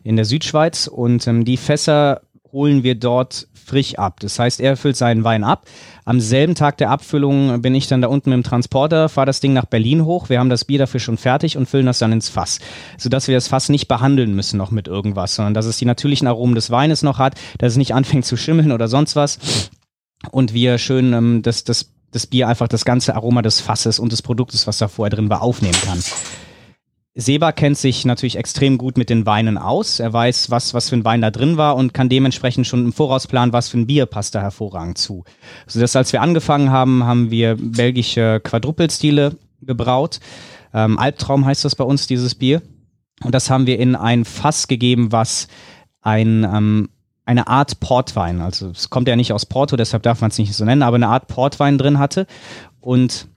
in 0.03 0.15
der 0.15 0.25
Südschweiz 0.25 0.87
und 0.87 1.25
ähm, 1.27 1.45
die 1.45 1.57
Fässer 1.57 2.21
holen 2.51 2.83
wir 2.83 2.95
dort 2.95 3.47
frisch 3.53 3.95
ab. 3.95 4.21
Das 4.21 4.39
heißt, 4.39 4.61
er 4.61 4.77
füllt 4.77 4.95
seinen 4.95 5.25
Wein 5.25 5.43
ab. 5.43 5.65
Am 6.05 6.21
selben 6.21 6.55
Tag 6.55 6.77
der 6.77 6.89
Abfüllung 6.89 7.61
bin 7.61 7.75
ich 7.75 7.87
dann 7.87 8.01
da 8.01 8.07
unten 8.07 8.29
mit 8.29 8.37
dem 8.37 8.43
Transporter, 8.43 9.09
fahre 9.09 9.25
das 9.25 9.41
Ding 9.41 9.51
nach 9.51 9.65
Berlin 9.65 10.05
hoch. 10.05 10.29
Wir 10.29 10.39
haben 10.39 10.49
das 10.49 10.63
Bier 10.63 10.79
dafür 10.79 11.01
schon 11.01 11.17
fertig 11.17 11.57
und 11.57 11.67
füllen 11.67 11.85
das 11.85 11.99
dann 11.99 12.13
ins 12.13 12.29
Fass, 12.29 12.59
sodass 12.97 13.27
wir 13.27 13.35
das 13.35 13.49
Fass 13.49 13.67
nicht 13.67 13.89
behandeln 13.89 14.33
müssen 14.33 14.57
noch 14.57 14.71
mit 14.71 14.87
irgendwas, 14.87 15.35
sondern 15.35 15.53
dass 15.53 15.65
es 15.65 15.77
die 15.77 15.85
natürlichen 15.85 16.27
Aromen 16.27 16.55
des 16.55 16.71
Weines 16.71 17.03
noch 17.03 17.19
hat, 17.19 17.35
dass 17.57 17.73
es 17.73 17.77
nicht 17.77 17.93
anfängt 17.95 18.25
zu 18.25 18.37
schimmeln 18.37 18.71
oder 18.71 18.87
sonst 18.87 19.17
was 19.17 19.37
und 20.31 20.53
wir 20.53 20.77
schön 20.77 21.13
ähm, 21.13 21.41
das, 21.41 21.63
das, 21.63 21.93
das 22.11 22.27
Bier 22.27 22.47
einfach 22.47 22.67
das 22.67 22.85
ganze 22.85 23.15
Aroma 23.15 23.41
des 23.41 23.61
Fasses 23.61 23.99
und 23.99 24.11
des 24.11 24.21
Produktes, 24.21 24.67
was 24.67 24.77
da 24.77 24.87
vorher 24.87 25.15
drin 25.15 25.29
war, 25.29 25.41
aufnehmen 25.41 25.77
kann. 25.83 26.01
Seba 27.19 27.51
kennt 27.51 27.79
sich 27.79 28.05
natürlich 28.05 28.35
extrem 28.35 28.77
gut 28.77 28.95
mit 28.95 29.09
den 29.09 29.25
Weinen 29.25 29.57
aus. 29.57 29.99
Er 29.99 30.13
weiß, 30.13 30.51
was, 30.51 30.75
was 30.75 30.89
für 30.89 30.95
ein 30.95 31.03
Wein 31.03 31.21
da 31.21 31.31
drin 31.31 31.57
war 31.57 31.75
und 31.75 31.91
kann 31.91 32.09
dementsprechend 32.09 32.67
schon 32.67 32.85
im 32.85 32.93
Voraus 32.93 33.25
planen, 33.25 33.53
was 33.53 33.69
für 33.69 33.79
ein 33.79 33.87
Bier 33.87 34.05
passt 34.05 34.35
da 34.35 34.41
hervorragend 34.41 34.99
zu. 34.99 35.23
So 35.65 35.79
dass 35.79 35.95
als 35.95 36.13
wir 36.13 36.21
angefangen 36.21 36.69
haben, 36.69 37.05
haben 37.05 37.31
wir 37.31 37.57
belgische 37.59 38.39
Quadrupelstile 38.43 39.35
gebraut. 39.61 40.19
Ähm, 40.75 40.99
Albtraum 40.99 41.43
heißt 41.43 41.65
das 41.65 41.75
bei 41.75 41.83
uns, 41.83 42.05
dieses 42.05 42.35
Bier. 42.35 42.61
Und 43.23 43.33
das 43.33 43.49
haben 43.49 43.65
wir 43.65 43.79
in 43.79 43.95
ein 43.95 44.23
Fass 44.23 44.67
gegeben, 44.67 45.11
was 45.11 45.47
ein 46.01 46.43
ähm, 46.43 46.89
eine 47.27 47.47
Art 47.47 47.79
Portwein, 47.81 48.41
also 48.41 48.69
es 48.69 48.89
kommt 48.89 49.07
ja 49.07 49.15
nicht 49.17 49.33
aus 49.33 49.45
Porto, 49.45 49.75
deshalb 49.75 50.03
darf 50.03 50.21
man 50.21 50.31
es 50.31 50.37
nicht 50.37 50.53
so 50.53 50.63
nennen, 50.63 50.81
aber 50.81 50.95
eine 50.95 51.09
Art 51.09 51.27
Portwein 51.27 51.77
drin 51.77 51.99
hatte. 51.99 52.25
Und 52.79 53.27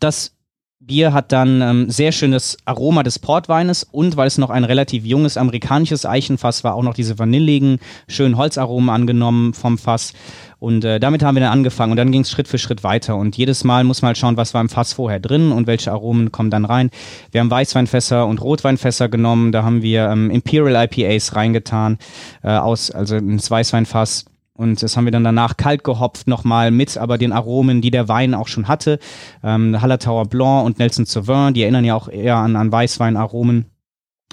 das 0.00 0.32
Bier 0.80 1.12
hat 1.12 1.32
dann 1.32 1.60
ähm, 1.60 1.90
sehr 1.90 2.12
schönes 2.12 2.56
Aroma 2.64 3.02
des 3.02 3.18
Portweines 3.18 3.84
und 3.84 4.16
weil 4.16 4.26
es 4.26 4.38
noch 4.38 4.48
ein 4.48 4.64
relativ 4.64 5.04
junges 5.04 5.36
amerikanisches 5.36 6.06
Eichenfass 6.06 6.64
war, 6.64 6.74
auch 6.74 6.82
noch 6.82 6.94
diese 6.94 7.18
vanilligen, 7.18 7.78
schönen 8.08 8.38
Holzaromen 8.38 8.88
angenommen 8.88 9.52
vom 9.52 9.76
Fass. 9.76 10.14
Und 10.60 10.84
äh, 10.84 10.98
damit 10.98 11.22
haben 11.22 11.36
wir 11.36 11.40
dann 11.40 11.52
angefangen 11.52 11.92
und 11.92 11.96
dann 11.96 12.10
ging 12.10 12.22
es 12.22 12.30
Schritt 12.30 12.48
für 12.48 12.58
Schritt 12.58 12.82
weiter. 12.82 13.16
Und 13.16 13.36
jedes 13.36 13.62
Mal 13.62 13.84
muss 13.84 14.02
man 14.02 14.08
halt 14.08 14.18
schauen, 14.18 14.36
was 14.36 14.54
war 14.54 14.60
im 14.60 14.68
Fass 14.68 14.92
vorher 14.92 15.20
drin 15.20 15.52
und 15.52 15.66
welche 15.66 15.92
Aromen 15.92 16.32
kommen 16.32 16.50
dann 16.50 16.64
rein. 16.64 16.90
Wir 17.30 17.40
haben 17.40 17.50
Weißweinfässer 17.50 18.26
und 18.26 18.40
Rotweinfässer 18.40 19.08
genommen. 19.08 19.52
Da 19.52 19.62
haben 19.62 19.82
wir 19.82 20.08
ähm, 20.08 20.30
Imperial 20.30 20.88
IPAs 20.90 21.36
reingetan, 21.36 21.98
äh, 22.42 22.48
aus, 22.48 22.90
also 22.90 23.16
ins 23.16 23.50
Weißweinfass. 23.50 24.24
Und 24.54 24.82
das 24.82 24.96
haben 24.96 25.04
wir 25.04 25.12
dann 25.12 25.22
danach 25.22 25.56
kalt 25.56 25.84
gehopft 25.84 26.26
nochmal 26.26 26.72
mit, 26.72 26.98
aber 26.98 27.16
den 27.16 27.30
Aromen, 27.30 27.80
die 27.80 27.92
der 27.92 28.08
Wein 28.08 28.34
auch 28.34 28.48
schon 28.48 28.66
hatte. 28.66 28.98
Ähm, 29.44 29.80
Hallertauer 29.80 30.26
Blanc 30.26 30.66
und 30.66 30.80
Nelson 30.80 31.04
Sauvin, 31.04 31.54
die 31.54 31.62
erinnern 31.62 31.84
ja 31.84 31.94
auch 31.94 32.08
eher 32.08 32.36
an, 32.36 32.56
an 32.56 32.72
Weißweinaromen 32.72 33.66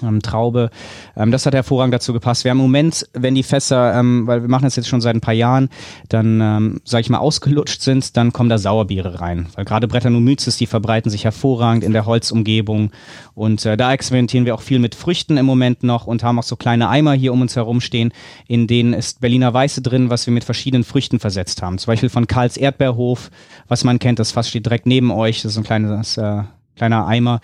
ähm, 0.02 0.20
Traube. 0.20 0.70
Ähm, 1.16 1.30
das 1.30 1.46
hat 1.46 1.54
hervorragend 1.54 1.94
dazu 1.94 2.12
gepasst. 2.12 2.44
Wir 2.44 2.50
haben 2.50 2.58
im 2.58 2.64
Moment, 2.64 3.08
wenn 3.14 3.34
die 3.34 3.42
Fässer, 3.42 3.98
ähm, 3.98 4.26
weil 4.26 4.42
wir 4.42 4.48
machen 4.48 4.64
das 4.64 4.76
jetzt 4.76 4.88
schon 4.88 5.00
seit 5.00 5.14
ein 5.14 5.20
paar 5.20 5.34
Jahren, 5.34 5.70
dann, 6.08 6.40
ähm, 6.40 6.80
sag 6.84 7.00
ich 7.00 7.10
mal, 7.10 7.18
ausgelutscht 7.18 7.80
sind, 7.80 8.16
dann 8.16 8.32
kommen 8.32 8.50
da 8.50 8.58
Sauerbiere 8.58 9.20
rein. 9.20 9.46
Weil 9.54 9.64
gerade 9.64 9.88
Brettanomyces, 9.88 10.56
die 10.56 10.66
verbreiten 10.66 11.10
sich 11.10 11.24
hervorragend 11.24 11.82
in 11.82 11.92
der 11.92 12.06
Holzumgebung. 12.06 12.90
Und 13.34 13.64
äh, 13.64 13.76
da 13.76 13.92
experimentieren 13.92 14.44
wir 14.44 14.54
auch 14.54 14.60
viel 14.60 14.78
mit 14.78 14.94
Früchten 14.94 15.36
im 15.38 15.46
Moment 15.46 15.82
noch 15.82 16.06
und 16.06 16.22
haben 16.22 16.38
auch 16.38 16.44
so 16.44 16.56
kleine 16.56 16.88
Eimer 16.88 17.14
hier 17.14 17.32
um 17.32 17.40
uns 17.40 17.56
herum 17.56 17.80
stehen, 17.80 18.12
in 18.46 18.66
denen 18.66 18.92
ist 18.92 19.20
Berliner 19.20 19.52
Weiße 19.54 19.80
drin, 19.80 20.10
was 20.10 20.26
wir 20.26 20.34
mit 20.34 20.44
verschiedenen 20.44 20.84
Früchten 20.84 21.20
versetzt 21.20 21.62
haben. 21.62 21.78
Zum 21.78 21.90
Beispiel 21.90 22.08
von 22.10 22.26
Karls 22.26 22.56
Erdbeerhof, 22.56 23.30
was 23.68 23.84
man 23.84 23.98
kennt, 23.98 24.18
das 24.18 24.32
Fass 24.32 24.48
steht 24.48 24.66
direkt 24.66 24.86
neben 24.86 25.10
euch. 25.10 25.42
Das 25.42 25.52
ist 25.52 25.58
ein 25.58 25.64
kleines 25.64 26.18
äh, 26.18 26.42
kleiner 26.76 27.06
Eimer. 27.06 27.40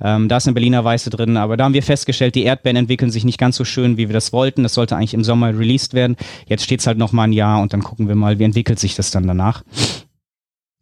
Ähm, 0.00 0.28
da 0.28 0.38
ist 0.38 0.46
eine 0.46 0.54
Berliner 0.54 0.84
Weiße 0.84 1.10
drin, 1.10 1.36
aber 1.36 1.56
da 1.56 1.64
haben 1.64 1.74
wir 1.74 1.82
festgestellt, 1.82 2.34
die 2.34 2.44
Erdbeeren 2.44 2.76
entwickeln 2.76 3.10
sich 3.10 3.24
nicht 3.24 3.38
ganz 3.38 3.56
so 3.56 3.64
schön, 3.64 3.96
wie 3.96 4.08
wir 4.08 4.14
das 4.14 4.32
wollten. 4.32 4.62
Das 4.62 4.74
sollte 4.74 4.96
eigentlich 4.96 5.14
im 5.14 5.24
Sommer 5.24 5.48
released 5.48 5.94
werden. 5.94 6.16
Jetzt 6.46 6.64
steht 6.64 6.80
es 6.80 6.86
halt 6.86 6.98
noch 6.98 7.12
mal 7.12 7.24
ein 7.24 7.32
Jahr 7.32 7.60
und 7.60 7.72
dann 7.72 7.82
gucken 7.82 8.08
wir 8.08 8.14
mal, 8.14 8.38
wie 8.38 8.44
entwickelt 8.44 8.78
sich 8.78 8.94
das 8.94 9.10
dann 9.10 9.26
danach. 9.26 9.62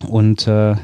Und 0.06 0.46
äh, 0.46 0.76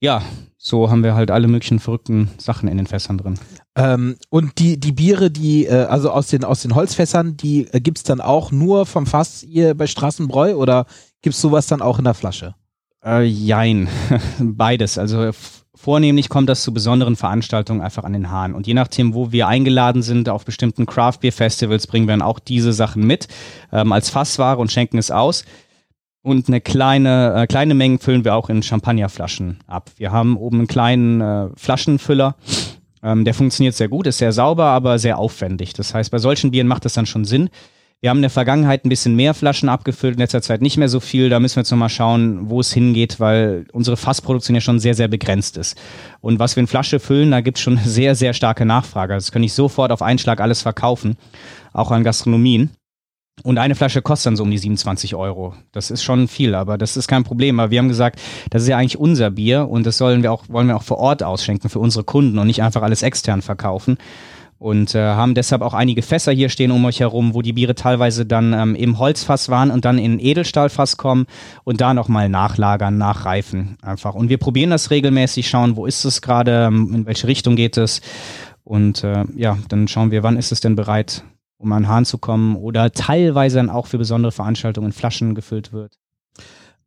ja, 0.00 0.22
so 0.58 0.90
haben 0.90 1.02
wir 1.04 1.14
halt 1.14 1.30
alle 1.30 1.46
möglichen 1.46 1.78
verrückten 1.78 2.30
Sachen 2.38 2.68
in 2.68 2.76
den 2.76 2.86
Fässern 2.86 3.18
drin. 3.18 3.38
Ähm, 3.76 4.16
und 4.30 4.58
die, 4.58 4.78
die 4.78 4.92
Biere, 4.92 5.30
die, 5.30 5.66
äh, 5.66 5.84
also 5.84 6.10
aus 6.10 6.28
den, 6.28 6.44
aus 6.44 6.62
den 6.62 6.74
Holzfässern, 6.74 7.36
die 7.36 7.66
äh, 7.72 7.80
gibt 7.80 7.98
es 7.98 8.04
dann 8.04 8.20
auch 8.20 8.50
nur 8.50 8.86
vom 8.86 9.06
Fass 9.06 9.44
hier 9.46 9.74
bei 9.74 9.86
Straßenbräu 9.86 10.54
oder 10.54 10.86
gibt 11.22 11.34
es 11.34 11.40
sowas 11.40 11.66
dann 11.66 11.82
auch 11.82 11.98
in 11.98 12.04
der 12.04 12.14
Flasche? 12.14 12.54
Äh, 13.04 13.22
jein, 13.24 13.88
beides. 14.38 14.98
Also 14.98 15.30
vornehmlich 15.74 16.28
kommt 16.28 16.48
das 16.48 16.62
zu 16.62 16.72
besonderen 16.72 17.16
Veranstaltungen 17.16 17.82
einfach 17.82 18.04
an 18.04 18.14
den 18.14 18.30
Haaren. 18.30 18.54
Und 18.54 18.66
je 18.66 18.74
nachdem, 18.74 19.12
wo 19.14 19.32
wir 19.32 19.46
eingeladen 19.48 20.02
sind 20.02 20.28
auf 20.28 20.44
bestimmten 20.44 20.86
Craft 20.86 21.18
Beer 21.20 21.32
Festivals, 21.32 21.86
bringen 21.86 22.06
wir 22.06 22.12
dann 22.12 22.22
auch 22.22 22.38
diese 22.38 22.72
Sachen 22.72 23.06
mit 23.06 23.28
ähm, 23.72 23.92
als 23.92 24.08
Fassware 24.08 24.58
und 24.58 24.72
schenken 24.72 24.98
es 24.98 25.10
aus. 25.10 25.44
Und 26.22 26.48
eine 26.48 26.62
kleine, 26.62 27.34
äh, 27.42 27.46
kleine 27.46 27.74
Mengen 27.74 27.98
füllen 27.98 28.24
wir 28.24 28.34
auch 28.34 28.48
in 28.48 28.62
Champagnerflaschen 28.62 29.58
ab. 29.66 29.90
Wir 29.98 30.10
haben 30.10 30.38
oben 30.38 30.60
einen 30.60 30.66
kleinen 30.66 31.20
äh, 31.20 31.48
Flaschenfüller. 31.54 32.36
Ähm, 33.02 33.26
der 33.26 33.34
funktioniert 33.34 33.74
sehr 33.74 33.88
gut, 33.88 34.06
ist 34.06 34.16
sehr 34.16 34.32
sauber, 34.32 34.64
aber 34.64 34.98
sehr 34.98 35.18
aufwendig. 35.18 35.74
Das 35.74 35.92
heißt, 35.92 36.10
bei 36.10 36.16
solchen 36.16 36.50
Bieren 36.50 36.66
macht 36.66 36.86
es 36.86 36.94
dann 36.94 37.04
schon 37.04 37.26
Sinn, 37.26 37.50
wir 38.04 38.10
haben 38.10 38.18
in 38.18 38.22
der 38.22 38.30
Vergangenheit 38.30 38.84
ein 38.84 38.90
bisschen 38.90 39.16
mehr 39.16 39.32
Flaschen 39.32 39.70
abgefüllt, 39.70 40.16
in 40.16 40.20
letzter 40.20 40.42
Zeit 40.42 40.60
nicht 40.60 40.76
mehr 40.76 40.90
so 40.90 41.00
viel. 41.00 41.30
Da 41.30 41.40
müssen 41.40 41.56
wir 41.56 41.62
jetzt 41.62 41.70
nochmal 41.70 41.88
schauen, 41.88 42.50
wo 42.50 42.60
es 42.60 42.70
hingeht, 42.70 43.18
weil 43.18 43.64
unsere 43.72 43.96
Fassproduktion 43.96 44.54
ja 44.54 44.60
schon 44.60 44.78
sehr, 44.78 44.92
sehr 44.92 45.08
begrenzt 45.08 45.56
ist. 45.56 45.80
Und 46.20 46.38
was 46.38 46.54
wir 46.54 46.60
in 46.60 46.66
Flasche 46.66 47.00
füllen, 47.00 47.30
da 47.30 47.40
gibt 47.40 47.56
es 47.56 47.64
schon 47.64 47.78
sehr, 47.82 48.14
sehr 48.14 48.34
starke 48.34 48.66
Nachfrage. 48.66 49.14
Das 49.14 49.32
kann 49.32 49.42
ich 49.42 49.54
sofort 49.54 49.90
auf 49.90 50.02
einen 50.02 50.18
Schlag 50.18 50.42
alles 50.42 50.60
verkaufen, 50.60 51.16
auch 51.72 51.90
an 51.90 52.04
Gastronomien. 52.04 52.72
Und 53.42 53.56
eine 53.56 53.74
Flasche 53.74 54.02
kostet 54.02 54.26
dann 54.26 54.36
so 54.36 54.42
um 54.42 54.50
die 54.50 54.58
27 54.58 55.14
Euro. 55.14 55.54
Das 55.72 55.90
ist 55.90 56.02
schon 56.02 56.28
viel, 56.28 56.54
aber 56.54 56.76
das 56.76 56.98
ist 56.98 57.08
kein 57.08 57.24
Problem. 57.24 57.58
Aber 57.58 57.70
wir 57.70 57.78
haben 57.78 57.88
gesagt, 57.88 58.20
das 58.50 58.64
ist 58.64 58.68
ja 58.68 58.76
eigentlich 58.76 58.98
unser 58.98 59.30
Bier 59.30 59.66
und 59.66 59.86
das 59.86 59.96
sollen 59.96 60.22
wir 60.22 60.30
auch, 60.30 60.44
wollen 60.48 60.66
wir 60.66 60.76
auch 60.76 60.82
vor 60.82 60.98
Ort 60.98 61.22
ausschenken 61.22 61.70
für 61.70 61.78
unsere 61.78 62.04
Kunden 62.04 62.38
und 62.38 62.48
nicht 62.48 62.62
einfach 62.62 62.82
alles 62.82 63.02
extern 63.02 63.40
verkaufen 63.40 63.96
und 64.64 64.94
äh, 64.94 64.98
haben 64.98 65.34
deshalb 65.34 65.60
auch 65.60 65.74
einige 65.74 66.00
Fässer 66.00 66.32
hier 66.32 66.48
stehen 66.48 66.70
um 66.70 66.82
euch 66.86 67.00
herum, 67.00 67.34
wo 67.34 67.42
die 67.42 67.52
Biere 67.52 67.74
teilweise 67.74 68.24
dann 68.24 68.54
ähm, 68.54 68.74
im 68.74 68.98
Holzfass 68.98 69.50
waren 69.50 69.70
und 69.70 69.84
dann 69.84 69.98
in 69.98 70.18
Edelstahlfass 70.18 70.96
kommen 70.96 71.26
und 71.64 71.82
da 71.82 71.92
nochmal 71.92 72.30
nachlagern, 72.30 72.96
nachreifen 72.96 73.76
einfach. 73.82 74.14
Und 74.14 74.30
wir 74.30 74.38
probieren 74.38 74.70
das 74.70 74.90
regelmäßig, 74.90 75.50
schauen, 75.50 75.76
wo 75.76 75.84
ist 75.84 76.06
es 76.06 76.22
gerade, 76.22 76.64
ähm, 76.68 76.94
in 76.94 77.04
welche 77.04 77.26
Richtung 77.26 77.56
geht 77.56 77.76
es 77.76 78.00
und 78.62 79.04
äh, 79.04 79.26
ja, 79.36 79.58
dann 79.68 79.86
schauen 79.86 80.10
wir, 80.10 80.22
wann 80.22 80.38
ist 80.38 80.50
es 80.50 80.60
denn 80.60 80.76
bereit, 80.76 81.24
um 81.58 81.70
an 81.70 81.82
den 81.82 81.88
Hahn 81.90 82.06
zu 82.06 82.16
kommen 82.16 82.56
oder 82.56 82.90
teilweise 82.90 83.58
dann 83.58 83.68
auch 83.68 83.86
für 83.86 83.98
besondere 83.98 84.32
Veranstaltungen 84.32 84.86
in 84.86 84.92
Flaschen 84.92 85.34
gefüllt 85.34 85.74
wird. 85.74 85.98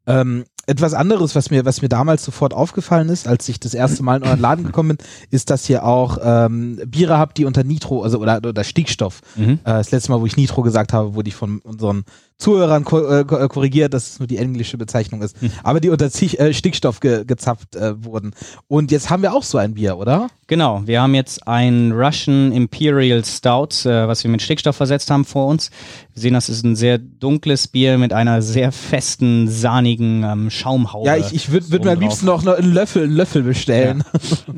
Ähm, 0.07 0.45
etwas 0.67 0.93
anderes, 0.93 1.33
was 1.33 1.49
mir, 1.49 1.65
was 1.65 1.81
mir 1.81 1.87
damals 1.87 2.23
sofort 2.23 2.53
aufgefallen 2.53 3.07
ist, 3.09 3.27
als 3.27 3.47
ich 3.47 3.59
das 3.59 3.73
erste 3.73 4.03
Mal 4.03 4.17
in 4.17 4.23
euren 4.23 4.39
Laden 4.39 4.65
gekommen 4.65 4.97
bin, 4.97 5.07
ist, 5.31 5.49
dass 5.49 5.67
ihr 5.69 5.85
auch 5.85 6.17
ähm, 6.21 6.79
Biere 6.85 7.17
habt, 7.17 7.37
die 7.37 7.45
unter 7.45 7.63
Nitro, 7.63 8.03
also 8.03 8.19
oder, 8.19 8.37
oder 8.37 8.63
Stickstoff. 8.65 9.21
Mhm. 9.37 9.53
Äh, 9.53 9.57
das 9.63 9.91
letzte 9.91 10.11
Mal, 10.11 10.19
wo 10.19 10.25
ich 10.25 10.35
Nitro 10.35 10.61
gesagt 10.61 10.91
habe, 10.91 11.15
wurde 11.15 11.29
ich 11.29 11.35
von 11.35 11.59
unseren 11.59 12.03
Zuhörern 12.37 12.83
ko 12.83 12.99
äh, 12.99 13.21
äh, 13.21 13.47
korrigiert, 13.47 13.95
dass 13.95 14.11
es 14.11 14.19
nur 14.19 14.27
die 14.27 14.37
englische 14.37 14.77
Bezeichnung 14.77 15.23
ist. 15.23 15.41
Hm. 15.41 15.51
Aber 15.63 15.79
die 15.79 15.89
unter 15.89 16.05
äh, 16.05 16.53
Stickstoff 16.53 16.99
ge 16.99 17.25
gezapft 17.25 17.75
äh, 17.75 18.03
wurden. 18.03 18.33
Und 18.67 18.91
jetzt 18.91 19.09
haben 19.09 19.23
wir 19.23 19.33
auch 19.33 19.41
so 19.41 19.57
ein 19.57 19.73
Bier, 19.73 19.97
oder? 19.97 20.27
Genau, 20.45 20.83
wir 20.85 21.01
haben 21.01 21.15
jetzt 21.15 21.47
ein 21.47 21.91
Russian 21.91 22.51
Imperial 22.51 23.25
Stout, 23.25 23.89
äh, 23.89 24.07
was 24.07 24.23
wir 24.23 24.29
mit 24.29 24.43
Stickstoff 24.43 24.75
versetzt 24.75 25.09
haben 25.09 25.25
vor 25.25 25.47
uns. 25.47 25.71
Wir 26.13 26.21
sehen, 26.21 26.33
das 26.35 26.47
ist 26.47 26.63
ein 26.63 26.75
sehr 26.75 26.99
dunkles 26.99 27.67
Bier 27.67 27.97
mit 27.97 28.13
einer 28.13 28.43
sehr 28.43 28.71
festen, 28.71 29.47
sahnigen 29.47 30.23
ähm, 30.23 30.49
Schaumhaube. 30.51 31.07
Ja, 31.07 31.17
ich, 31.17 31.33
ich 31.33 31.51
würde 31.51 31.71
würd 31.71 31.85
mir 31.85 31.91
am 31.93 31.99
liebsten 31.99 32.27
noch 32.27 32.45
einen 32.45 32.71
Löffel, 32.71 33.03
einen 33.03 33.15
Löffel 33.15 33.41
bestellen. 33.41 34.03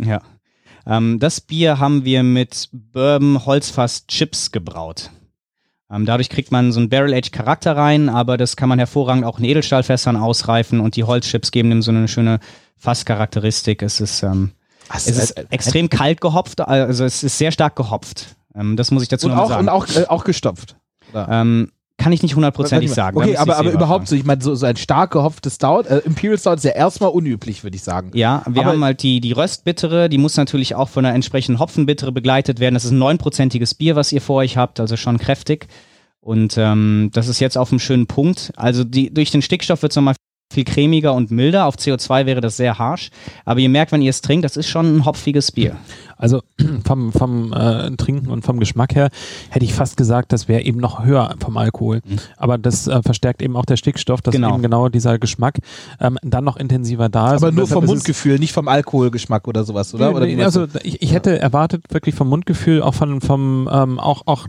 Ja. 0.04 0.06
ja. 0.06 0.22
Ähm, 0.86 1.20
das 1.20 1.39
Bier 1.39 1.80
haben 1.80 2.04
wir 2.04 2.24
mit 2.24 2.70
Bourbon 2.72 3.46
Holzfass 3.46 4.06
Chips 4.08 4.52
gebraut. 4.52 5.12
Ähm, 5.91 6.06
dadurch 6.06 6.30
kriegt 6.30 6.52
man 6.52 6.71
so 6.71 6.80
einen 6.80 6.89
Barrel-Age-Charakter 6.89 7.75
rein, 7.75 8.10
aber 8.10 8.38
das 8.38 8.56
kann 8.56 8.69
man 8.69 8.78
hervorragend 8.78 9.25
auch 9.25 9.39
in 9.39 9.45
Edelstahlfässern 9.45 10.15
ausreifen 10.15 10.80
und 10.80 10.95
die 10.95 11.04
Holzchips 11.04 11.52
geben 11.52 11.69
dem 11.69 11.82
so 11.82 11.91
eine 11.91 12.08
schöne 12.08 12.39
Fasscharakteristik. 12.78 13.82
Es 13.82 13.99
ist, 13.99 14.21
ähm, 14.23 14.52
es 14.95 15.08
ist 15.08 15.32
äh, 15.32 15.45
extrem 15.49 15.89
kalt 15.89 16.21
gehopft, 16.21 16.62
also 16.62 17.06
es 17.06 17.23
ist 17.23 17.38
sehr 17.38 17.52
stark 17.52 17.75
gehopft. 17.75 18.36
Ähm, 18.56 18.75
das 18.75 18.91
muss 18.91 19.04
ich 19.04 19.10
dazu 19.10 19.28
und 19.28 19.36
noch 19.36 19.43
auch, 19.43 19.49
sagen. 19.49 19.62
Und 19.62 19.69
auch, 19.69 19.88
äh, 19.88 20.06
auch 20.08 20.23
gestopft. 20.23 20.75
Ähm, 21.13 21.71
kann 22.00 22.12
ich 22.12 22.24
nicht 22.24 22.36
hundertprozentig 22.36 22.92
sagen. 22.92 23.18
Okay, 23.18 23.38
aber, 23.38 23.58
aber 23.58 23.72
überhaupt 23.72 24.08
so, 24.08 24.16
ich 24.16 24.26
meine, 24.26 24.42
so, 24.42 24.56
so 24.56 24.66
ein 24.66 24.78
stark 24.78 25.12
gehopftes 25.12 25.56
Stout, 25.56 25.84
äh, 25.88 26.00
Imperial 26.00 26.40
Stout 26.40 26.54
ist 26.54 26.64
ja 26.64 26.72
erstmal 26.72 27.12
unüblich, 27.12 27.64
würde 27.64 27.76
ich 27.76 27.84
sagen. 27.84 28.12
Ja, 28.16 28.42
wir 28.48 28.64
aber 28.64 28.72
haben 28.72 28.84
halt 28.84 29.04
die, 29.04 29.20
die 29.22 29.34
Röstbittere, 29.34 30.10
die 30.10 30.18
muss 30.18 30.38
natürlich 30.38 30.74
auch 30.74 30.90
von 30.90 31.06
einer 31.06 31.14
entsprechenden 31.14 31.60
Hopfenbittere 31.60 32.12
begleitet 32.12 32.60
werden. 32.60 32.74
Das 32.74 32.86
ist 32.86 32.92
ein 32.92 32.98
neunprozentiges 32.98 33.76
Bier, 33.76 33.96
was 33.96 34.12
ihr 34.12 34.22
vor 34.22 34.38
euch 34.38 34.58
habt, 34.58 34.80
also 34.80 34.98
schon 34.98 35.20
kräftig. 35.20 35.68
Und 36.22 36.58
ähm, 36.58 37.12
das 37.14 37.28
ist 37.28 37.40
jetzt 37.40 37.58
auf 37.58 37.72
einem 37.72 37.80
schönen 37.80 38.08
Punkt. 38.08 38.52
Also 38.56 38.84
die, 38.84 39.14
durch 39.14 39.32
den 39.32 39.42
Stickstoff 39.42 39.82
wird 39.82 39.92
es 39.92 39.96
nochmal 39.96 40.16
viel 40.52 40.64
cremiger 40.64 41.14
und 41.14 41.32
milder. 41.32 41.66
Auf 41.66 41.76
CO2 41.76 42.26
wäre 42.26 42.42
das 42.42 42.58
sehr 42.58 42.80
harsh. 42.80 43.12
Aber 43.46 43.60
ihr 43.60 43.70
merkt, 43.70 43.92
wenn 43.92 44.02
ihr 44.02 44.10
es 44.10 44.22
trinkt, 44.22 44.46
das 44.46 44.58
ist 44.58 44.68
schon 44.68 44.98
ein 44.98 45.06
hopfiges 45.06 45.52
Bier. 45.52 45.76
Also 46.18 46.42
vom, 46.86 47.12
vom 47.12 47.54
äh, 47.54 47.92
Trinken 47.92 48.30
und 48.30 48.44
vom 48.44 48.60
Geschmack 48.60 48.96
her 48.96 49.10
hätte 49.50 49.64
ich 49.64 49.74
fast 49.74 49.96
gesagt, 49.96 50.34
das 50.34 50.48
wäre 50.48 50.62
eben 50.62 50.80
noch 50.80 51.04
höher 51.04 51.36
vom 51.40 51.56
Alkohol. 51.58 52.02
Mhm. 52.04 52.18
Aber 52.38 52.58
das 52.58 52.88
äh, 52.88 53.02
verstärkt 53.04 53.42
eben 53.42 53.56
auch 53.56 53.66
der 53.66 53.78
Stickstoff, 53.78 54.22
dass 54.22 54.34
genau. 54.34 54.54
eben 54.54 54.64
genau 54.64 54.90
dieser 54.90 55.20
Geschmack 55.20 55.60
ähm, 56.00 56.18
dann 56.24 56.44
noch 56.44 56.58
intensiver 56.58 57.10
da 57.10 57.36
ist. 57.36 57.44
Aber 57.44 57.52
nur 57.52 57.68
vom 57.68 57.86
Mundgefühl, 57.86 58.40
nicht 58.40 58.54
vom 58.54 58.68
Alkoholgeschmack 58.68 59.48
oder 59.48 59.64
sowas, 59.64 59.94
oder? 59.94 60.10
Nee, 60.10 60.16
oder 60.16 60.26
nee, 60.26 60.44
also 60.44 60.68
ich, 60.84 61.02
ich 61.02 61.14
hätte 61.14 61.40
erwartet 61.40 61.84
wirklich 61.90 62.16
vom 62.16 62.28
Mundgefühl, 62.28 62.82
auch 62.82 62.96
von, 62.96 63.22
vom 63.22 63.70
ähm, 63.72 64.00
auch, 64.00 64.24
auch 64.26 64.48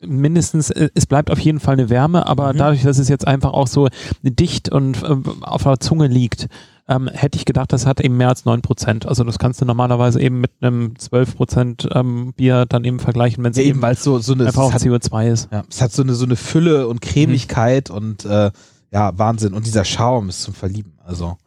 mindestens, 0.00 0.70
äh, 0.70 0.88
es 0.94 1.06
bleibt 1.06 1.30
auf 1.30 1.38
jeden 1.38 1.60
Fall 1.60 1.74
eine 1.74 1.90
Wärme, 1.90 2.26
aber 2.26 2.52
mhm. 2.52 2.58
dadurch, 2.58 2.82
dass 2.82 2.98
es 2.98 3.08
jetzt 3.08 3.26
einfach 3.26 3.52
auch 3.52 3.66
so 3.66 3.88
dicht 4.22 4.68
und 4.68 5.02
äh, 5.02 5.16
auf 5.42 5.62
der 5.62 5.80
Zunge 5.80 6.06
liegt, 6.06 6.48
ähm, 6.88 7.08
hätte 7.08 7.38
ich 7.38 7.44
gedacht, 7.44 7.72
das 7.72 7.86
hat 7.86 8.00
eben 8.00 8.16
mehr 8.16 8.28
als 8.28 8.44
9%. 8.44 9.06
Also 9.06 9.24
das 9.24 9.38
kannst 9.38 9.60
du 9.60 9.64
normalerweise 9.64 10.20
eben 10.20 10.40
mit 10.40 10.50
einem 10.60 10.94
12% 10.98 11.94
ähm, 11.94 12.32
Bier 12.34 12.66
dann 12.66 12.84
eben 12.84 12.98
vergleichen, 12.98 13.44
wenn 13.44 13.52
es 13.52 13.56
ja, 13.56 13.64
eben, 13.64 13.80
weil 13.82 13.96
so, 13.96 14.18
so 14.18 14.32
eine, 14.32 14.46
einfach 14.46 14.72
hat, 14.72 14.82
CO2 14.82 15.32
ist. 15.32 15.48
Ja, 15.52 15.64
es 15.68 15.80
hat 15.80 15.92
so 15.92 16.02
eine, 16.02 16.14
so 16.14 16.24
eine 16.24 16.36
Fülle 16.36 16.88
und 16.88 17.00
Cremigkeit 17.00 17.90
mhm. 17.90 17.96
und 17.96 18.24
äh, 18.24 18.50
ja, 18.90 19.16
Wahnsinn. 19.18 19.54
Und 19.54 19.66
dieser 19.66 19.84
Schaum 19.84 20.28
ist 20.28 20.42
zum 20.42 20.54
Verlieben. 20.54 20.98
Also. 21.04 21.38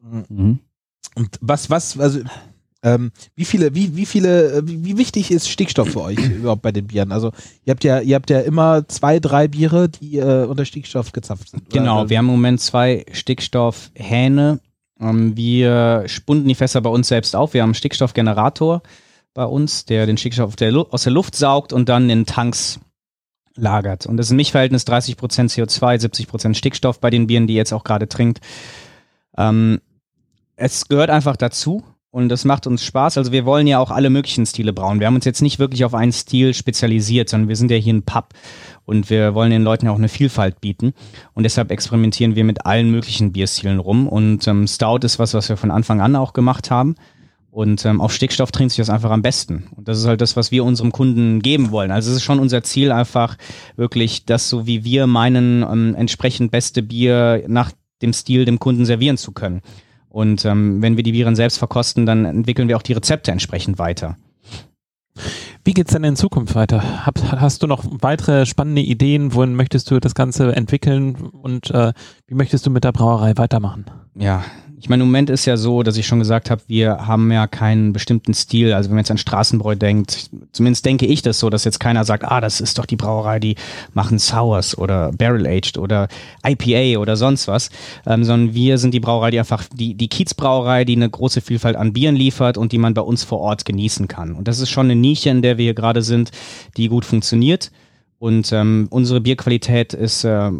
Mhm. 0.00 0.58
Und 1.14 1.38
was, 1.40 1.68
was, 1.70 1.98
also 1.98 2.20
ähm, 2.82 3.12
wie 3.36 3.44
viele, 3.44 3.74
wie, 3.74 3.96
wie 3.96 4.06
viele, 4.06 4.52
äh, 4.52 4.66
wie, 4.66 4.84
wie, 4.84 4.98
wichtig 4.98 5.30
ist 5.30 5.48
Stickstoff 5.48 5.90
für 5.90 6.02
euch 6.02 6.18
überhaupt 6.38 6.62
bei 6.62 6.72
den 6.72 6.88
Bieren? 6.88 7.12
Also 7.12 7.32
ihr 7.64 7.70
habt 7.70 7.84
ja, 7.84 8.00
ihr 8.00 8.16
habt 8.16 8.28
ja 8.28 8.40
immer 8.40 8.88
zwei, 8.88 9.20
drei 9.20 9.46
Biere, 9.46 9.88
die 9.88 10.18
äh, 10.18 10.44
unter 10.44 10.64
Stickstoff 10.64 11.12
gezapft 11.12 11.50
sind. 11.50 11.70
Genau, 11.70 12.00
oder? 12.00 12.10
wir 12.10 12.18
haben 12.18 12.26
im 12.26 12.32
Moment 12.32 12.60
zwei 12.60 13.06
Stickstoffhähne. 13.12 14.60
Ähm, 15.00 15.36
wir 15.36 16.04
spunden 16.06 16.48
die 16.48 16.56
Fässer 16.56 16.80
bei 16.80 16.90
uns 16.90 17.08
selbst 17.08 17.36
auf. 17.36 17.54
Wir 17.54 17.62
haben 17.62 17.68
einen 17.68 17.74
Stickstoffgenerator 17.74 18.82
bei 19.32 19.44
uns, 19.44 19.84
der 19.84 20.06
den 20.06 20.16
Stickstoff 20.16 20.56
der 20.56 20.74
aus 20.90 21.04
der 21.04 21.12
Luft 21.12 21.36
saugt 21.36 21.72
und 21.72 21.88
dann 21.88 22.10
in 22.10 22.26
Tanks 22.26 22.80
lagert. 23.54 24.06
Und 24.06 24.16
das 24.16 24.26
ist 24.26 24.32
ein 24.32 24.36
Mischverhältnis 24.36 24.86
30% 24.86 25.16
CO2, 25.16 26.00
70% 26.00 26.54
Stickstoff 26.54 27.00
bei 27.00 27.10
den 27.10 27.28
Bieren, 27.28 27.46
die 27.46 27.54
ihr 27.54 27.58
jetzt 27.58 27.72
auch 27.72 27.84
gerade 27.84 28.08
trinkt. 28.08 28.40
Ähm, 29.36 29.80
es 30.56 30.88
gehört 30.88 31.10
einfach 31.10 31.36
dazu 31.36 31.84
und 32.12 32.28
das 32.28 32.44
macht 32.44 32.66
uns 32.66 32.84
Spaß. 32.84 33.16
Also 33.16 33.32
wir 33.32 33.46
wollen 33.46 33.66
ja 33.66 33.78
auch 33.78 33.90
alle 33.90 34.10
möglichen 34.10 34.44
Stile 34.44 34.74
brauen. 34.74 35.00
Wir 35.00 35.06
haben 35.06 35.14
uns 35.14 35.24
jetzt 35.24 35.40
nicht 35.40 35.58
wirklich 35.58 35.84
auf 35.84 35.94
einen 35.94 36.12
Stil 36.12 36.52
spezialisiert, 36.52 37.30
sondern 37.30 37.48
wir 37.48 37.56
sind 37.56 37.70
ja 37.70 37.78
hier 37.78 37.94
ein 37.94 38.02
Pub 38.02 38.34
und 38.84 39.08
wir 39.08 39.34
wollen 39.34 39.50
den 39.50 39.62
Leuten 39.62 39.86
ja 39.86 39.92
auch 39.92 39.98
eine 39.98 40.10
Vielfalt 40.10 40.60
bieten. 40.60 40.92
Und 41.32 41.44
deshalb 41.44 41.70
experimentieren 41.70 42.36
wir 42.36 42.44
mit 42.44 42.66
allen 42.66 42.90
möglichen 42.90 43.32
Bierstilen 43.32 43.78
rum. 43.78 44.06
Und 44.06 44.46
ähm, 44.46 44.66
Stout 44.68 44.98
ist 44.98 45.18
was, 45.18 45.32
was 45.32 45.48
wir 45.48 45.56
von 45.56 45.70
Anfang 45.70 46.02
an 46.02 46.14
auch 46.14 46.34
gemacht 46.34 46.70
haben. 46.70 46.96
Und 47.50 47.86
ähm, 47.86 48.02
auf 48.02 48.12
Stickstoff 48.12 48.52
trinkt 48.52 48.72
sich 48.72 48.78
das 48.78 48.90
einfach 48.90 49.10
am 49.10 49.22
besten. 49.22 49.64
Und 49.74 49.88
das 49.88 49.98
ist 49.98 50.06
halt 50.06 50.20
das, 50.20 50.36
was 50.36 50.50
wir 50.50 50.64
unserem 50.64 50.92
Kunden 50.92 51.40
geben 51.40 51.70
wollen. 51.70 51.90
Also 51.90 52.10
es 52.10 52.18
ist 52.18 52.24
schon 52.24 52.40
unser 52.40 52.62
Ziel, 52.62 52.92
einfach 52.92 53.38
wirklich 53.76 54.26
das, 54.26 54.50
so 54.50 54.66
wie 54.66 54.84
wir 54.84 55.06
meinen, 55.06 55.62
ähm, 55.62 55.94
entsprechend 55.94 56.50
beste 56.50 56.82
Bier 56.82 57.44
nach 57.48 57.72
dem 58.02 58.12
Stil 58.12 58.44
dem 58.44 58.58
Kunden 58.58 58.84
servieren 58.84 59.16
zu 59.16 59.32
können. 59.32 59.62
Und 60.12 60.44
ähm, 60.44 60.82
wenn 60.82 60.96
wir 60.96 61.02
die 61.02 61.14
Viren 61.14 61.34
selbst 61.34 61.56
verkosten, 61.56 62.04
dann 62.04 62.26
entwickeln 62.26 62.68
wir 62.68 62.76
auch 62.76 62.82
die 62.82 62.92
Rezepte 62.92 63.32
entsprechend 63.32 63.78
weiter. 63.78 64.16
Wie 65.64 65.72
geht 65.72 65.88
es 65.88 65.92
denn 65.94 66.04
in 66.04 66.16
Zukunft 66.16 66.54
weiter? 66.54 67.06
Hab, 67.06 67.18
hast 67.40 67.62
du 67.62 67.66
noch 67.66 67.84
weitere 67.86 68.44
spannende 68.44 68.82
Ideen? 68.82 69.32
Wohin 69.32 69.54
möchtest 69.54 69.90
du 69.90 70.00
das 70.00 70.14
Ganze 70.14 70.54
entwickeln 70.54 71.14
und 71.14 71.70
äh, 71.70 71.92
wie 72.26 72.34
möchtest 72.34 72.66
du 72.66 72.70
mit 72.70 72.84
der 72.84 72.92
Brauerei 72.92 73.32
weitermachen? 73.36 73.86
Ja, 74.14 74.44
ich 74.82 74.88
meine, 74.88 75.04
im 75.04 75.10
Moment 75.10 75.30
ist 75.30 75.46
ja 75.46 75.56
so, 75.56 75.84
dass 75.84 75.96
ich 75.96 76.08
schon 76.08 76.18
gesagt 76.18 76.50
habe, 76.50 76.60
wir 76.66 77.06
haben 77.06 77.30
ja 77.30 77.46
keinen 77.46 77.92
bestimmten 77.92 78.34
Stil. 78.34 78.72
Also 78.72 78.88
wenn 78.88 78.96
man 78.96 79.04
jetzt 79.04 79.12
an 79.12 79.18
Straßenbräu 79.18 79.76
denkt, 79.76 80.28
zumindest 80.50 80.84
denke 80.84 81.06
ich 81.06 81.22
das 81.22 81.38
so, 81.38 81.50
dass 81.50 81.62
jetzt 81.62 81.78
keiner 81.78 82.04
sagt, 82.04 82.24
ah, 82.24 82.40
das 82.40 82.60
ist 82.60 82.78
doch 82.78 82.86
die 82.86 82.96
Brauerei, 82.96 83.38
die 83.38 83.54
machen 83.94 84.18
Sours 84.18 84.76
oder 84.76 85.12
Barrel 85.12 85.46
Aged 85.46 85.78
oder 85.78 86.08
IPA 86.44 87.00
oder 87.00 87.16
sonst 87.16 87.46
was, 87.46 87.70
ähm, 88.06 88.24
sondern 88.24 88.54
wir 88.54 88.76
sind 88.76 88.92
die 88.92 88.98
Brauerei, 88.98 89.30
die 89.30 89.38
einfach 89.38 89.66
die 89.72 89.94
die 89.94 90.08
Kiezbrauerei, 90.08 90.84
die 90.84 90.96
eine 90.96 91.08
große 91.08 91.42
Vielfalt 91.42 91.76
an 91.76 91.92
Bieren 91.92 92.16
liefert 92.16 92.58
und 92.58 92.72
die 92.72 92.78
man 92.78 92.92
bei 92.92 93.02
uns 93.02 93.22
vor 93.22 93.38
Ort 93.38 93.64
genießen 93.64 94.08
kann. 94.08 94.34
Und 94.34 94.48
das 94.48 94.58
ist 94.58 94.70
schon 94.70 94.86
eine 94.86 94.96
Nische, 94.96 95.30
in 95.30 95.42
der 95.42 95.58
wir 95.58 95.66
hier 95.66 95.74
gerade 95.74 96.02
sind, 96.02 96.32
die 96.76 96.88
gut 96.88 97.04
funktioniert. 97.04 97.70
Und 98.18 98.52
ähm, 98.52 98.88
unsere 98.90 99.20
Bierqualität 99.20 99.94
ist 99.94 100.24
äh, 100.24 100.50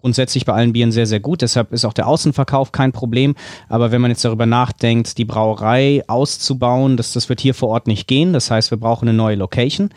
grundsätzlich 0.00 0.44
bei 0.44 0.52
allen 0.52 0.72
Bieren 0.72 0.92
sehr, 0.92 1.06
sehr 1.06 1.20
gut. 1.20 1.42
Deshalb 1.42 1.72
ist 1.72 1.84
auch 1.84 1.92
der 1.92 2.06
Außenverkauf 2.06 2.72
kein 2.72 2.92
Problem. 2.92 3.34
Aber 3.68 3.90
wenn 3.90 4.00
man 4.00 4.10
jetzt 4.10 4.24
darüber 4.24 4.46
nachdenkt, 4.46 5.18
die 5.18 5.24
Brauerei 5.24 6.02
auszubauen, 6.06 6.96
das, 6.96 7.12
das 7.12 7.28
wird 7.28 7.40
hier 7.40 7.54
vor 7.54 7.68
Ort 7.68 7.86
nicht 7.86 8.06
gehen. 8.06 8.32
Das 8.32 8.50
heißt, 8.50 8.70
wir 8.70 8.78
brauchen 8.78 9.08
eine 9.08 9.16
neue 9.16 9.36
Location. 9.36 9.90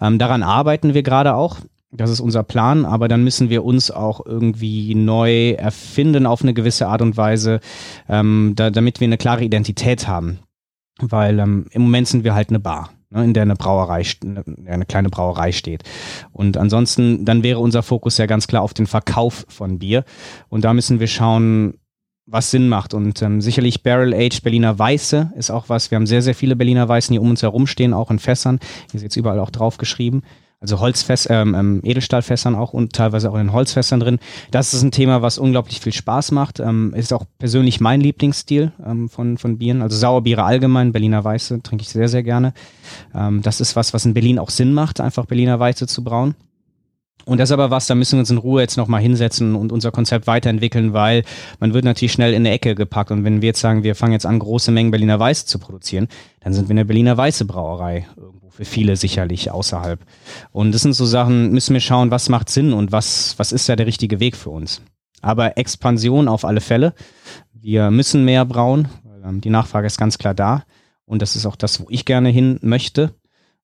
Ähm, 0.00 0.18
daran 0.18 0.42
arbeiten 0.42 0.94
wir 0.94 1.02
gerade 1.02 1.34
auch. 1.34 1.58
Das 1.92 2.10
ist 2.10 2.18
unser 2.18 2.42
Plan, 2.42 2.84
aber 2.84 3.06
dann 3.06 3.22
müssen 3.22 3.50
wir 3.50 3.64
uns 3.64 3.92
auch 3.92 4.26
irgendwie 4.26 4.96
neu 4.96 5.50
erfinden 5.50 6.26
auf 6.26 6.42
eine 6.42 6.52
gewisse 6.52 6.88
Art 6.88 7.02
und 7.02 7.16
Weise, 7.16 7.60
ähm, 8.08 8.54
da, 8.56 8.70
damit 8.70 8.98
wir 8.98 9.06
eine 9.06 9.16
klare 9.16 9.44
Identität 9.44 10.08
haben. 10.08 10.40
Weil 11.00 11.38
ähm, 11.38 11.66
im 11.70 11.82
Moment 11.82 12.08
sind 12.08 12.24
wir 12.24 12.34
halt 12.34 12.48
eine 12.48 12.58
Bar 12.58 12.90
ne, 13.10 13.24
in 13.24 13.34
der 13.34 13.42
eine 13.42 13.56
Brauerei, 13.56 14.02
eine 14.66 14.86
kleine 14.86 15.10
Brauerei 15.10 15.52
steht. 15.52 15.82
Und 16.32 16.56
ansonsten, 16.56 17.24
dann 17.24 17.42
wäre 17.42 17.58
unser 17.58 17.82
Fokus 17.82 18.18
ja 18.18 18.26
ganz 18.26 18.46
klar 18.46 18.62
auf 18.62 18.74
den 18.74 18.86
Verkauf 18.86 19.44
von 19.48 19.78
Bier. 19.78 20.04
Und 20.48 20.64
da 20.64 20.74
müssen 20.74 21.00
wir 21.00 21.06
schauen, 21.06 21.78
was 22.26 22.50
Sinn 22.50 22.68
macht. 22.68 22.94
Und 22.94 23.20
ähm, 23.22 23.40
sicherlich 23.40 23.82
Barrel 23.82 24.14
Aged 24.14 24.42
Berliner 24.42 24.78
Weiße 24.78 25.32
ist 25.36 25.50
auch 25.50 25.68
was. 25.68 25.90
Wir 25.90 25.96
haben 25.96 26.06
sehr, 26.06 26.22
sehr 26.22 26.34
viele 26.34 26.56
Berliner 26.56 26.88
Weißen, 26.88 27.12
die 27.12 27.18
um 27.18 27.30
uns 27.30 27.42
herum 27.42 27.66
stehen, 27.66 27.92
auch 27.92 28.10
in 28.10 28.18
Fässern. 28.18 28.60
Hier 28.90 28.98
ist 28.98 29.02
jetzt 29.02 29.16
überall 29.16 29.40
auch 29.40 29.50
drauf 29.50 29.76
geschrieben 29.76 30.22
also 30.64 30.80
Holzfässer, 30.80 31.42
ähm, 31.42 31.54
ähm, 31.54 31.80
Edelstahlfässern 31.82 32.54
auch 32.54 32.72
und 32.72 32.94
teilweise 32.94 33.30
auch 33.30 33.36
in 33.36 33.52
Holzfässern 33.52 34.00
drin. 34.00 34.18
Das 34.50 34.72
ist 34.72 34.82
ein 34.82 34.90
Thema, 34.90 35.20
was 35.20 35.36
unglaublich 35.36 35.80
viel 35.80 35.92
Spaß 35.92 36.32
macht. 36.32 36.58
Ähm, 36.58 36.94
ist 36.96 37.12
auch 37.12 37.24
persönlich 37.38 37.80
mein 37.80 38.00
Lieblingsstil 38.00 38.72
ähm, 38.84 39.10
von, 39.10 39.36
von 39.36 39.58
Bieren. 39.58 39.82
Also 39.82 39.98
Sauerbiere 39.98 40.42
allgemein, 40.42 40.92
Berliner 40.92 41.22
Weiße 41.22 41.62
trinke 41.62 41.82
ich 41.82 41.90
sehr, 41.90 42.08
sehr 42.08 42.22
gerne. 42.22 42.54
Ähm, 43.14 43.42
das 43.42 43.60
ist 43.60 43.76
was, 43.76 43.92
was 43.92 44.06
in 44.06 44.14
Berlin 44.14 44.38
auch 44.38 44.48
Sinn 44.48 44.72
macht, 44.72 45.02
einfach 45.02 45.26
Berliner 45.26 45.60
Weiße 45.60 45.86
zu 45.86 46.02
brauen. 46.02 46.34
Und 47.26 47.38
das 47.38 47.50
ist 47.50 47.52
aber 47.52 47.70
was, 47.70 47.86
da 47.86 47.94
müssen 47.94 48.16
wir 48.16 48.20
uns 48.20 48.30
in 48.30 48.38
Ruhe 48.38 48.62
jetzt 48.62 48.76
nochmal 48.76 49.02
hinsetzen 49.02 49.54
und 49.54 49.70
unser 49.70 49.90
Konzept 49.90 50.26
weiterentwickeln, 50.26 50.94
weil 50.94 51.24
man 51.60 51.74
wird 51.74 51.84
natürlich 51.84 52.12
schnell 52.12 52.32
in 52.32 52.42
eine 52.42 52.50
Ecke 52.50 52.74
gepackt. 52.74 53.10
Und 53.10 53.24
wenn 53.24 53.42
wir 53.42 53.48
jetzt 53.48 53.60
sagen, 53.60 53.82
wir 53.82 53.94
fangen 53.94 54.12
jetzt 54.12 54.26
an, 54.26 54.38
große 54.38 54.72
Mengen 54.72 54.90
Berliner 54.90 55.20
Weiße 55.20 55.44
zu 55.46 55.58
produzieren, 55.58 56.08
dann 56.40 56.54
sind 56.54 56.68
wir 56.68 56.74
eine 56.74 56.84
Berliner 56.86 57.16
Weiße 57.16 57.44
Brauerei 57.44 58.06
für 58.54 58.64
viele 58.64 58.96
sicherlich 58.96 59.50
außerhalb. 59.50 60.00
Und 60.52 60.72
das 60.72 60.82
sind 60.82 60.92
so 60.92 61.04
Sachen, 61.04 61.50
müssen 61.50 61.74
wir 61.74 61.80
schauen, 61.80 62.12
was 62.12 62.28
macht 62.28 62.48
Sinn 62.48 62.72
und 62.72 62.92
was, 62.92 63.34
was 63.36 63.50
ist 63.50 63.68
da 63.68 63.74
der 63.74 63.86
richtige 63.86 64.20
Weg 64.20 64.36
für 64.36 64.50
uns. 64.50 64.80
Aber 65.20 65.58
Expansion 65.58 66.28
auf 66.28 66.44
alle 66.44 66.60
Fälle. 66.60 66.94
Wir 67.52 67.90
müssen 67.90 68.24
mehr 68.24 68.44
brauen, 68.44 68.88
weil 69.02 69.28
ähm, 69.28 69.40
die 69.40 69.50
Nachfrage 69.50 69.86
ist 69.86 69.98
ganz 69.98 70.18
klar 70.18 70.34
da. 70.34 70.64
Und 71.04 71.20
das 71.20 71.34
ist 71.34 71.46
auch 71.46 71.56
das, 71.56 71.80
wo 71.80 71.86
ich 71.88 72.04
gerne 72.04 72.28
hin 72.28 72.58
möchte. 72.62 73.14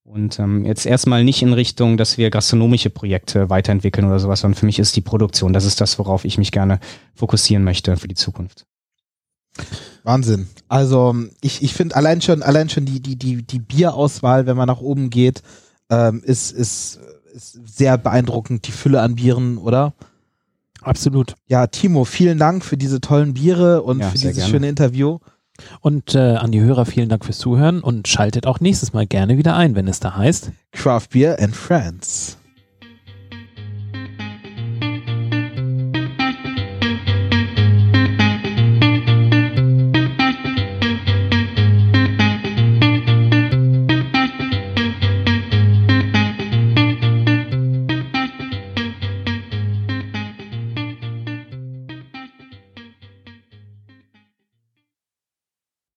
Und 0.02 0.40
ähm, 0.40 0.64
jetzt 0.64 0.86
erstmal 0.86 1.22
nicht 1.22 1.42
in 1.42 1.52
Richtung, 1.52 1.96
dass 1.96 2.18
wir 2.18 2.30
gastronomische 2.30 2.90
Projekte 2.90 3.48
weiterentwickeln 3.48 4.08
oder 4.08 4.18
sowas, 4.18 4.40
sondern 4.40 4.58
für 4.58 4.66
mich 4.66 4.80
ist 4.80 4.96
die 4.96 5.02
Produktion. 5.02 5.52
Das 5.52 5.64
ist 5.64 5.80
das, 5.80 6.00
worauf 6.00 6.24
ich 6.24 6.36
mich 6.36 6.50
gerne 6.50 6.80
fokussieren 7.14 7.62
möchte 7.62 7.96
für 7.96 8.08
die 8.08 8.16
Zukunft. 8.16 8.66
Wahnsinn. 10.02 10.48
Also 10.68 11.14
ich, 11.40 11.62
ich 11.62 11.74
finde 11.74 11.96
allein 11.96 12.20
schon, 12.20 12.42
allein 12.42 12.68
schon 12.68 12.86
die, 12.86 13.00
die, 13.00 13.16
die, 13.16 13.42
die 13.42 13.58
Bierauswahl, 13.58 14.46
wenn 14.46 14.56
man 14.56 14.66
nach 14.66 14.80
oben 14.80 15.10
geht, 15.10 15.42
ähm, 15.90 16.22
ist, 16.24 16.52
ist, 16.52 17.00
ist 17.34 17.58
sehr 17.64 17.98
beeindruckend, 17.98 18.66
die 18.66 18.72
Fülle 18.72 19.00
an 19.00 19.16
Bieren, 19.16 19.58
oder? 19.58 19.94
Absolut. 20.82 21.34
Ja, 21.46 21.66
Timo, 21.66 22.04
vielen 22.04 22.38
Dank 22.38 22.64
für 22.64 22.76
diese 22.76 23.00
tollen 23.00 23.34
Biere 23.34 23.82
und 23.82 24.00
ja, 24.00 24.08
für 24.08 24.18
dieses 24.18 24.36
gerne. 24.36 24.50
schöne 24.50 24.68
Interview. 24.68 25.18
Und 25.80 26.14
äh, 26.14 26.36
an 26.36 26.52
die 26.52 26.60
Hörer 26.60 26.86
vielen 26.86 27.10
Dank 27.10 27.24
fürs 27.24 27.38
Zuhören 27.38 27.82
und 27.82 28.08
schaltet 28.08 28.46
auch 28.46 28.60
nächstes 28.60 28.94
Mal 28.94 29.06
gerne 29.06 29.36
wieder 29.36 29.56
ein, 29.56 29.74
wenn 29.74 29.88
es 29.88 30.00
da 30.00 30.16
heißt 30.16 30.52
Craft 30.72 31.08
Beer 31.10 31.38
and 31.38 31.54
Friends. 31.54 32.38